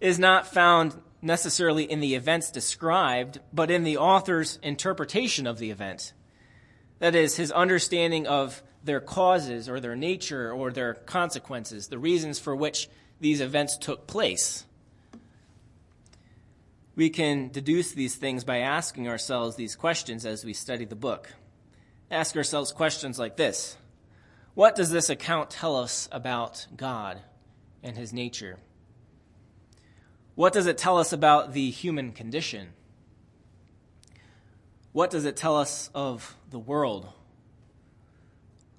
is 0.00 0.18
not 0.18 0.46
found 0.46 1.00
necessarily 1.22 1.90
in 1.90 2.00
the 2.00 2.14
events 2.14 2.50
described, 2.50 3.40
but 3.52 3.70
in 3.70 3.84
the 3.84 3.96
author's 3.96 4.58
interpretation 4.62 5.46
of 5.46 5.58
the 5.58 5.70
event. 5.70 6.12
That 6.98 7.14
is, 7.14 7.36
his 7.36 7.50
understanding 7.52 8.26
of 8.26 8.62
their 8.84 9.00
causes 9.00 9.68
or 9.68 9.80
their 9.80 9.96
nature 9.96 10.52
or 10.52 10.70
their 10.70 10.94
consequences, 10.94 11.88
the 11.88 11.98
reasons 11.98 12.38
for 12.38 12.54
which 12.54 12.88
these 13.20 13.40
events 13.40 13.76
took 13.76 14.06
place. 14.06 14.64
We 16.94 17.10
can 17.10 17.48
deduce 17.48 17.92
these 17.92 18.14
things 18.14 18.44
by 18.44 18.58
asking 18.58 19.08
ourselves 19.08 19.56
these 19.56 19.76
questions 19.76 20.24
as 20.24 20.44
we 20.44 20.52
study 20.54 20.84
the 20.84 20.96
book. 20.96 21.32
Ask 22.10 22.36
ourselves 22.36 22.72
questions 22.72 23.18
like 23.18 23.36
this 23.36 23.76
What 24.56 24.74
does 24.74 24.88
this 24.88 25.10
account 25.10 25.50
tell 25.50 25.76
us 25.76 26.08
about 26.10 26.66
God 26.74 27.20
and 27.82 27.94
his 27.94 28.14
nature? 28.14 28.56
What 30.34 30.54
does 30.54 30.66
it 30.66 30.78
tell 30.78 30.96
us 30.96 31.12
about 31.12 31.52
the 31.52 31.68
human 31.68 32.12
condition? 32.12 32.68
What 34.92 35.10
does 35.10 35.26
it 35.26 35.36
tell 35.36 35.58
us 35.58 35.90
of 35.94 36.34
the 36.48 36.58
world, 36.58 37.06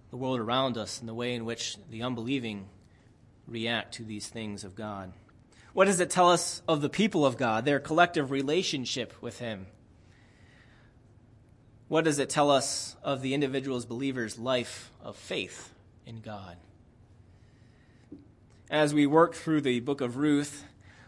the 0.10 0.18
world 0.18 0.40
around 0.40 0.80
us, 0.80 1.00
and 1.00 1.08
the 1.08 1.14
way 1.14 1.36
in 1.36 1.46
which 1.46 1.78
the 1.92 2.02
unbelieving 2.02 2.70
react 3.48 3.94
to 3.94 4.04
these 4.04 4.26
things 4.26 4.64
of 4.64 4.74
God? 4.74 5.14
What 5.74 5.86
does 5.86 6.00
it 6.00 6.10
tell 6.10 6.32
us 6.32 6.64
of 6.68 6.82
the 6.82 6.90
people 6.90 7.24
of 7.24 7.38
God, 7.38 7.66
their 7.66 7.80
collective 7.80 8.32
relationship 8.32 9.14
with 9.22 9.38
Him? 9.38 9.68
What 11.88 12.04
does 12.04 12.20
it 12.20 12.30
tell 12.30 12.52
us 12.52 12.96
of 13.02 13.22
the 13.22 13.34
individual's 13.34 13.86
believer's 13.86 14.38
life 14.38 14.92
of 15.02 15.16
faith 15.16 15.74
in 16.06 16.20
God? 16.20 16.58
As 18.70 18.94
we 18.94 19.08
work 19.08 19.34
through 19.34 19.62
the 19.62 19.80
book 19.80 20.02
of 20.02 20.18
Ruth, 20.18 20.66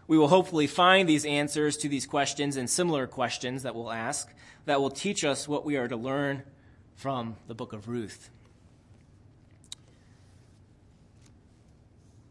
we 0.07 0.17
will 0.17 0.29
hopefully 0.29 0.67
find 0.67 1.07
these 1.07 1.25
answers 1.25 1.75
to 1.77 1.89
these 1.89 2.05
questions 2.05 2.55
and 2.55 2.69
similar 2.69 3.07
questions 3.07 3.63
that 3.63 3.75
we'll 3.75 3.91
ask 3.91 4.33
that 4.65 4.79
will 4.79 4.89
teach 4.89 5.25
us 5.25 5.47
what 5.47 5.65
we 5.65 5.75
are 5.75 5.89
to 5.89 5.97
learn 5.97 6.43
from 6.95 7.35
the 7.47 7.53
book 7.53 7.73
of 7.73 7.89
Ruth. 7.89 8.29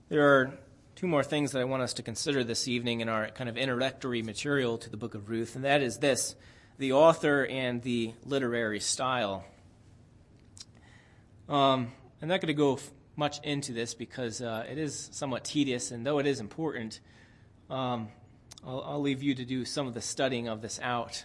There 0.08 0.26
are 0.26 0.58
two 0.94 1.06
more 1.06 1.22
things 1.22 1.52
that 1.52 1.60
I 1.60 1.64
want 1.64 1.82
us 1.82 1.92
to 1.94 2.02
consider 2.02 2.42
this 2.42 2.66
evening 2.66 3.02
in 3.02 3.10
our 3.10 3.28
kind 3.28 3.50
of 3.50 3.58
introductory 3.58 4.22
material 4.22 4.78
to 4.78 4.88
the 4.88 4.96
book 4.96 5.14
of 5.14 5.28
Ruth, 5.28 5.54
and 5.54 5.64
that 5.66 5.82
is 5.82 5.98
this 5.98 6.34
the 6.78 6.92
author 6.92 7.44
and 7.44 7.82
the 7.82 8.14
literary 8.24 8.78
style. 8.78 9.44
Um, 11.48 11.92
I'm 12.22 12.28
not 12.28 12.40
going 12.40 12.48
to 12.48 12.54
go 12.54 12.74
f- 12.74 12.90
much 13.16 13.40
into 13.42 13.72
this 13.72 13.94
because 13.94 14.40
uh, 14.40 14.64
it 14.70 14.78
is 14.78 15.08
somewhat 15.12 15.44
tedious, 15.44 15.90
and 15.90 16.06
though 16.06 16.20
it 16.20 16.26
is 16.26 16.38
important, 16.38 17.00
um, 17.68 18.08
I'll, 18.64 18.82
I'll, 18.82 19.00
leave 19.00 19.22
you 19.22 19.34
to 19.34 19.44
do 19.44 19.64
some 19.64 19.88
of 19.88 19.94
the 19.94 20.00
studying 20.00 20.46
of 20.46 20.62
this 20.62 20.78
out 20.82 21.24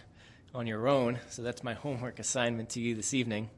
on 0.54 0.66
your 0.66 0.88
own. 0.88 1.20
So 1.28 1.42
that's 1.42 1.62
my 1.62 1.74
homework 1.74 2.18
assignment 2.18 2.70
to 2.70 2.80
you 2.80 2.94
this 2.94 3.14
evening. 3.14 3.48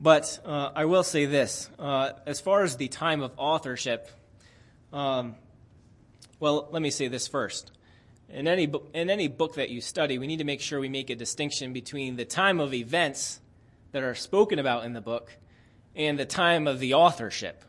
But 0.00 0.38
uh, 0.44 0.70
I 0.74 0.84
will 0.84 1.02
say 1.02 1.26
this 1.26 1.70
uh, 1.78 2.12
as 2.26 2.40
far 2.40 2.62
as 2.62 2.76
the 2.76 2.88
time 2.88 3.20
of 3.20 3.32
authorship, 3.36 4.08
um, 4.92 5.34
well, 6.38 6.68
let 6.70 6.82
me 6.82 6.90
say 6.90 7.08
this 7.08 7.26
first. 7.26 7.72
In 8.34 8.48
any, 8.48 8.66
book, 8.66 8.90
in 8.92 9.10
any 9.10 9.28
book 9.28 9.54
that 9.54 9.70
you 9.70 9.80
study, 9.80 10.18
we 10.18 10.26
need 10.26 10.38
to 10.38 10.44
make 10.44 10.60
sure 10.60 10.80
we 10.80 10.88
make 10.88 11.08
a 11.08 11.14
distinction 11.14 11.72
between 11.72 12.16
the 12.16 12.24
time 12.24 12.58
of 12.58 12.74
events 12.74 13.40
that 13.92 14.02
are 14.02 14.16
spoken 14.16 14.58
about 14.58 14.84
in 14.84 14.92
the 14.92 15.00
book 15.00 15.30
and 15.94 16.18
the 16.18 16.24
time 16.24 16.66
of 16.66 16.80
the 16.80 16.94
authorship. 16.94 17.64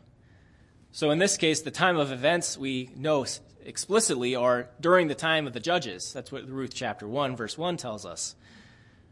So 0.90 1.12
in 1.12 1.20
this 1.20 1.36
case, 1.36 1.60
the 1.60 1.70
time 1.70 1.96
of 1.96 2.10
events 2.10 2.58
we 2.58 2.90
know 2.96 3.24
explicitly 3.64 4.34
are 4.34 4.68
during 4.80 5.06
the 5.06 5.14
time 5.14 5.46
of 5.46 5.52
the 5.52 5.60
judges. 5.60 6.12
That's 6.12 6.32
what 6.32 6.48
Ruth 6.48 6.74
chapter 6.74 7.06
1, 7.06 7.36
verse 7.36 7.56
1 7.56 7.76
tells 7.76 8.04
us. 8.04 8.34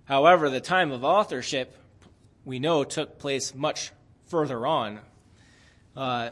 However, 0.07 0.51
the 0.51 0.61
time 0.61 0.91
of 0.91 1.05
authorship 1.05 1.77
we 2.45 2.59
know 2.59 2.83
took 2.83 3.21
place 3.21 3.55
much 3.55 3.93
further 4.27 4.67
on 4.67 4.99
uh, 5.97 6.31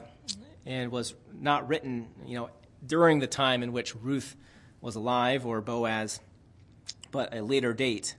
and 0.66 0.90
was 0.90 1.14
not 1.32 1.68
written, 1.68 2.08
you 2.26 2.34
know, 2.34 2.50
during 2.84 3.20
the 3.20 3.28
time 3.28 3.62
in 3.62 3.70
which 3.70 3.94
Ruth 3.94 4.34
was 4.82 4.96
alive 4.96 5.46
or 5.46 5.62
Boaz, 5.62 6.20
but 7.10 7.34
a 7.34 7.40
later 7.40 7.72
date. 7.72 8.16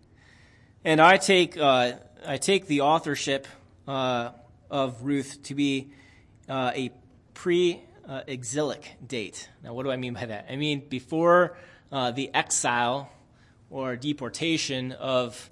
And 0.84 0.99
I 0.99 1.18
take, 1.18 1.55
uh, 1.55 1.93
I 2.26 2.38
take 2.38 2.66
the 2.66 2.82
authorship 2.82 3.47
uh, 3.88 4.32
of 4.72 5.03
Ruth 5.03 5.43
to 5.43 5.53
be 5.53 5.91
uh, 6.49 6.72
a 6.74 6.91
pre 7.36 7.80
exilic 8.28 8.95
date. 9.05 9.49
Now, 9.64 9.74
what 9.74 9.84
do 9.84 9.91
I 9.91 9.97
mean 9.97 10.14
by 10.14 10.26
that? 10.26 10.47
I 10.49 10.55
mean 10.55 10.84
before 10.89 11.55
uh, 11.91 12.11
the 12.11 12.34
exile 12.34 13.11
or 13.70 13.95
deportation 13.95 14.91
of, 14.93 15.49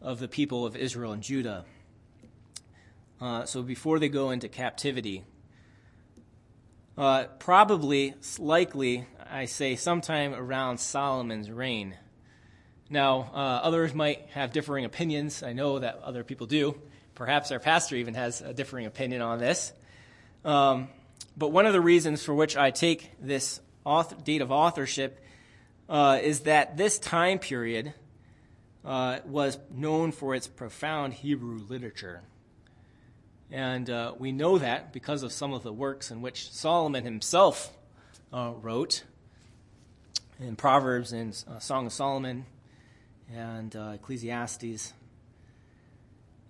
of 0.00 0.18
the 0.18 0.28
people 0.28 0.64
of 0.64 0.76
Israel 0.76 1.12
and 1.12 1.22
Judah. 1.22 1.64
Uh, 3.20 3.44
so 3.44 3.62
before 3.62 3.98
they 3.98 4.08
go 4.08 4.30
into 4.30 4.48
captivity. 4.48 5.24
Uh, 6.96 7.24
probably, 7.38 8.14
likely, 8.38 9.06
I 9.34 9.46
say 9.46 9.74
sometime 9.74 10.32
around 10.32 10.78
Solomon's 10.78 11.50
reign. 11.50 11.96
Now, 12.88 13.32
uh, 13.34 13.36
others 13.64 13.92
might 13.92 14.28
have 14.30 14.52
differing 14.52 14.84
opinions. 14.84 15.42
I 15.42 15.52
know 15.52 15.80
that 15.80 15.98
other 16.04 16.22
people 16.22 16.46
do. 16.46 16.80
Perhaps 17.16 17.50
our 17.50 17.58
pastor 17.58 17.96
even 17.96 18.14
has 18.14 18.42
a 18.42 18.54
differing 18.54 18.86
opinion 18.86 19.22
on 19.22 19.40
this. 19.40 19.72
Um, 20.44 20.86
but 21.36 21.48
one 21.48 21.66
of 21.66 21.72
the 21.72 21.80
reasons 21.80 22.22
for 22.22 22.32
which 22.32 22.56
I 22.56 22.70
take 22.70 23.10
this 23.20 23.60
author, 23.84 24.14
date 24.22 24.40
of 24.40 24.52
authorship 24.52 25.18
uh, 25.88 26.20
is 26.22 26.42
that 26.42 26.76
this 26.76 27.00
time 27.00 27.40
period 27.40 27.92
uh, 28.84 29.18
was 29.26 29.58
known 29.68 30.12
for 30.12 30.36
its 30.36 30.46
profound 30.46 31.12
Hebrew 31.12 31.58
literature. 31.58 32.22
And 33.50 33.90
uh, 33.90 34.14
we 34.16 34.30
know 34.30 34.58
that 34.58 34.92
because 34.92 35.24
of 35.24 35.32
some 35.32 35.52
of 35.52 35.64
the 35.64 35.72
works 35.72 36.12
in 36.12 36.22
which 36.22 36.52
Solomon 36.52 37.02
himself 37.02 37.76
uh, 38.32 38.52
wrote 38.62 39.02
in 40.44 40.56
Proverbs 40.56 41.12
and 41.12 41.42
uh, 41.50 41.58
Song 41.58 41.86
of 41.86 41.92
Solomon 41.92 42.44
and 43.34 43.74
uh, 43.74 43.92
Ecclesiastes. 43.94 44.92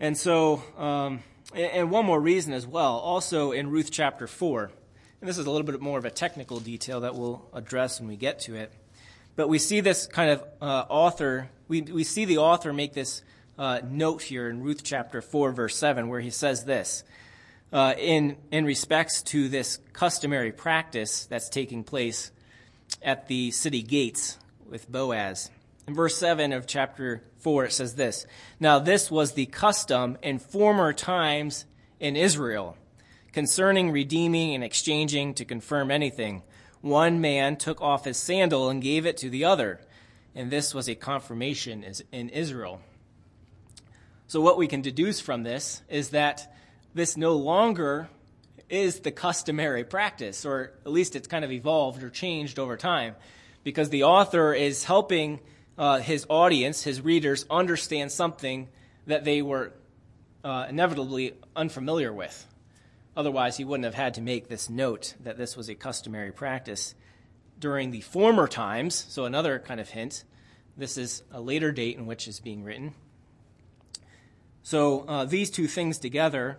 And 0.01 0.19
so, 0.19 0.63
um, 0.77 1.23
and 1.55 1.91
one 1.91 2.05
more 2.05 2.21
reason 2.21 2.53
as 2.53 2.67
well, 2.67 2.99
also 2.99 3.53
in 3.53 3.71
Ruth 3.71 3.91
chapter 3.93 4.27
4. 4.27 4.71
And 5.21 5.29
this 5.29 5.39
is 5.39 5.47
a 5.47 5.51
little 5.51 5.67
bit 5.67 5.81
more 5.81 5.99
of 5.99 6.05
a 6.05 6.11
technical 6.11 6.59
detail 6.59 7.01
that 7.01 7.15
we'll 7.15 7.49
address 7.55 8.01
when 8.01 8.09
we 8.09 8.17
get 8.17 8.41
to 8.41 8.57
it. 8.57 8.73
But 9.37 9.49
we 9.49 9.59
see 9.59 9.81
this 9.81 10.07
kind 10.07 10.31
of 10.31 10.45
uh, 10.61 10.85
author, 10.89 11.49
we, 11.69 11.83
we 11.83 12.05
see 12.05 12.25
the 12.25 12.39
author 12.39 12.73
make 12.73 12.93
this 12.93 13.23
uh, 13.59 13.81
note 13.89 14.23
here 14.23 14.49
in 14.49 14.63
Ruth 14.63 14.83
chapter 14.83 15.23
4, 15.23 15.53
verse 15.53 15.77
7, 15.77 16.09
where 16.09 16.21
he 16.21 16.31
says 16.31 16.65
this 16.65 17.05
uh, 17.73 17.95
in, 17.97 18.37
in 18.51 18.65
respects 18.65 19.23
to 19.23 19.49
this 19.49 19.79
customary 19.93 20.51
practice 20.53 21.27
that's 21.27 21.49
taking 21.49 21.85
place 21.85 22.33
at 23.03 23.29
the 23.29 23.51
city 23.51 23.83
gates 23.83 24.39
with 24.69 24.91
Boaz. 24.91 25.51
In 25.87 25.95
verse 25.95 26.17
7 26.17 26.53
of 26.53 26.67
chapter 26.67 27.23
4, 27.39 27.67
it 27.67 27.73
says 27.73 27.95
this 27.95 28.27
Now, 28.59 28.79
this 28.79 29.11
was 29.11 29.33
the 29.33 29.47
custom 29.47 30.17
in 30.23 30.39
former 30.39 30.93
times 30.93 31.67
in 32.01 32.17
Israel 32.17 32.77
concerning 33.35 33.91
redeeming 33.91 34.55
and 34.55 34.63
exchanging 34.63 35.35
to 35.35 35.45
confirm 35.45 35.91
anything. 35.91 36.43
One 36.81 37.21
man 37.21 37.57
took 37.57 37.81
off 37.81 38.05
his 38.05 38.17
sandal 38.17 38.71
and 38.71 38.81
gave 38.81 39.07
it 39.07 39.17
to 39.19 39.29
the 39.29 39.45
other, 39.45 39.81
and 40.35 40.51
this 40.51 40.73
was 40.73 40.89
a 40.89 40.95
confirmation 40.95 41.85
in 42.13 42.29
Israel. 42.29 42.81
So, 44.29 44.41
what 44.41 44.57
we 44.57 44.69
can 44.69 44.83
deduce 44.83 45.21
from 45.21 45.43
this 45.43 45.83
is 45.89 46.11
that 46.11 46.55
this 46.95 47.17
no 47.17 47.35
longer 47.35 48.09
is 48.69 49.01
the 49.01 49.11
customary 49.11 49.85
practice, 49.85 50.45
or 50.45 50.73
at 50.85 50.93
least 50.93 51.17
it's 51.17 51.29
kind 51.29 51.45
of 51.45 51.53
evolved 51.53 52.03
or 52.03 52.11
changed 52.11 52.59
over 52.59 52.77
time, 52.77 53.15
because 53.63 53.91
the 53.91 54.05
author 54.05 54.53
is 54.53 54.85
helping 54.85 55.41
uh, 55.77 55.99
his 55.99 56.27
audience, 56.29 56.83
his 56.83 57.01
readers, 57.01 57.47
understand 57.51 58.13
something 58.13 58.69
that 59.07 59.25
they 59.25 59.43
were 59.43 59.73
uh, 60.45 60.67
inevitably 60.69 61.35
unfamiliar 61.57 62.13
with. 62.13 62.47
Otherwise, 63.17 63.57
he 63.57 63.65
wouldn't 63.65 63.85
have 63.85 63.95
had 63.95 64.15
to 64.15 64.21
make 64.21 64.49
this 64.49 64.69
note 64.69 65.15
that 65.21 65.37
this 65.37 65.57
was 65.57 65.69
a 65.69 65.75
customary 65.75 66.33
practice 66.33 66.95
during 67.59 67.91
the 67.91 68.01
former 68.01 68.49
times. 68.49 68.95
So, 69.09 69.25
another 69.25 69.59
kind 69.59 69.81
of 69.81 69.89
hint 69.89 70.25
this 70.77 70.99
is 70.99 71.23
a 71.31 71.41
later 71.41 71.71
date 71.71 71.97
in 71.97 72.07
which 72.07 72.27
it's 72.27 72.41
being 72.41 72.65
written. 72.65 72.95
So, 74.63 75.05
uh, 75.07 75.25
these 75.25 75.51
two 75.51 75.69
things 75.69 75.99
together 75.99 76.59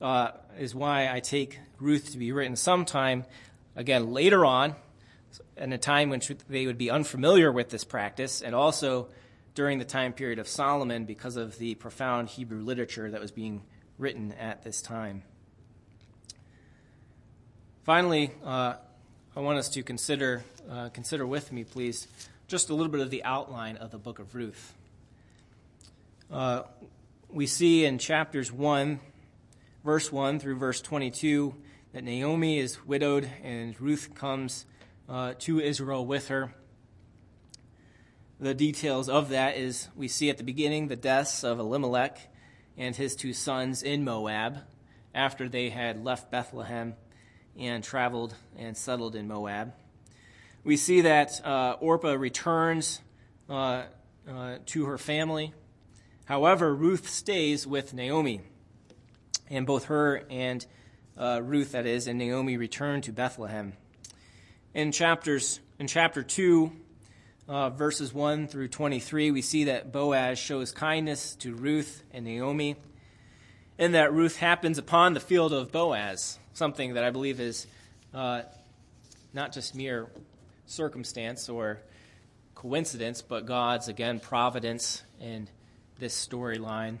uh, 0.00 0.30
is 0.58 0.74
why 0.74 1.10
I 1.12 1.20
take 1.20 1.58
Ruth 1.80 2.12
to 2.12 2.18
be 2.18 2.32
written 2.32 2.56
sometime, 2.56 3.24
again, 3.74 4.12
later 4.12 4.44
on, 4.44 4.74
in 5.56 5.72
a 5.72 5.78
time 5.78 6.10
when 6.10 6.20
they 6.48 6.66
would 6.66 6.78
be 6.78 6.90
unfamiliar 6.90 7.50
with 7.50 7.70
this 7.70 7.84
practice, 7.84 8.42
and 8.42 8.54
also 8.54 9.08
during 9.54 9.78
the 9.78 9.84
time 9.84 10.12
period 10.12 10.38
of 10.38 10.46
Solomon 10.46 11.04
because 11.04 11.36
of 11.36 11.58
the 11.58 11.74
profound 11.76 12.28
Hebrew 12.28 12.60
literature 12.62 13.10
that 13.10 13.20
was 13.20 13.30
being 13.30 13.62
written 13.98 14.32
at 14.32 14.62
this 14.62 14.82
time. 14.82 15.22
Finally, 17.84 18.32
uh, 18.44 18.74
I 19.34 19.40
want 19.40 19.58
us 19.58 19.68
to 19.70 19.82
consider, 19.82 20.44
uh, 20.70 20.90
consider 20.90 21.26
with 21.26 21.52
me, 21.52 21.64
please, 21.64 22.06
just 22.48 22.68
a 22.68 22.74
little 22.74 22.92
bit 22.92 23.00
of 23.00 23.10
the 23.10 23.24
outline 23.24 23.76
of 23.76 23.90
the 23.90 23.98
book 23.98 24.18
of 24.18 24.34
Ruth. 24.34 24.74
Uh, 26.30 26.62
we 27.30 27.46
see 27.46 27.84
in 27.84 27.98
chapters 27.98 28.52
1 28.52 29.00
verse 29.86 30.10
1 30.10 30.40
through 30.40 30.56
verse 30.56 30.80
22 30.80 31.54
that 31.92 32.02
Naomi 32.02 32.58
is 32.58 32.84
widowed 32.84 33.30
and 33.44 33.80
Ruth 33.80 34.16
comes 34.16 34.66
uh, 35.08 35.34
to 35.38 35.60
Israel 35.60 36.04
with 36.04 36.26
her. 36.26 36.52
The 38.40 38.52
details 38.52 39.08
of 39.08 39.28
that 39.28 39.56
is 39.56 39.86
we 39.94 40.08
see 40.08 40.28
at 40.28 40.38
the 40.38 40.42
beginning 40.42 40.88
the 40.88 40.96
deaths 40.96 41.44
of 41.44 41.60
Elimelech 41.60 42.18
and 42.76 42.96
his 42.96 43.14
two 43.14 43.32
sons 43.32 43.84
in 43.84 44.02
Moab 44.02 44.58
after 45.14 45.48
they 45.48 45.70
had 45.70 46.04
left 46.04 46.32
Bethlehem 46.32 46.96
and 47.56 47.84
traveled 47.84 48.34
and 48.58 48.76
settled 48.76 49.14
in 49.14 49.28
Moab. 49.28 49.72
We 50.64 50.76
see 50.76 51.02
that 51.02 51.40
uh, 51.46 51.76
Orpah 51.78 52.14
returns 52.14 53.02
uh, 53.48 53.84
uh, 54.28 54.56
to 54.66 54.86
her 54.86 54.98
family. 54.98 55.54
However, 56.24 56.74
Ruth 56.74 57.08
stays 57.08 57.68
with 57.68 57.94
Naomi. 57.94 58.40
And 59.48 59.66
both 59.66 59.84
her 59.84 60.22
and 60.28 60.66
uh, 61.16 61.40
Ruth, 61.42 61.72
that 61.72 61.86
is, 61.86 62.08
and 62.08 62.18
Naomi 62.18 62.56
return 62.56 63.00
to 63.02 63.12
Bethlehem. 63.12 63.74
In 64.74 64.92
chapters 64.92 65.60
in 65.78 65.86
chapter 65.86 66.22
two, 66.22 66.72
uh, 67.48 67.70
verses 67.70 68.12
one 68.12 68.48
through 68.48 68.68
twenty-three, 68.68 69.30
we 69.30 69.42
see 69.42 69.64
that 69.64 69.92
Boaz 69.92 70.38
shows 70.38 70.72
kindness 70.72 71.36
to 71.36 71.54
Ruth 71.54 72.02
and 72.12 72.24
Naomi, 72.24 72.76
and 73.78 73.94
that 73.94 74.12
Ruth 74.12 74.36
happens 74.36 74.78
upon 74.78 75.14
the 75.14 75.20
field 75.20 75.52
of 75.52 75.70
Boaz, 75.70 76.38
something 76.52 76.94
that 76.94 77.04
I 77.04 77.10
believe 77.10 77.40
is 77.40 77.66
uh, 78.12 78.42
not 79.32 79.52
just 79.52 79.74
mere 79.74 80.08
circumstance 80.66 81.48
or 81.48 81.78
coincidence, 82.54 83.22
but 83.22 83.46
God's 83.46 83.88
again 83.88 84.18
providence 84.18 85.02
in 85.20 85.48
this 85.98 86.14
storyline. 86.14 86.98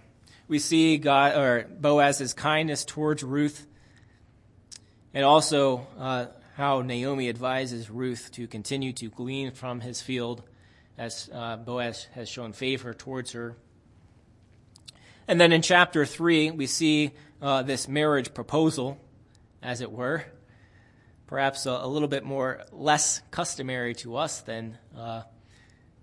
We 0.48 0.60
see 0.60 0.98
God 0.98 1.36
or 1.36 1.64
Boaz's 1.64 2.32
kindness 2.32 2.84
towards 2.84 3.24
Ruth, 3.24 3.66
and 5.12 5.24
also 5.24 5.86
uh, 5.98 6.26
how 6.56 6.82
Naomi 6.82 7.28
advises 7.28 7.90
Ruth 7.90 8.30
to 8.32 8.46
continue 8.46 8.92
to 8.94 9.08
glean 9.08 9.50
from 9.50 9.80
his 9.80 10.00
field, 10.00 10.44
as 10.96 11.28
uh, 11.34 11.56
Boaz 11.56 12.06
has 12.14 12.28
shown 12.28 12.52
favor 12.52 12.94
towards 12.94 13.32
her. 13.32 13.56
And 15.26 15.40
then 15.40 15.50
in 15.52 15.62
chapter 15.62 16.06
three, 16.06 16.52
we 16.52 16.66
see 16.66 17.10
uh, 17.42 17.62
this 17.62 17.88
marriage 17.88 18.32
proposal, 18.32 18.98
as 19.62 19.80
it 19.80 19.90
were, 19.90 20.24
perhaps 21.26 21.66
a, 21.66 21.72
a, 21.72 21.88
little 21.88 22.06
bit 22.06 22.22
more 22.22 22.62
less 22.70 23.20
customary 23.32 23.94
to 23.96 24.16
us 24.16 24.42
than 24.42 24.78
uh, 24.96 25.22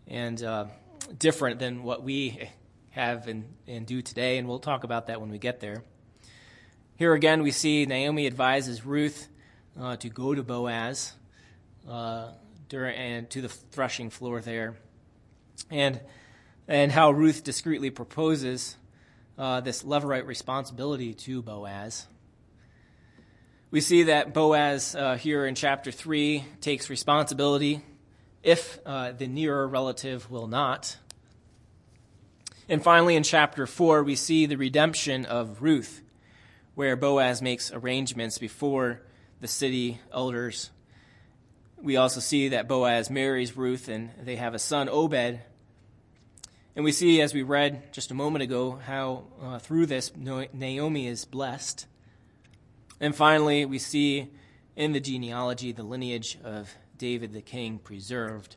and 0.05 0.43
uh, 0.43 0.65
different 1.17 1.59
than 1.59 1.83
what 1.83 2.03
we 2.03 2.49
have 2.93 3.27
and, 3.27 3.45
and 3.67 3.85
do 3.87 4.01
today, 4.01 4.37
and 4.37 4.47
we'll 4.47 4.59
talk 4.59 4.83
about 4.83 5.07
that 5.07 5.19
when 5.19 5.29
we 5.29 5.39
get 5.39 5.59
there. 5.59 5.83
Here 6.95 7.13
again, 7.13 7.41
we 7.41 7.49
see 7.49 7.87
Naomi 7.87 8.27
advises 8.27 8.85
Ruth 8.85 9.27
uh, 9.79 9.95
to 9.97 10.09
go 10.09 10.35
to 10.35 10.43
Boaz 10.43 11.13
uh, 11.89 12.29
during 12.69 12.95
and 12.95 13.29
to 13.31 13.41
the 13.41 13.49
threshing 13.49 14.11
floor 14.11 14.41
there, 14.41 14.75
and 15.71 15.99
and 16.67 16.91
how 16.91 17.09
Ruth 17.09 17.43
discreetly 17.43 17.89
proposes 17.89 18.77
uh, 19.39 19.59
this 19.61 19.81
levirate 19.83 20.27
responsibility 20.27 21.15
to 21.15 21.41
Boaz. 21.41 22.05
We 23.71 23.81
see 23.81 24.03
that 24.03 24.35
Boaz 24.35 24.95
uh, 24.95 25.15
here 25.15 25.47
in 25.47 25.55
chapter 25.55 25.91
three 25.91 26.45
takes 26.61 26.91
responsibility 26.91 27.81
if 28.43 28.77
uh, 28.85 29.13
the 29.13 29.25
nearer 29.25 29.67
relative 29.67 30.29
will 30.29 30.47
not. 30.47 30.95
And 32.73 32.83
finally, 32.83 33.15
in 33.15 33.21
chapter 33.21 33.67
4, 33.67 34.01
we 34.01 34.15
see 34.15 34.47
the 34.47 34.57
redemption 34.57 35.25
of 35.25 35.61
Ruth, 35.61 36.01
where 36.73 36.95
Boaz 36.95 37.39
makes 37.39 37.71
arrangements 37.71 38.39
before 38.39 39.03
the 39.39 39.47
city 39.47 40.01
elders. 40.11 40.71
We 41.77 41.97
also 41.97 42.19
see 42.19 42.49
that 42.49 42.67
Boaz 42.67 43.11
marries 43.11 43.55
Ruth 43.55 43.89
and 43.89 44.09
they 44.19 44.37
have 44.37 44.55
a 44.55 44.59
son, 44.59 44.89
Obed. 44.89 45.39
And 46.75 46.83
we 46.83 46.91
see, 46.91 47.21
as 47.21 47.31
we 47.31 47.43
read 47.43 47.93
just 47.93 48.09
a 48.09 48.15
moment 48.15 48.41
ago, 48.41 48.79
how 48.83 49.25
uh, 49.39 49.59
through 49.59 49.85
this 49.85 50.11
Naomi 50.17 51.05
is 51.05 51.25
blessed. 51.25 51.85
And 52.99 53.15
finally, 53.15 53.65
we 53.65 53.77
see 53.77 54.31
in 54.75 54.93
the 54.93 54.99
genealogy 54.99 55.73
the 55.73 55.83
lineage 55.83 56.39
of 56.43 56.75
David 56.97 57.33
the 57.33 57.41
king 57.43 57.77
preserved 57.77 58.55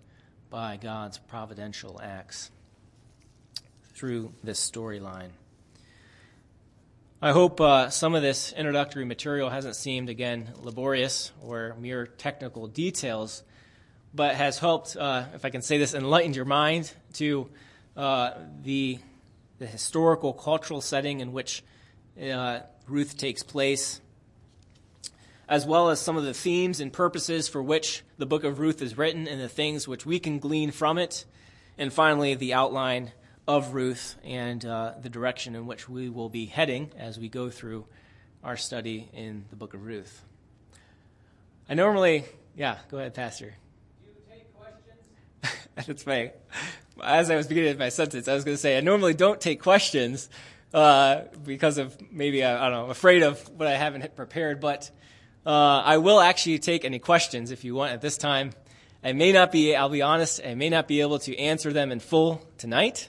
by 0.48 0.78
God's 0.78 1.18
providential 1.18 2.00
acts 2.02 2.50
through 3.96 4.30
this 4.44 4.60
storyline. 4.60 5.30
I 7.22 7.32
hope 7.32 7.62
uh, 7.62 7.88
some 7.88 8.14
of 8.14 8.20
this 8.20 8.52
introductory 8.52 9.06
material 9.06 9.48
hasn't 9.48 9.74
seemed, 9.74 10.10
again, 10.10 10.52
laborious 10.60 11.32
or 11.42 11.74
mere 11.80 12.06
technical 12.06 12.66
details, 12.66 13.42
but 14.14 14.34
has 14.34 14.58
helped, 14.58 14.98
uh, 14.98 15.24
if 15.34 15.46
I 15.46 15.50
can 15.50 15.62
say 15.62 15.78
this, 15.78 15.94
enlightened 15.94 16.36
your 16.36 16.44
mind 16.44 16.92
to 17.14 17.48
uh, 17.96 18.32
the, 18.62 18.98
the 19.58 19.66
historical, 19.66 20.34
cultural 20.34 20.82
setting 20.82 21.20
in 21.20 21.32
which 21.32 21.64
uh, 22.22 22.60
Ruth 22.86 23.16
takes 23.16 23.42
place, 23.42 24.02
as 25.48 25.64
well 25.64 25.88
as 25.88 26.00
some 26.00 26.18
of 26.18 26.24
the 26.24 26.34
themes 26.34 26.80
and 26.80 26.92
purposes 26.92 27.48
for 27.48 27.62
which 27.62 28.02
the 28.18 28.26
book 28.26 28.44
of 28.44 28.58
Ruth 28.58 28.82
is 28.82 28.98
written 28.98 29.26
and 29.26 29.40
the 29.40 29.48
things 29.48 29.88
which 29.88 30.04
we 30.04 30.18
can 30.18 30.38
glean 30.38 30.70
from 30.70 30.98
it, 30.98 31.24
and 31.78 31.90
finally, 31.90 32.34
the 32.34 32.52
outline 32.52 33.12
of 33.48 33.74
Ruth 33.74 34.16
and 34.24 34.64
uh, 34.64 34.94
the 35.00 35.08
direction 35.08 35.54
in 35.54 35.66
which 35.66 35.88
we 35.88 36.08
will 36.08 36.28
be 36.28 36.46
heading 36.46 36.90
as 36.98 37.18
we 37.18 37.28
go 37.28 37.48
through 37.48 37.86
our 38.42 38.56
study 38.56 39.08
in 39.12 39.44
the 39.50 39.56
book 39.56 39.74
of 39.74 39.84
Ruth. 39.84 40.22
I 41.68 41.74
normally, 41.74 42.24
yeah, 42.56 42.78
go 42.90 42.98
ahead, 42.98 43.14
Pastor. 43.14 43.54
Do 44.04 44.10
you 44.10 44.14
take 44.28 44.52
questions? 44.56 45.68
That's 45.86 46.02
funny. 46.02 46.30
As 47.02 47.30
I 47.30 47.36
was 47.36 47.46
beginning 47.46 47.78
my 47.78 47.88
sentence, 47.88 48.26
I 48.26 48.34
was 48.34 48.44
going 48.44 48.56
to 48.56 48.60
say 48.60 48.76
I 48.76 48.80
normally 48.80 49.14
don't 49.14 49.40
take 49.40 49.62
questions 49.62 50.28
uh, 50.74 51.22
because 51.44 51.78
of 51.78 51.96
maybe 52.10 52.42
I, 52.42 52.66
I, 52.66 52.70
don't 52.70 52.86
know, 52.86 52.90
afraid 52.90 53.22
of 53.22 53.40
what 53.50 53.68
I 53.68 53.76
haven't 53.76 54.16
prepared, 54.16 54.60
but 54.60 54.90
uh, 55.44 55.50
I 55.50 55.98
will 55.98 56.20
actually 56.20 56.58
take 56.58 56.84
any 56.84 56.98
questions 56.98 57.52
if 57.52 57.64
you 57.64 57.74
want 57.74 57.92
at 57.92 58.00
this 58.00 58.16
time. 58.16 58.50
I 59.04 59.12
may 59.12 59.30
not 59.30 59.52
be, 59.52 59.76
I'll 59.76 59.88
be 59.88 60.02
honest, 60.02 60.40
I 60.44 60.54
may 60.56 60.68
not 60.68 60.88
be 60.88 61.00
able 61.00 61.20
to 61.20 61.36
answer 61.38 61.72
them 61.72 61.92
in 61.92 62.00
full 62.00 62.42
tonight 62.58 63.08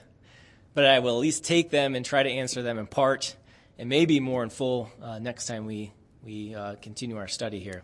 but 0.74 0.84
I 0.84 0.98
will 1.00 1.16
at 1.16 1.20
least 1.20 1.44
take 1.44 1.70
them 1.70 1.94
and 1.94 2.04
try 2.04 2.22
to 2.22 2.30
answer 2.30 2.62
them 2.62 2.78
in 2.78 2.86
part, 2.86 3.36
and 3.78 3.88
maybe 3.88 4.20
more 4.20 4.42
in 4.42 4.50
full 4.50 4.90
uh, 5.02 5.18
next 5.18 5.46
time 5.46 5.66
we 5.66 5.92
we 6.22 6.54
uh, 6.54 6.74
continue 6.82 7.16
our 7.16 7.28
study 7.28 7.60
here. 7.60 7.82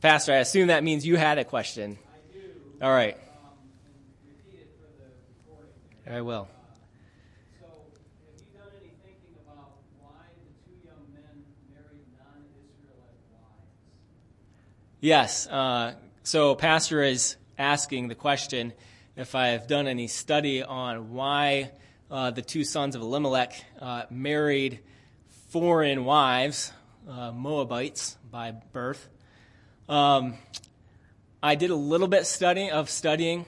Pastor, 0.00 0.32
I 0.32 0.36
assume 0.36 0.68
that 0.68 0.84
means 0.84 1.06
you 1.06 1.16
had 1.16 1.38
a 1.38 1.44
question. 1.44 1.98
I 2.08 2.32
do. 2.32 2.40
All 2.82 2.90
right. 2.90 3.16
Um, 3.16 3.20
repeat 4.26 4.60
it 4.60 4.70
for 4.78 6.10
the. 6.10 6.16
I 6.16 6.20
will. 6.20 6.48
So, 7.60 7.66
have 7.66 8.40
you 8.40 8.58
done 8.58 8.68
any 8.80 8.92
thinking 9.02 9.34
about 9.44 9.72
why 9.98 10.26
the 10.38 10.70
two 10.70 10.86
young 10.86 11.02
men 11.12 11.44
married 11.70 12.06
non-Israelite 12.16 13.20
wives? 13.32 13.72
Yes. 15.00 15.46
Uh, 15.46 15.94
so, 16.22 16.54
Pastor 16.54 17.02
is 17.02 17.36
asking 17.58 18.08
the 18.08 18.14
question 18.14 18.72
if 19.16 19.34
I 19.34 19.48
have 19.48 19.66
done 19.66 19.86
any 19.86 20.08
study 20.08 20.62
on 20.62 21.12
why 21.12 21.72
uh, 22.10 22.30
the 22.30 22.42
two 22.42 22.64
sons 22.64 22.94
of 22.94 23.02
Elimelech 23.02 23.52
uh, 23.80 24.04
married 24.10 24.80
foreign 25.48 26.04
wives, 26.04 26.72
uh, 27.08 27.32
Moabites 27.32 28.16
by 28.30 28.52
birth. 28.72 29.08
Um, 29.88 30.34
I 31.42 31.54
did 31.54 31.70
a 31.70 31.76
little 31.76 32.08
bit 32.08 32.26
study 32.26 32.70
of 32.70 32.90
studying 32.90 33.46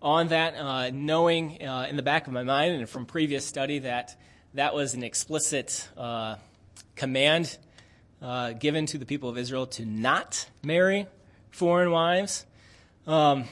on 0.00 0.28
that, 0.28 0.54
uh, 0.54 0.90
knowing 0.90 1.62
uh, 1.66 1.86
in 1.88 1.96
the 1.96 2.02
back 2.02 2.26
of 2.26 2.32
my 2.32 2.42
mind 2.42 2.74
and 2.74 2.88
from 2.88 3.06
previous 3.06 3.44
study 3.44 3.80
that 3.80 4.18
that 4.54 4.74
was 4.74 4.94
an 4.94 5.02
explicit 5.02 5.88
uh, 5.96 6.36
command 6.96 7.58
given 8.58 8.86
to 8.86 8.98
the 8.98 9.06
people 9.06 9.28
of 9.28 9.38
Israel 9.38 9.66
to 9.66 9.84
not 9.84 10.48
marry 10.62 11.06
foreign 11.50 11.90
wives. 11.90 12.46
Um, 13.06 13.44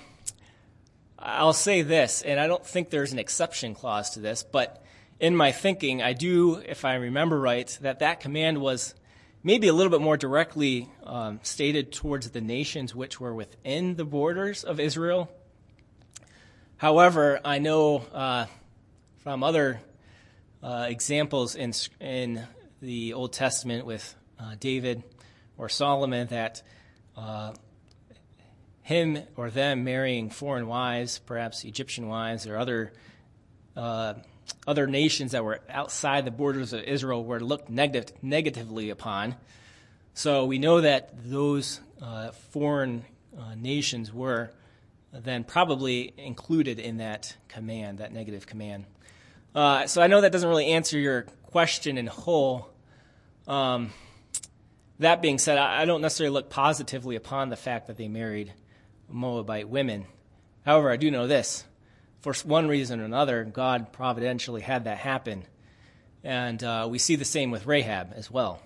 I'll 1.19 1.53
say 1.53 1.83
this, 1.83 2.23
and 2.23 2.39
I 2.39 2.47
don't 2.47 2.65
think 2.65 2.91
there's 2.91 3.13
an 3.13 3.19
exception 3.19 3.75
clause 3.75 4.11
to 4.11 4.21
this, 4.21 4.43
but 4.43 4.83
in 5.19 5.35
my 5.35 5.53
thinking, 5.53 6.03
I 6.03 6.13
do, 6.13 6.57
if 6.57 6.85
I 6.85 6.97
remember 6.97 7.41
right, 7.41 7.77
that 7.81 8.01
that 8.01 8.21
command 8.21 8.61
was 8.61 8.95
maybe 9.43 9.69
a 9.69 9.73
little 9.73 9.91
bit 9.91 10.01
more 10.01 10.17
directly 10.17 10.91
um, 11.05 11.41
stated 11.43 11.93
towards 11.93 12.31
the 12.31 12.41
nations 12.41 12.95
which 12.95 13.19
were 13.19 13.35
within 13.35 13.97
the 13.97 14.05
borders 14.05 14.63
of 14.63 14.79
Israel. 14.79 15.31
However, 16.77 17.41
I 17.45 17.59
know 17.59 18.05
uh, 18.13 18.47
from 19.19 19.43
other 19.43 19.81
uh, 20.63 20.87
examples 20.89 21.55
in, 21.55 21.73
in 22.01 22.47
the 22.83 23.15
Old 23.15 23.33
Testament 23.33 23.87
with 23.87 24.15
uh, 24.39 24.57
David 24.61 25.03
or 25.57 25.71
Solomon 25.71 26.27
that 26.27 26.63
uh, 27.17 27.55
him 28.87 29.19
or 29.35 29.51
them 29.51 29.83
marrying 29.83 30.31
foreign 30.31 30.69
wives, 30.69 31.19
perhaps 31.19 31.65
Egyptian 31.65 32.07
wives 32.07 32.47
or 32.47 32.57
other 32.57 32.93
uh, 33.77 34.15
other 34.65 34.87
nations 34.87 35.33
that 35.33 35.45
were 35.45 35.59
outside 35.69 36.25
the 36.25 36.31
borders 36.31 36.73
of 36.73 36.85
Israel 36.85 37.25
were 37.25 37.41
looked 37.41 37.69
negative, 37.69 38.13
negatively 38.23 38.91
upon. 38.91 39.35
So 40.15 40.45
we 40.45 40.61
know 40.61 40.83
that 40.83 41.11
those 41.29 41.81
uh, 42.01 42.31
foreign 42.31 43.05
uh, 43.37 43.57
nations 43.57 44.15
were 44.15 44.53
then 45.13 45.43
probably 45.43 46.15
included 46.17 46.79
in 46.79 46.99
that 46.99 47.37
command, 47.49 47.99
that 47.99 48.13
negative 48.13 48.47
command. 48.47 48.85
Uh, 49.53 49.89
so 49.89 50.01
I 50.01 50.07
know 50.07 50.21
that 50.21 50.31
doesn't 50.31 50.49
really 50.49 50.69
answer 50.69 50.97
your 50.97 51.23
question 51.51 51.99
in 51.99 52.07
whole. 52.07 52.69
Um, 53.49 53.91
that 55.01 55.23
being 55.23 55.39
said, 55.39 55.59
I 55.59 55.87
don't 55.87 56.03
necessarily 56.03 56.33
look 56.33 56.51
positively 56.51 57.17
upon 57.17 57.49
the 57.49 57.57
fact 57.57 57.89
that 57.89 57.97
they 57.97 58.07
married 58.07 58.53
Moabite 59.09 59.69
women. 59.69 60.07
However, 60.65 60.91
I 60.91 60.97
do 60.97 61.11
know 61.11 61.27
this. 61.27 61.65
For 62.21 62.35
one 62.45 62.69
reason 62.69 63.01
or 63.01 63.05
another, 63.05 63.45
God 63.45 63.93
providentially 63.93 64.61
had 64.61 64.85
that 64.85 64.99
happen. 64.99 65.45
And 66.25 66.63
uh, 66.63 66.89
we 66.91 66.99
see 66.99 67.17
the 67.17 67.25
same 67.25 67.51
with 67.51 67.67
Rahab 67.67 68.13
as 68.17 68.31
well. 68.31 68.61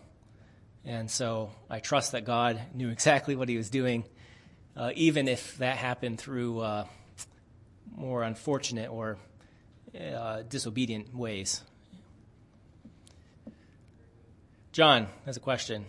And 0.84 1.10
so 1.10 1.50
I 1.68 1.80
trust 1.80 2.12
that 2.12 2.24
God 2.24 2.60
knew 2.74 2.88
exactly 2.90 3.36
what 3.36 3.48
he 3.48 3.56
was 3.56 3.70
doing, 3.70 4.04
uh, 4.76 4.92
even 4.94 5.28
if 5.28 5.58
that 5.58 5.76
happened 5.76 6.18
through 6.18 6.60
uh, 6.60 6.86
more 7.94 8.22
unfortunate 8.22 8.90
or 8.90 9.18
uh, 9.98 10.42
disobedient 10.48 11.14
ways. 11.14 11.62
John 14.72 15.08
has 15.26 15.36
a 15.36 15.40
question. 15.40 15.84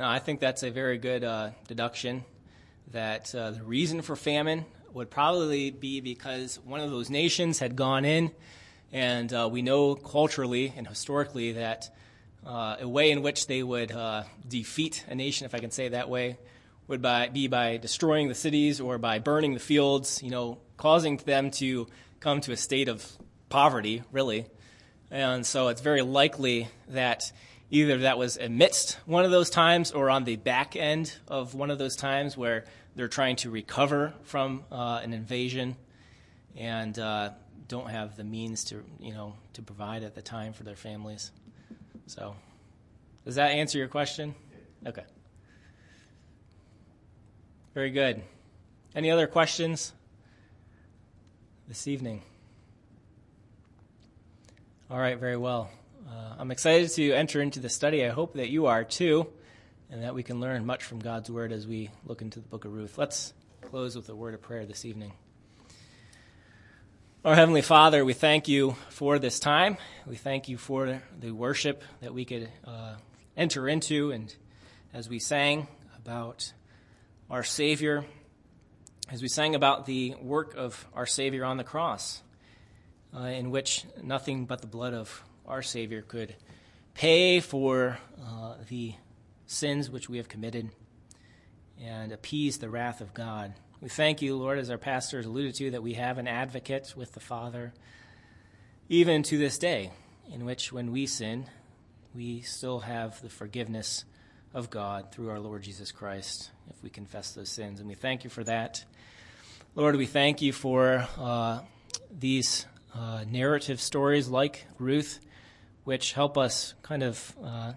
No, 0.00 0.08
I 0.08 0.18
think 0.18 0.40
that's 0.40 0.62
a 0.62 0.70
very 0.70 0.96
good 0.96 1.22
uh, 1.22 1.50
deduction. 1.68 2.24
That 2.92 3.34
uh, 3.34 3.50
the 3.50 3.62
reason 3.62 4.00
for 4.00 4.16
famine 4.16 4.64
would 4.94 5.10
probably 5.10 5.70
be 5.70 6.00
because 6.00 6.58
one 6.64 6.80
of 6.80 6.90
those 6.90 7.10
nations 7.10 7.58
had 7.58 7.76
gone 7.76 8.06
in, 8.06 8.30
and 8.94 9.30
uh, 9.30 9.46
we 9.52 9.60
know 9.60 9.94
culturally 9.94 10.72
and 10.74 10.88
historically 10.88 11.52
that 11.52 11.94
uh, 12.46 12.76
a 12.80 12.88
way 12.88 13.10
in 13.10 13.20
which 13.20 13.46
they 13.46 13.62
would 13.62 13.92
uh, 13.92 14.22
defeat 14.48 15.04
a 15.06 15.14
nation, 15.14 15.44
if 15.44 15.54
I 15.54 15.58
can 15.58 15.70
say 15.70 15.88
that 15.90 16.08
way, 16.08 16.38
would 16.88 17.02
by, 17.02 17.28
be 17.28 17.46
by 17.46 17.76
destroying 17.76 18.28
the 18.28 18.34
cities 18.34 18.80
or 18.80 18.96
by 18.96 19.18
burning 19.18 19.52
the 19.52 19.60
fields, 19.60 20.22
you 20.22 20.30
know, 20.30 20.56
causing 20.78 21.18
them 21.18 21.50
to 21.50 21.88
come 22.20 22.40
to 22.40 22.52
a 22.52 22.56
state 22.56 22.88
of 22.88 23.06
poverty, 23.50 24.02
really. 24.12 24.46
And 25.10 25.44
so 25.44 25.68
it's 25.68 25.82
very 25.82 26.00
likely 26.00 26.68
that 26.88 27.30
either 27.70 27.98
that 27.98 28.18
was 28.18 28.36
amidst 28.36 28.94
one 29.06 29.24
of 29.24 29.30
those 29.30 29.48
times 29.48 29.92
or 29.92 30.10
on 30.10 30.24
the 30.24 30.36
back 30.36 30.76
end 30.76 31.16
of 31.28 31.54
one 31.54 31.70
of 31.70 31.78
those 31.78 31.96
times 31.96 32.36
where 32.36 32.64
they're 32.96 33.08
trying 33.08 33.36
to 33.36 33.50
recover 33.50 34.12
from 34.24 34.64
uh, 34.72 35.00
an 35.02 35.12
invasion 35.12 35.76
and 36.56 36.98
uh, 36.98 37.30
don't 37.68 37.88
have 37.88 38.16
the 38.16 38.24
means 38.24 38.64
to 38.64 38.82
you 38.98 39.12
know 39.12 39.34
to 39.52 39.62
provide 39.62 40.02
at 40.02 40.14
the 40.14 40.22
time 40.22 40.52
for 40.52 40.64
their 40.64 40.76
families. 40.76 41.30
So, 42.06 42.34
does 43.24 43.36
that 43.36 43.52
answer 43.52 43.78
your 43.78 43.86
question? 43.86 44.34
Okay. 44.84 45.04
Very 47.72 47.90
good. 47.90 48.22
Any 48.96 49.12
other 49.12 49.28
questions 49.28 49.92
this 51.68 51.86
evening? 51.86 52.22
All 54.90 54.98
right, 54.98 55.16
very 55.16 55.36
well. 55.36 55.70
Uh, 56.08 56.34
I'm 56.38 56.50
excited 56.50 56.90
to 56.90 57.12
enter 57.12 57.42
into 57.42 57.60
the 57.60 57.68
study. 57.68 58.04
I 58.04 58.08
hope 58.08 58.34
that 58.34 58.48
you 58.48 58.66
are 58.66 58.84
too, 58.84 59.26
and 59.90 60.02
that 60.02 60.14
we 60.14 60.22
can 60.22 60.40
learn 60.40 60.64
much 60.64 60.84
from 60.84 60.98
God's 60.98 61.30
Word 61.30 61.52
as 61.52 61.66
we 61.66 61.90
look 62.06 62.22
into 62.22 62.40
the 62.40 62.48
book 62.48 62.64
of 62.64 62.72
Ruth. 62.72 62.96
Let's 62.96 63.34
close 63.62 63.96
with 63.96 64.08
a 64.08 64.14
word 64.14 64.34
of 64.34 64.40
prayer 64.40 64.64
this 64.64 64.84
evening. 64.84 65.12
Our 67.24 67.34
Heavenly 67.34 67.60
Father, 67.60 68.04
we 68.04 68.14
thank 68.14 68.48
you 68.48 68.76
for 68.88 69.18
this 69.18 69.38
time. 69.38 69.76
We 70.06 70.16
thank 70.16 70.48
you 70.48 70.56
for 70.56 71.02
the 71.18 71.32
worship 71.32 71.82
that 72.00 72.14
we 72.14 72.24
could 72.24 72.48
uh, 72.64 72.94
enter 73.36 73.68
into, 73.68 74.10
and 74.10 74.34
as 74.94 75.08
we 75.08 75.18
sang 75.18 75.68
about 75.98 76.52
our 77.30 77.42
Savior, 77.42 78.04
as 79.10 79.20
we 79.20 79.28
sang 79.28 79.54
about 79.54 79.84
the 79.84 80.14
work 80.22 80.54
of 80.56 80.86
our 80.94 81.06
Savior 81.06 81.44
on 81.44 81.58
the 81.58 81.64
cross, 81.64 82.22
uh, 83.14 83.24
in 83.24 83.50
which 83.50 83.84
nothing 84.02 84.46
but 84.46 84.62
the 84.62 84.66
blood 84.66 84.94
of 84.94 85.22
our 85.50 85.62
Savior 85.62 86.00
could 86.00 86.34
pay 86.94 87.40
for 87.40 87.98
uh, 88.24 88.54
the 88.68 88.94
sins 89.46 89.90
which 89.90 90.08
we 90.08 90.18
have 90.18 90.28
committed 90.28 90.70
and 91.82 92.12
appease 92.12 92.58
the 92.58 92.70
wrath 92.70 93.00
of 93.00 93.12
God. 93.12 93.52
We 93.80 93.88
thank 93.88 94.22
you, 94.22 94.36
Lord, 94.36 94.58
as 94.58 94.70
our 94.70 94.78
pastor 94.78 95.16
has 95.16 95.26
alluded 95.26 95.54
to, 95.56 95.72
that 95.72 95.82
we 95.82 95.94
have 95.94 96.18
an 96.18 96.28
advocate 96.28 96.94
with 96.96 97.12
the 97.12 97.20
Father, 97.20 97.72
even 98.88 99.24
to 99.24 99.38
this 99.38 99.58
day, 99.58 99.90
in 100.32 100.44
which 100.44 100.72
when 100.72 100.92
we 100.92 101.06
sin, 101.06 101.46
we 102.14 102.42
still 102.42 102.80
have 102.80 103.20
the 103.20 103.28
forgiveness 103.28 104.04
of 104.54 104.70
God 104.70 105.10
through 105.10 105.30
our 105.30 105.40
Lord 105.40 105.62
Jesus 105.62 105.90
Christ 105.90 106.50
if 106.68 106.82
we 106.82 106.90
confess 106.90 107.32
those 107.32 107.48
sins. 107.48 107.80
And 107.80 107.88
we 107.88 107.94
thank 107.94 108.22
you 108.22 108.30
for 108.30 108.44
that. 108.44 108.84
Lord, 109.74 109.96
we 109.96 110.06
thank 110.06 110.42
you 110.42 110.52
for 110.52 111.08
uh, 111.18 111.60
these 112.16 112.66
uh, 112.94 113.24
narrative 113.28 113.80
stories 113.80 114.28
like 114.28 114.66
Ruth 114.78 115.18
which 115.84 116.12
help 116.12 116.36
us 116.36 116.74
kind 116.82 117.02
of 117.02 117.34
uh, 117.42 117.72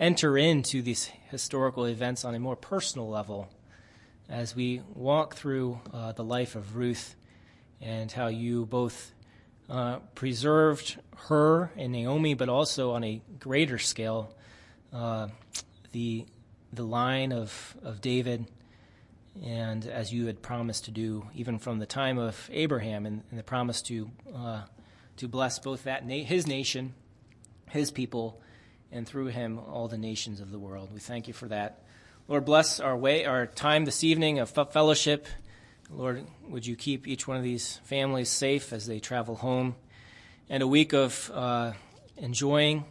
enter 0.00 0.36
into 0.36 0.82
these 0.82 1.10
historical 1.30 1.84
events 1.84 2.24
on 2.24 2.34
a 2.34 2.38
more 2.38 2.56
personal 2.56 3.08
level 3.08 3.48
as 4.28 4.54
we 4.54 4.82
walk 4.94 5.34
through 5.34 5.80
uh, 5.92 6.12
the 6.12 6.24
life 6.24 6.54
of 6.54 6.76
Ruth 6.76 7.14
and 7.80 8.10
how 8.12 8.26
you 8.26 8.66
both 8.66 9.12
uh, 9.68 9.98
preserved 10.14 10.98
her 11.28 11.70
and 11.76 11.92
Naomi, 11.92 12.34
but 12.34 12.48
also 12.48 12.92
on 12.92 13.04
a 13.04 13.20
greater 13.38 13.78
scale, 13.78 14.34
uh, 14.92 15.28
the 15.92 16.26
the 16.70 16.82
line 16.82 17.32
of, 17.32 17.76
of 17.82 18.02
David, 18.02 18.46
and 19.42 19.86
as 19.86 20.12
you 20.12 20.26
had 20.26 20.42
promised 20.42 20.84
to 20.84 20.90
do, 20.90 21.26
even 21.34 21.58
from 21.58 21.78
the 21.78 21.86
time 21.86 22.18
of 22.18 22.50
Abraham, 22.52 23.06
and, 23.06 23.22
and 23.30 23.38
the 23.38 23.42
promise 23.42 23.80
to 23.82 24.10
uh, 24.34 24.62
to 25.16 25.28
bless 25.28 25.58
both 25.58 25.84
that 25.84 26.06
na- 26.06 26.24
his 26.24 26.46
nation 26.46 26.94
his 27.70 27.90
people, 27.90 28.40
and 28.90 29.06
through 29.06 29.26
him 29.26 29.58
all 29.58 29.88
the 29.88 29.98
nations 29.98 30.40
of 30.40 30.50
the 30.50 30.58
world. 30.58 30.90
We 30.92 31.00
thank 31.00 31.28
you 31.28 31.34
for 31.34 31.48
that. 31.48 31.82
Lord, 32.26 32.44
bless 32.44 32.80
our 32.80 32.96
way, 32.96 33.24
our 33.24 33.46
time 33.46 33.84
this 33.84 34.04
evening 34.04 34.38
of 34.38 34.50
fellowship. 34.50 35.26
Lord, 35.90 36.26
would 36.48 36.66
you 36.66 36.76
keep 36.76 37.08
each 37.08 37.26
one 37.26 37.36
of 37.36 37.42
these 37.42 37.80
families 37.84 38.28
safe 38.28 38.72
as 38.72 38.86
they 38.86 39.00
travel 39.00 39.36
home, 39.36 39.76
and 40.48 40.62
a 40.62 40.66
week 40.66 40.92
of 40.92 41.30
uh, 41.32 41.72
enjoying 42.16 42.84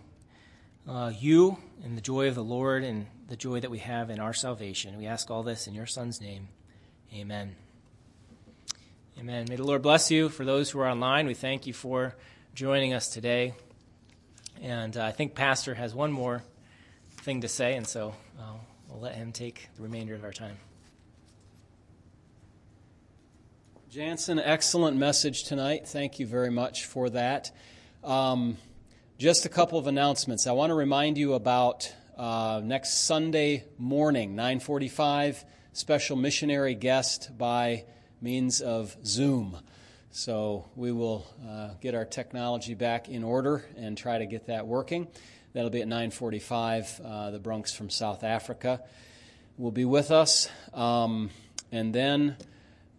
uh, 0.87 1.11
you 1.19 1.57
and 1.83 1.97
the 1.97 2.01
joy 2.01 2.27
of 2.27 2.35
the 2.35 2.43
Lord 2.43 2.83
and 2.83 3.07
the 3.27 3.35
joy 3.35 3.59
that 3.59 3.69
we 3.69 3.79
have 3.79 4.09
in 4.09 4.19
our 4.19 4.33
salvation. 4.33 4.97
We 4.97 5.05
ask 5.05 5.29
all 5.29 5.43
this 5.43 5.67
in 5.67 5.73
your 5.73 5.85
Son's 5.85 6.21
name. 6.21 6.47
Amen. 7.13 7.55
Amen. 9.19 9.45
May 9.49 9.55
the 9.55 9.63
Lord 9.63 9.81
bless 9.81 10.11
you. 10.11 10.29
For 10.29 10.45
those 10.45 10.69
who 10.69 10.79
are 10.79 10.87
online, 10.87 11.27
we 11.27 11.33
thank 11.33 11.67
you 11.67 11.73
for 11.73 12.15
joining 12.53 12.93
us 12.93 13.09
today. 13.09 13.53
And 14.61 14.97
uh, 14.97 15.05
I 15.05 15.11
think 15.11 15.35
Pastor 15.35 15.73
has 15.75 15.93
one 15.93 16.11
more 16.11 16.43
thing 17.21 17.41
to 17.41 17.47
say, 17.47 17.75
and 17.75 17.87
so 17.87 18.13
uh, 18.39 18.53
we'll 18.89 19.01
let 19.01 19.15
him 19.15 19.31
take 19.31 19.69
the 19.75 19.83
remainder 19.83 20.15
of 20.15 20.23
our 20.23 20.31
time. 20.31 20.57
Jansen, 23.89 24.39
excellent 24.39 24.97
message 24.97 25.43
tonight. 25.45 25.87
Thank 25.87 26.19
you 26.19 26.27
very 26.27 26.51
much 26.51 26.85
for 26.85 27.09
that. 27.11 27.51
Um, 28.03 28.57
just 29.17 29.45
a 29.45 29.49
couple 29.49 29.79
of 29.79 29.87
announcements. 29.87 30.45
I 30.45 30.51
want 30.51 30.71
to 30.71 30.75
remind 30.75 31.17
you 31.17 31.33
about 31.33 31.91
uh, 32.17 32.61
next 32.63 33.05
Sunday 33.05 33.63
morning, 33.77 34.35
9:45, 34.35 35.43
special 35.73 36.17
missionary 36.17 36.75
guest 36.75 37.37
by 37.37 37.85
means 38.21 38.61
of 38.61 38.95
Zoom. 39.05 39.57
So 40.17 40.65
we 40.75 40.91
will 40.91 41.27
uh, 41.47 41.75
get 41.79 41.93
our 41.93 42.03
technology 42.03 42.73
back 42.73 43.07
in 43.07 43.23
order 43.23 43.63
and 43.77 43.95
try 43.95 44.17
to 44.17 44.25
get 44.25 44.47
that 44.47 44.65
working. 44.65 45.07
That'll 45.53 45.69
be 45.69 45.83
at 45.83 45.87
9:45. 45.87 46.99
Uh, 47.05 47.29
the 47.29 47.37
Bronx 47.37 47.71
from 47.71 47.91
South 47.91 48.23
Africa 48.23 48.81
will 49.59 49.69
be 49.69 49.85
with 49.85 50.09
us, 50.09 50.49
um, 50.73 51.29
and 51.71 51.93
then 51.93 52.35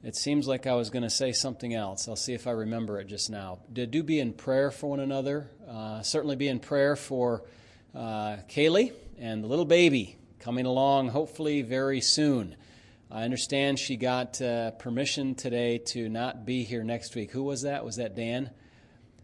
it 0.05 0.15
seems 0.15 0.47
like 0.47 0.69
I 0.69 0.77
was 0.77 0.91
going 0.91 1.03
to 1.03 1.11
say 1.11 1.33
something 1.33 1.75
else. 1.75 2.07
I'll 2.07 2.15
see 2.15 2.35
if 2.35 2.47
I 2.47 2.53
remember 2.53 3.01
it 3.01 3.09
just 3.09 3.31
now. 3.31 3.59
Do 3.73 4.05
be 4.05 4.21
in 4.21 4.33
prayer 4.33 4.71
for 4.71 4.89
one 4.91 5.01
another. 5.01 5.51
Uh, 5.69 6.03
certainly 6.03 6.37
be 6.37 6.47
in 6.47 6.61
prayer 6.61 6.95
for 6.95 7.43
uh, 7.97 8.37
Kaylee 8.49 8.93
and 9.19 9.43
the 9.43 9.49
little 9.49 9.65
baby 9.65 10.17
coming 10.39 10.67
along, 10.67 11.09
hopefully 11.09 11.63
very 11.63 12.01
soon. 12.01 12.55
I 13.11 13.23
understand 13.23 13.79
she 13.79 13.97
got 13.97 14.41
uh, 14.43 14.73
permission 14.73 15.35
today 15.35 15.79
to 15.79 16.11
not 16.11 16.45
be 16.45 16.63
here 16.63 16.85
next 16.85 17.15
week. 17.15 17.31
Who 17.31 17.43
was 17.43 17.63
that? 17.63 17.83
Was 17.83 17.97
that 17.97 18.15
Dan? 18.15 18.51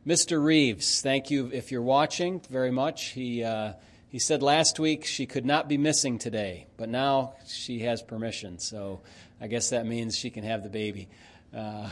Mr. 0.07 0.43
Reeves, 0.43 1.03
thank 1.03 1.31
you 1.31 1.51
if 1.53 1.71
you're 1.71 1.83
watching 1.83 2.41
very 2.49 2.71
much. 2.71 3.09
He, 3.09 3.45
uh, 3.45 3.75
he 4.09 4.19
said 4.19 4.43
last 4.43 4.81
week 4.81 5.05
she 5.05 5.27
could 5.27 5.45
not 5.45 5.69
be 5.69 5.77
missing 5.77 6.19
today, 6.19 6.67
but 6.79 6.89
now 6.89 7.35
she 7.47 7.81
has 7.81 8.01
permission, 8.01 8.59
so 8.59 9.03
I 9.39 9.49
guess 9.49 9.69
that 9.69 9.85
means 9.87 10.17
she 10.17 10.31
can 10.31 10.45
have 10.45 10.63
the 10.63 10.71
baby. 10.71 11.09
Uh, 11.55 11.91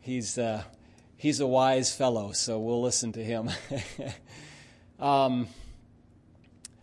he's, 0.00 0.38
uh, 0.38 0.62
he's 1.18 1.40
a 1.40 1.46
wise 1.46 1.94
fellow, 1.94 2.32
so 2.32 2.58
we'll 2.58 2.80
listen 2.80 3.12
to 3.12 3.22
him. 3.22 3.50
um, 4.98 5.48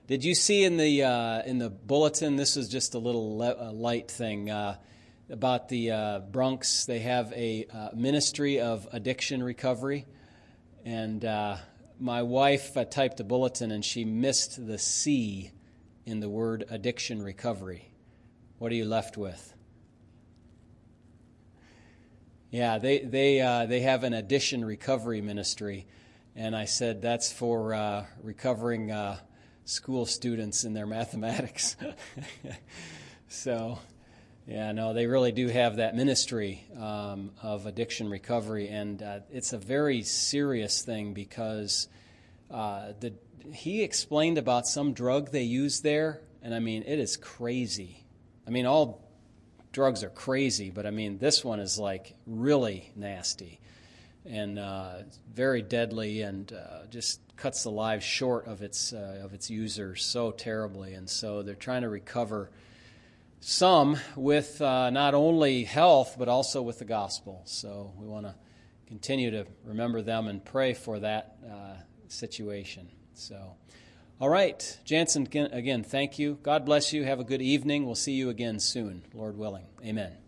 did 0.08 0.24
you 0.24 0.36
see 0.36 0.64
in 0.64 0.78
the 0.78 1.04
uh, 1.04 1.42
in 1.44 1.58
the 1.60 1.70
bulletin? 1.70 2.38
This 2.38 2.56
is 2.56 2.70
just 2.70 2.96
a 2.96 2.98
little 2.98 3.38
le- 3.38 3.74
light 3.74 4.10
thing 4.10 4.50
uh, 4.50 4.78
about 5.30 5.68
the 5.68 5.92
uh, 5.92 6.20
Bronx. 6.20 6.86
They 6.86 7.00
have 7.00 7.34
a 7.34 7.66
uh, 7.66 7.90
ministry 7.94 8.62
of 8.62 8.88
addiction 8.94 9.44
recovery, 9.44 10.06
and 10.86 11.26
uh, 11.26 11.58
my 12.00 12.24
wife 12.24 12.78
typed 12.90 13.20
a 13.20 13.26
bulletin 13.26 13.70
and 13.70 13.84
she 13.84 14.06
missed 14.06 14.66
the 14.66 14.78
C 14.78 15.52
in 16.06 16.22
the 16.22 16.30
word 16.30 16.64
addiction 16.70 17.22
recovery. 17.22 17.92
What 18.60 18.72
are 18.72 18.76
you 18.76 18.86
left 18.86 19.18
with? 19.18 19.54
Yeah, 22.50 22.78
they 22.78 23.00
they 23.00 23.66
they 23.68 23.82
have 23.82 24.06
an 24.06 24.14
addiction 24.14 24.64
recovery 24.64 25.20
ministry, 25.20 25.86
and 26.34 26.56
I 26.56 26.64
said 26.64 27.02
that's 27.02 27.30
for 27.30 28.08
recovering 28.24 29.18
school 29.68 30.06
students 30.06 30.64
in 30.64 30.74
their 30.74 30.88
mathematics. 30.98 31.76
so, 33.28 33.80
yeah, 34.48 34.72
no, 34.72 34.94
they 34.94 35.06
really 35.06 35.32
do 35.32 35.48
have 35.48 35.76
that 35.76 35.96
ministry 35.96 36.66
um, 36.80 37.32
of 37.44 37.66
addiction 37.66 38.10
recovery, 38.10 38.70
and 38.70 39.04
uh, 39.04 39.20
it's 39.32 39.54
a 39.54 39.58
very 39.58 40.04
serious 40.04 40.82
thing 40.82 41.14
because 41.14 41.88
uh, 42.50 42.94
the 43.00 43.14
he 43.54 43.82
explained 43.82 44.38
about 44.38 44.68
some 44.68 44.94
drug 44.94 45.32
they 45.32 45.44
use 45.44 45.82
there, 45.82 46.22
and 46.42 46.54
I 46.54 46.60
mean 46.60 46.84
it 46.86 47.00
is 47.00 47.16
crazy. 47.18 48.04
I 48.46 48.50
mean 48.50 48.66
all 48.66 49.08
drugs 49.72 50.04
are 50.04 50.10
crazy, 50.10 50.70
but 50.70 50.86
I 50.86 50.92
mean, 50.92 51.18
this 51.20 51.46
one 51.46 51.60
is 51.60 51.78
like 51.78 52.16
really 52.26 52.92
nasty 52.96 53.60
and 54.28 54.60
uh, 54.60 55.04
very 55.34 55.62
deadly 55.62 56.22
and 56.22 56.52
uh, 56.52 56.86
just 56.90 57.20
cuts 57.36 57.64
the 57.64 57.72
lives 57.72 58.04
short 58.04 58.48
of 58.48 58.62
its, 58.62 58.94
uh, 58.94 59.22
of 59.24 59.34
its 59.34 59.50
users 59.50 60.04
so 60.04 60.32
terribly. 60.32 60.94
And 60.94 61.10
so 61.10 61.44
they're 61.44 61.56
trying 61.56 61.84
to 61.84 61.90
recover 61.90 62.50
some 63.40 63.98
with 64.16 64.62
uh, 64.62 64.90
not 64.90 65.14
only 65.14 65.64
health, 65.64 66.16
but 66.18 66.28
also 66.28 66.62
with 66.62 66.80
the 66.80 66.86
gospel. 66.86 67.42
So 67.46 67.94
we 67.98 68.08
want 68.08 68.26
to 68.26 68.36
continue 68.88 69.32
to 69.32 69.46
remember 69.64 70.02
them 70.02 70.28
and 70.28 70.44
pray 70.44 70.74
for 70.74 71.00
that 71.00 71.38
uh, 71.50 71.76
situation. 72.08 72.90
So. 73.14 73.56
All 74.20 74.30
right, 74.30 74.80
Jansen, 74.84 75.28
again, 75.52 75.84
thank 75.84 76.18
you. 76.18 76.40
God 76.42 76.66
bless 76.66 76.92
you. 76.92 77.04
Have 77.04 77.20
a 77.20 77.24
good 77.24 77.42
evening. 77.44 77.86
We'll 77.86 77.94
see 77.94 78.14
you 78.14 78.32
again 78.32 78.60
soon, 78.60 79.04
Lord 79.14 79.38
willing. 79.38 79.66
Amen. 79.86 80.27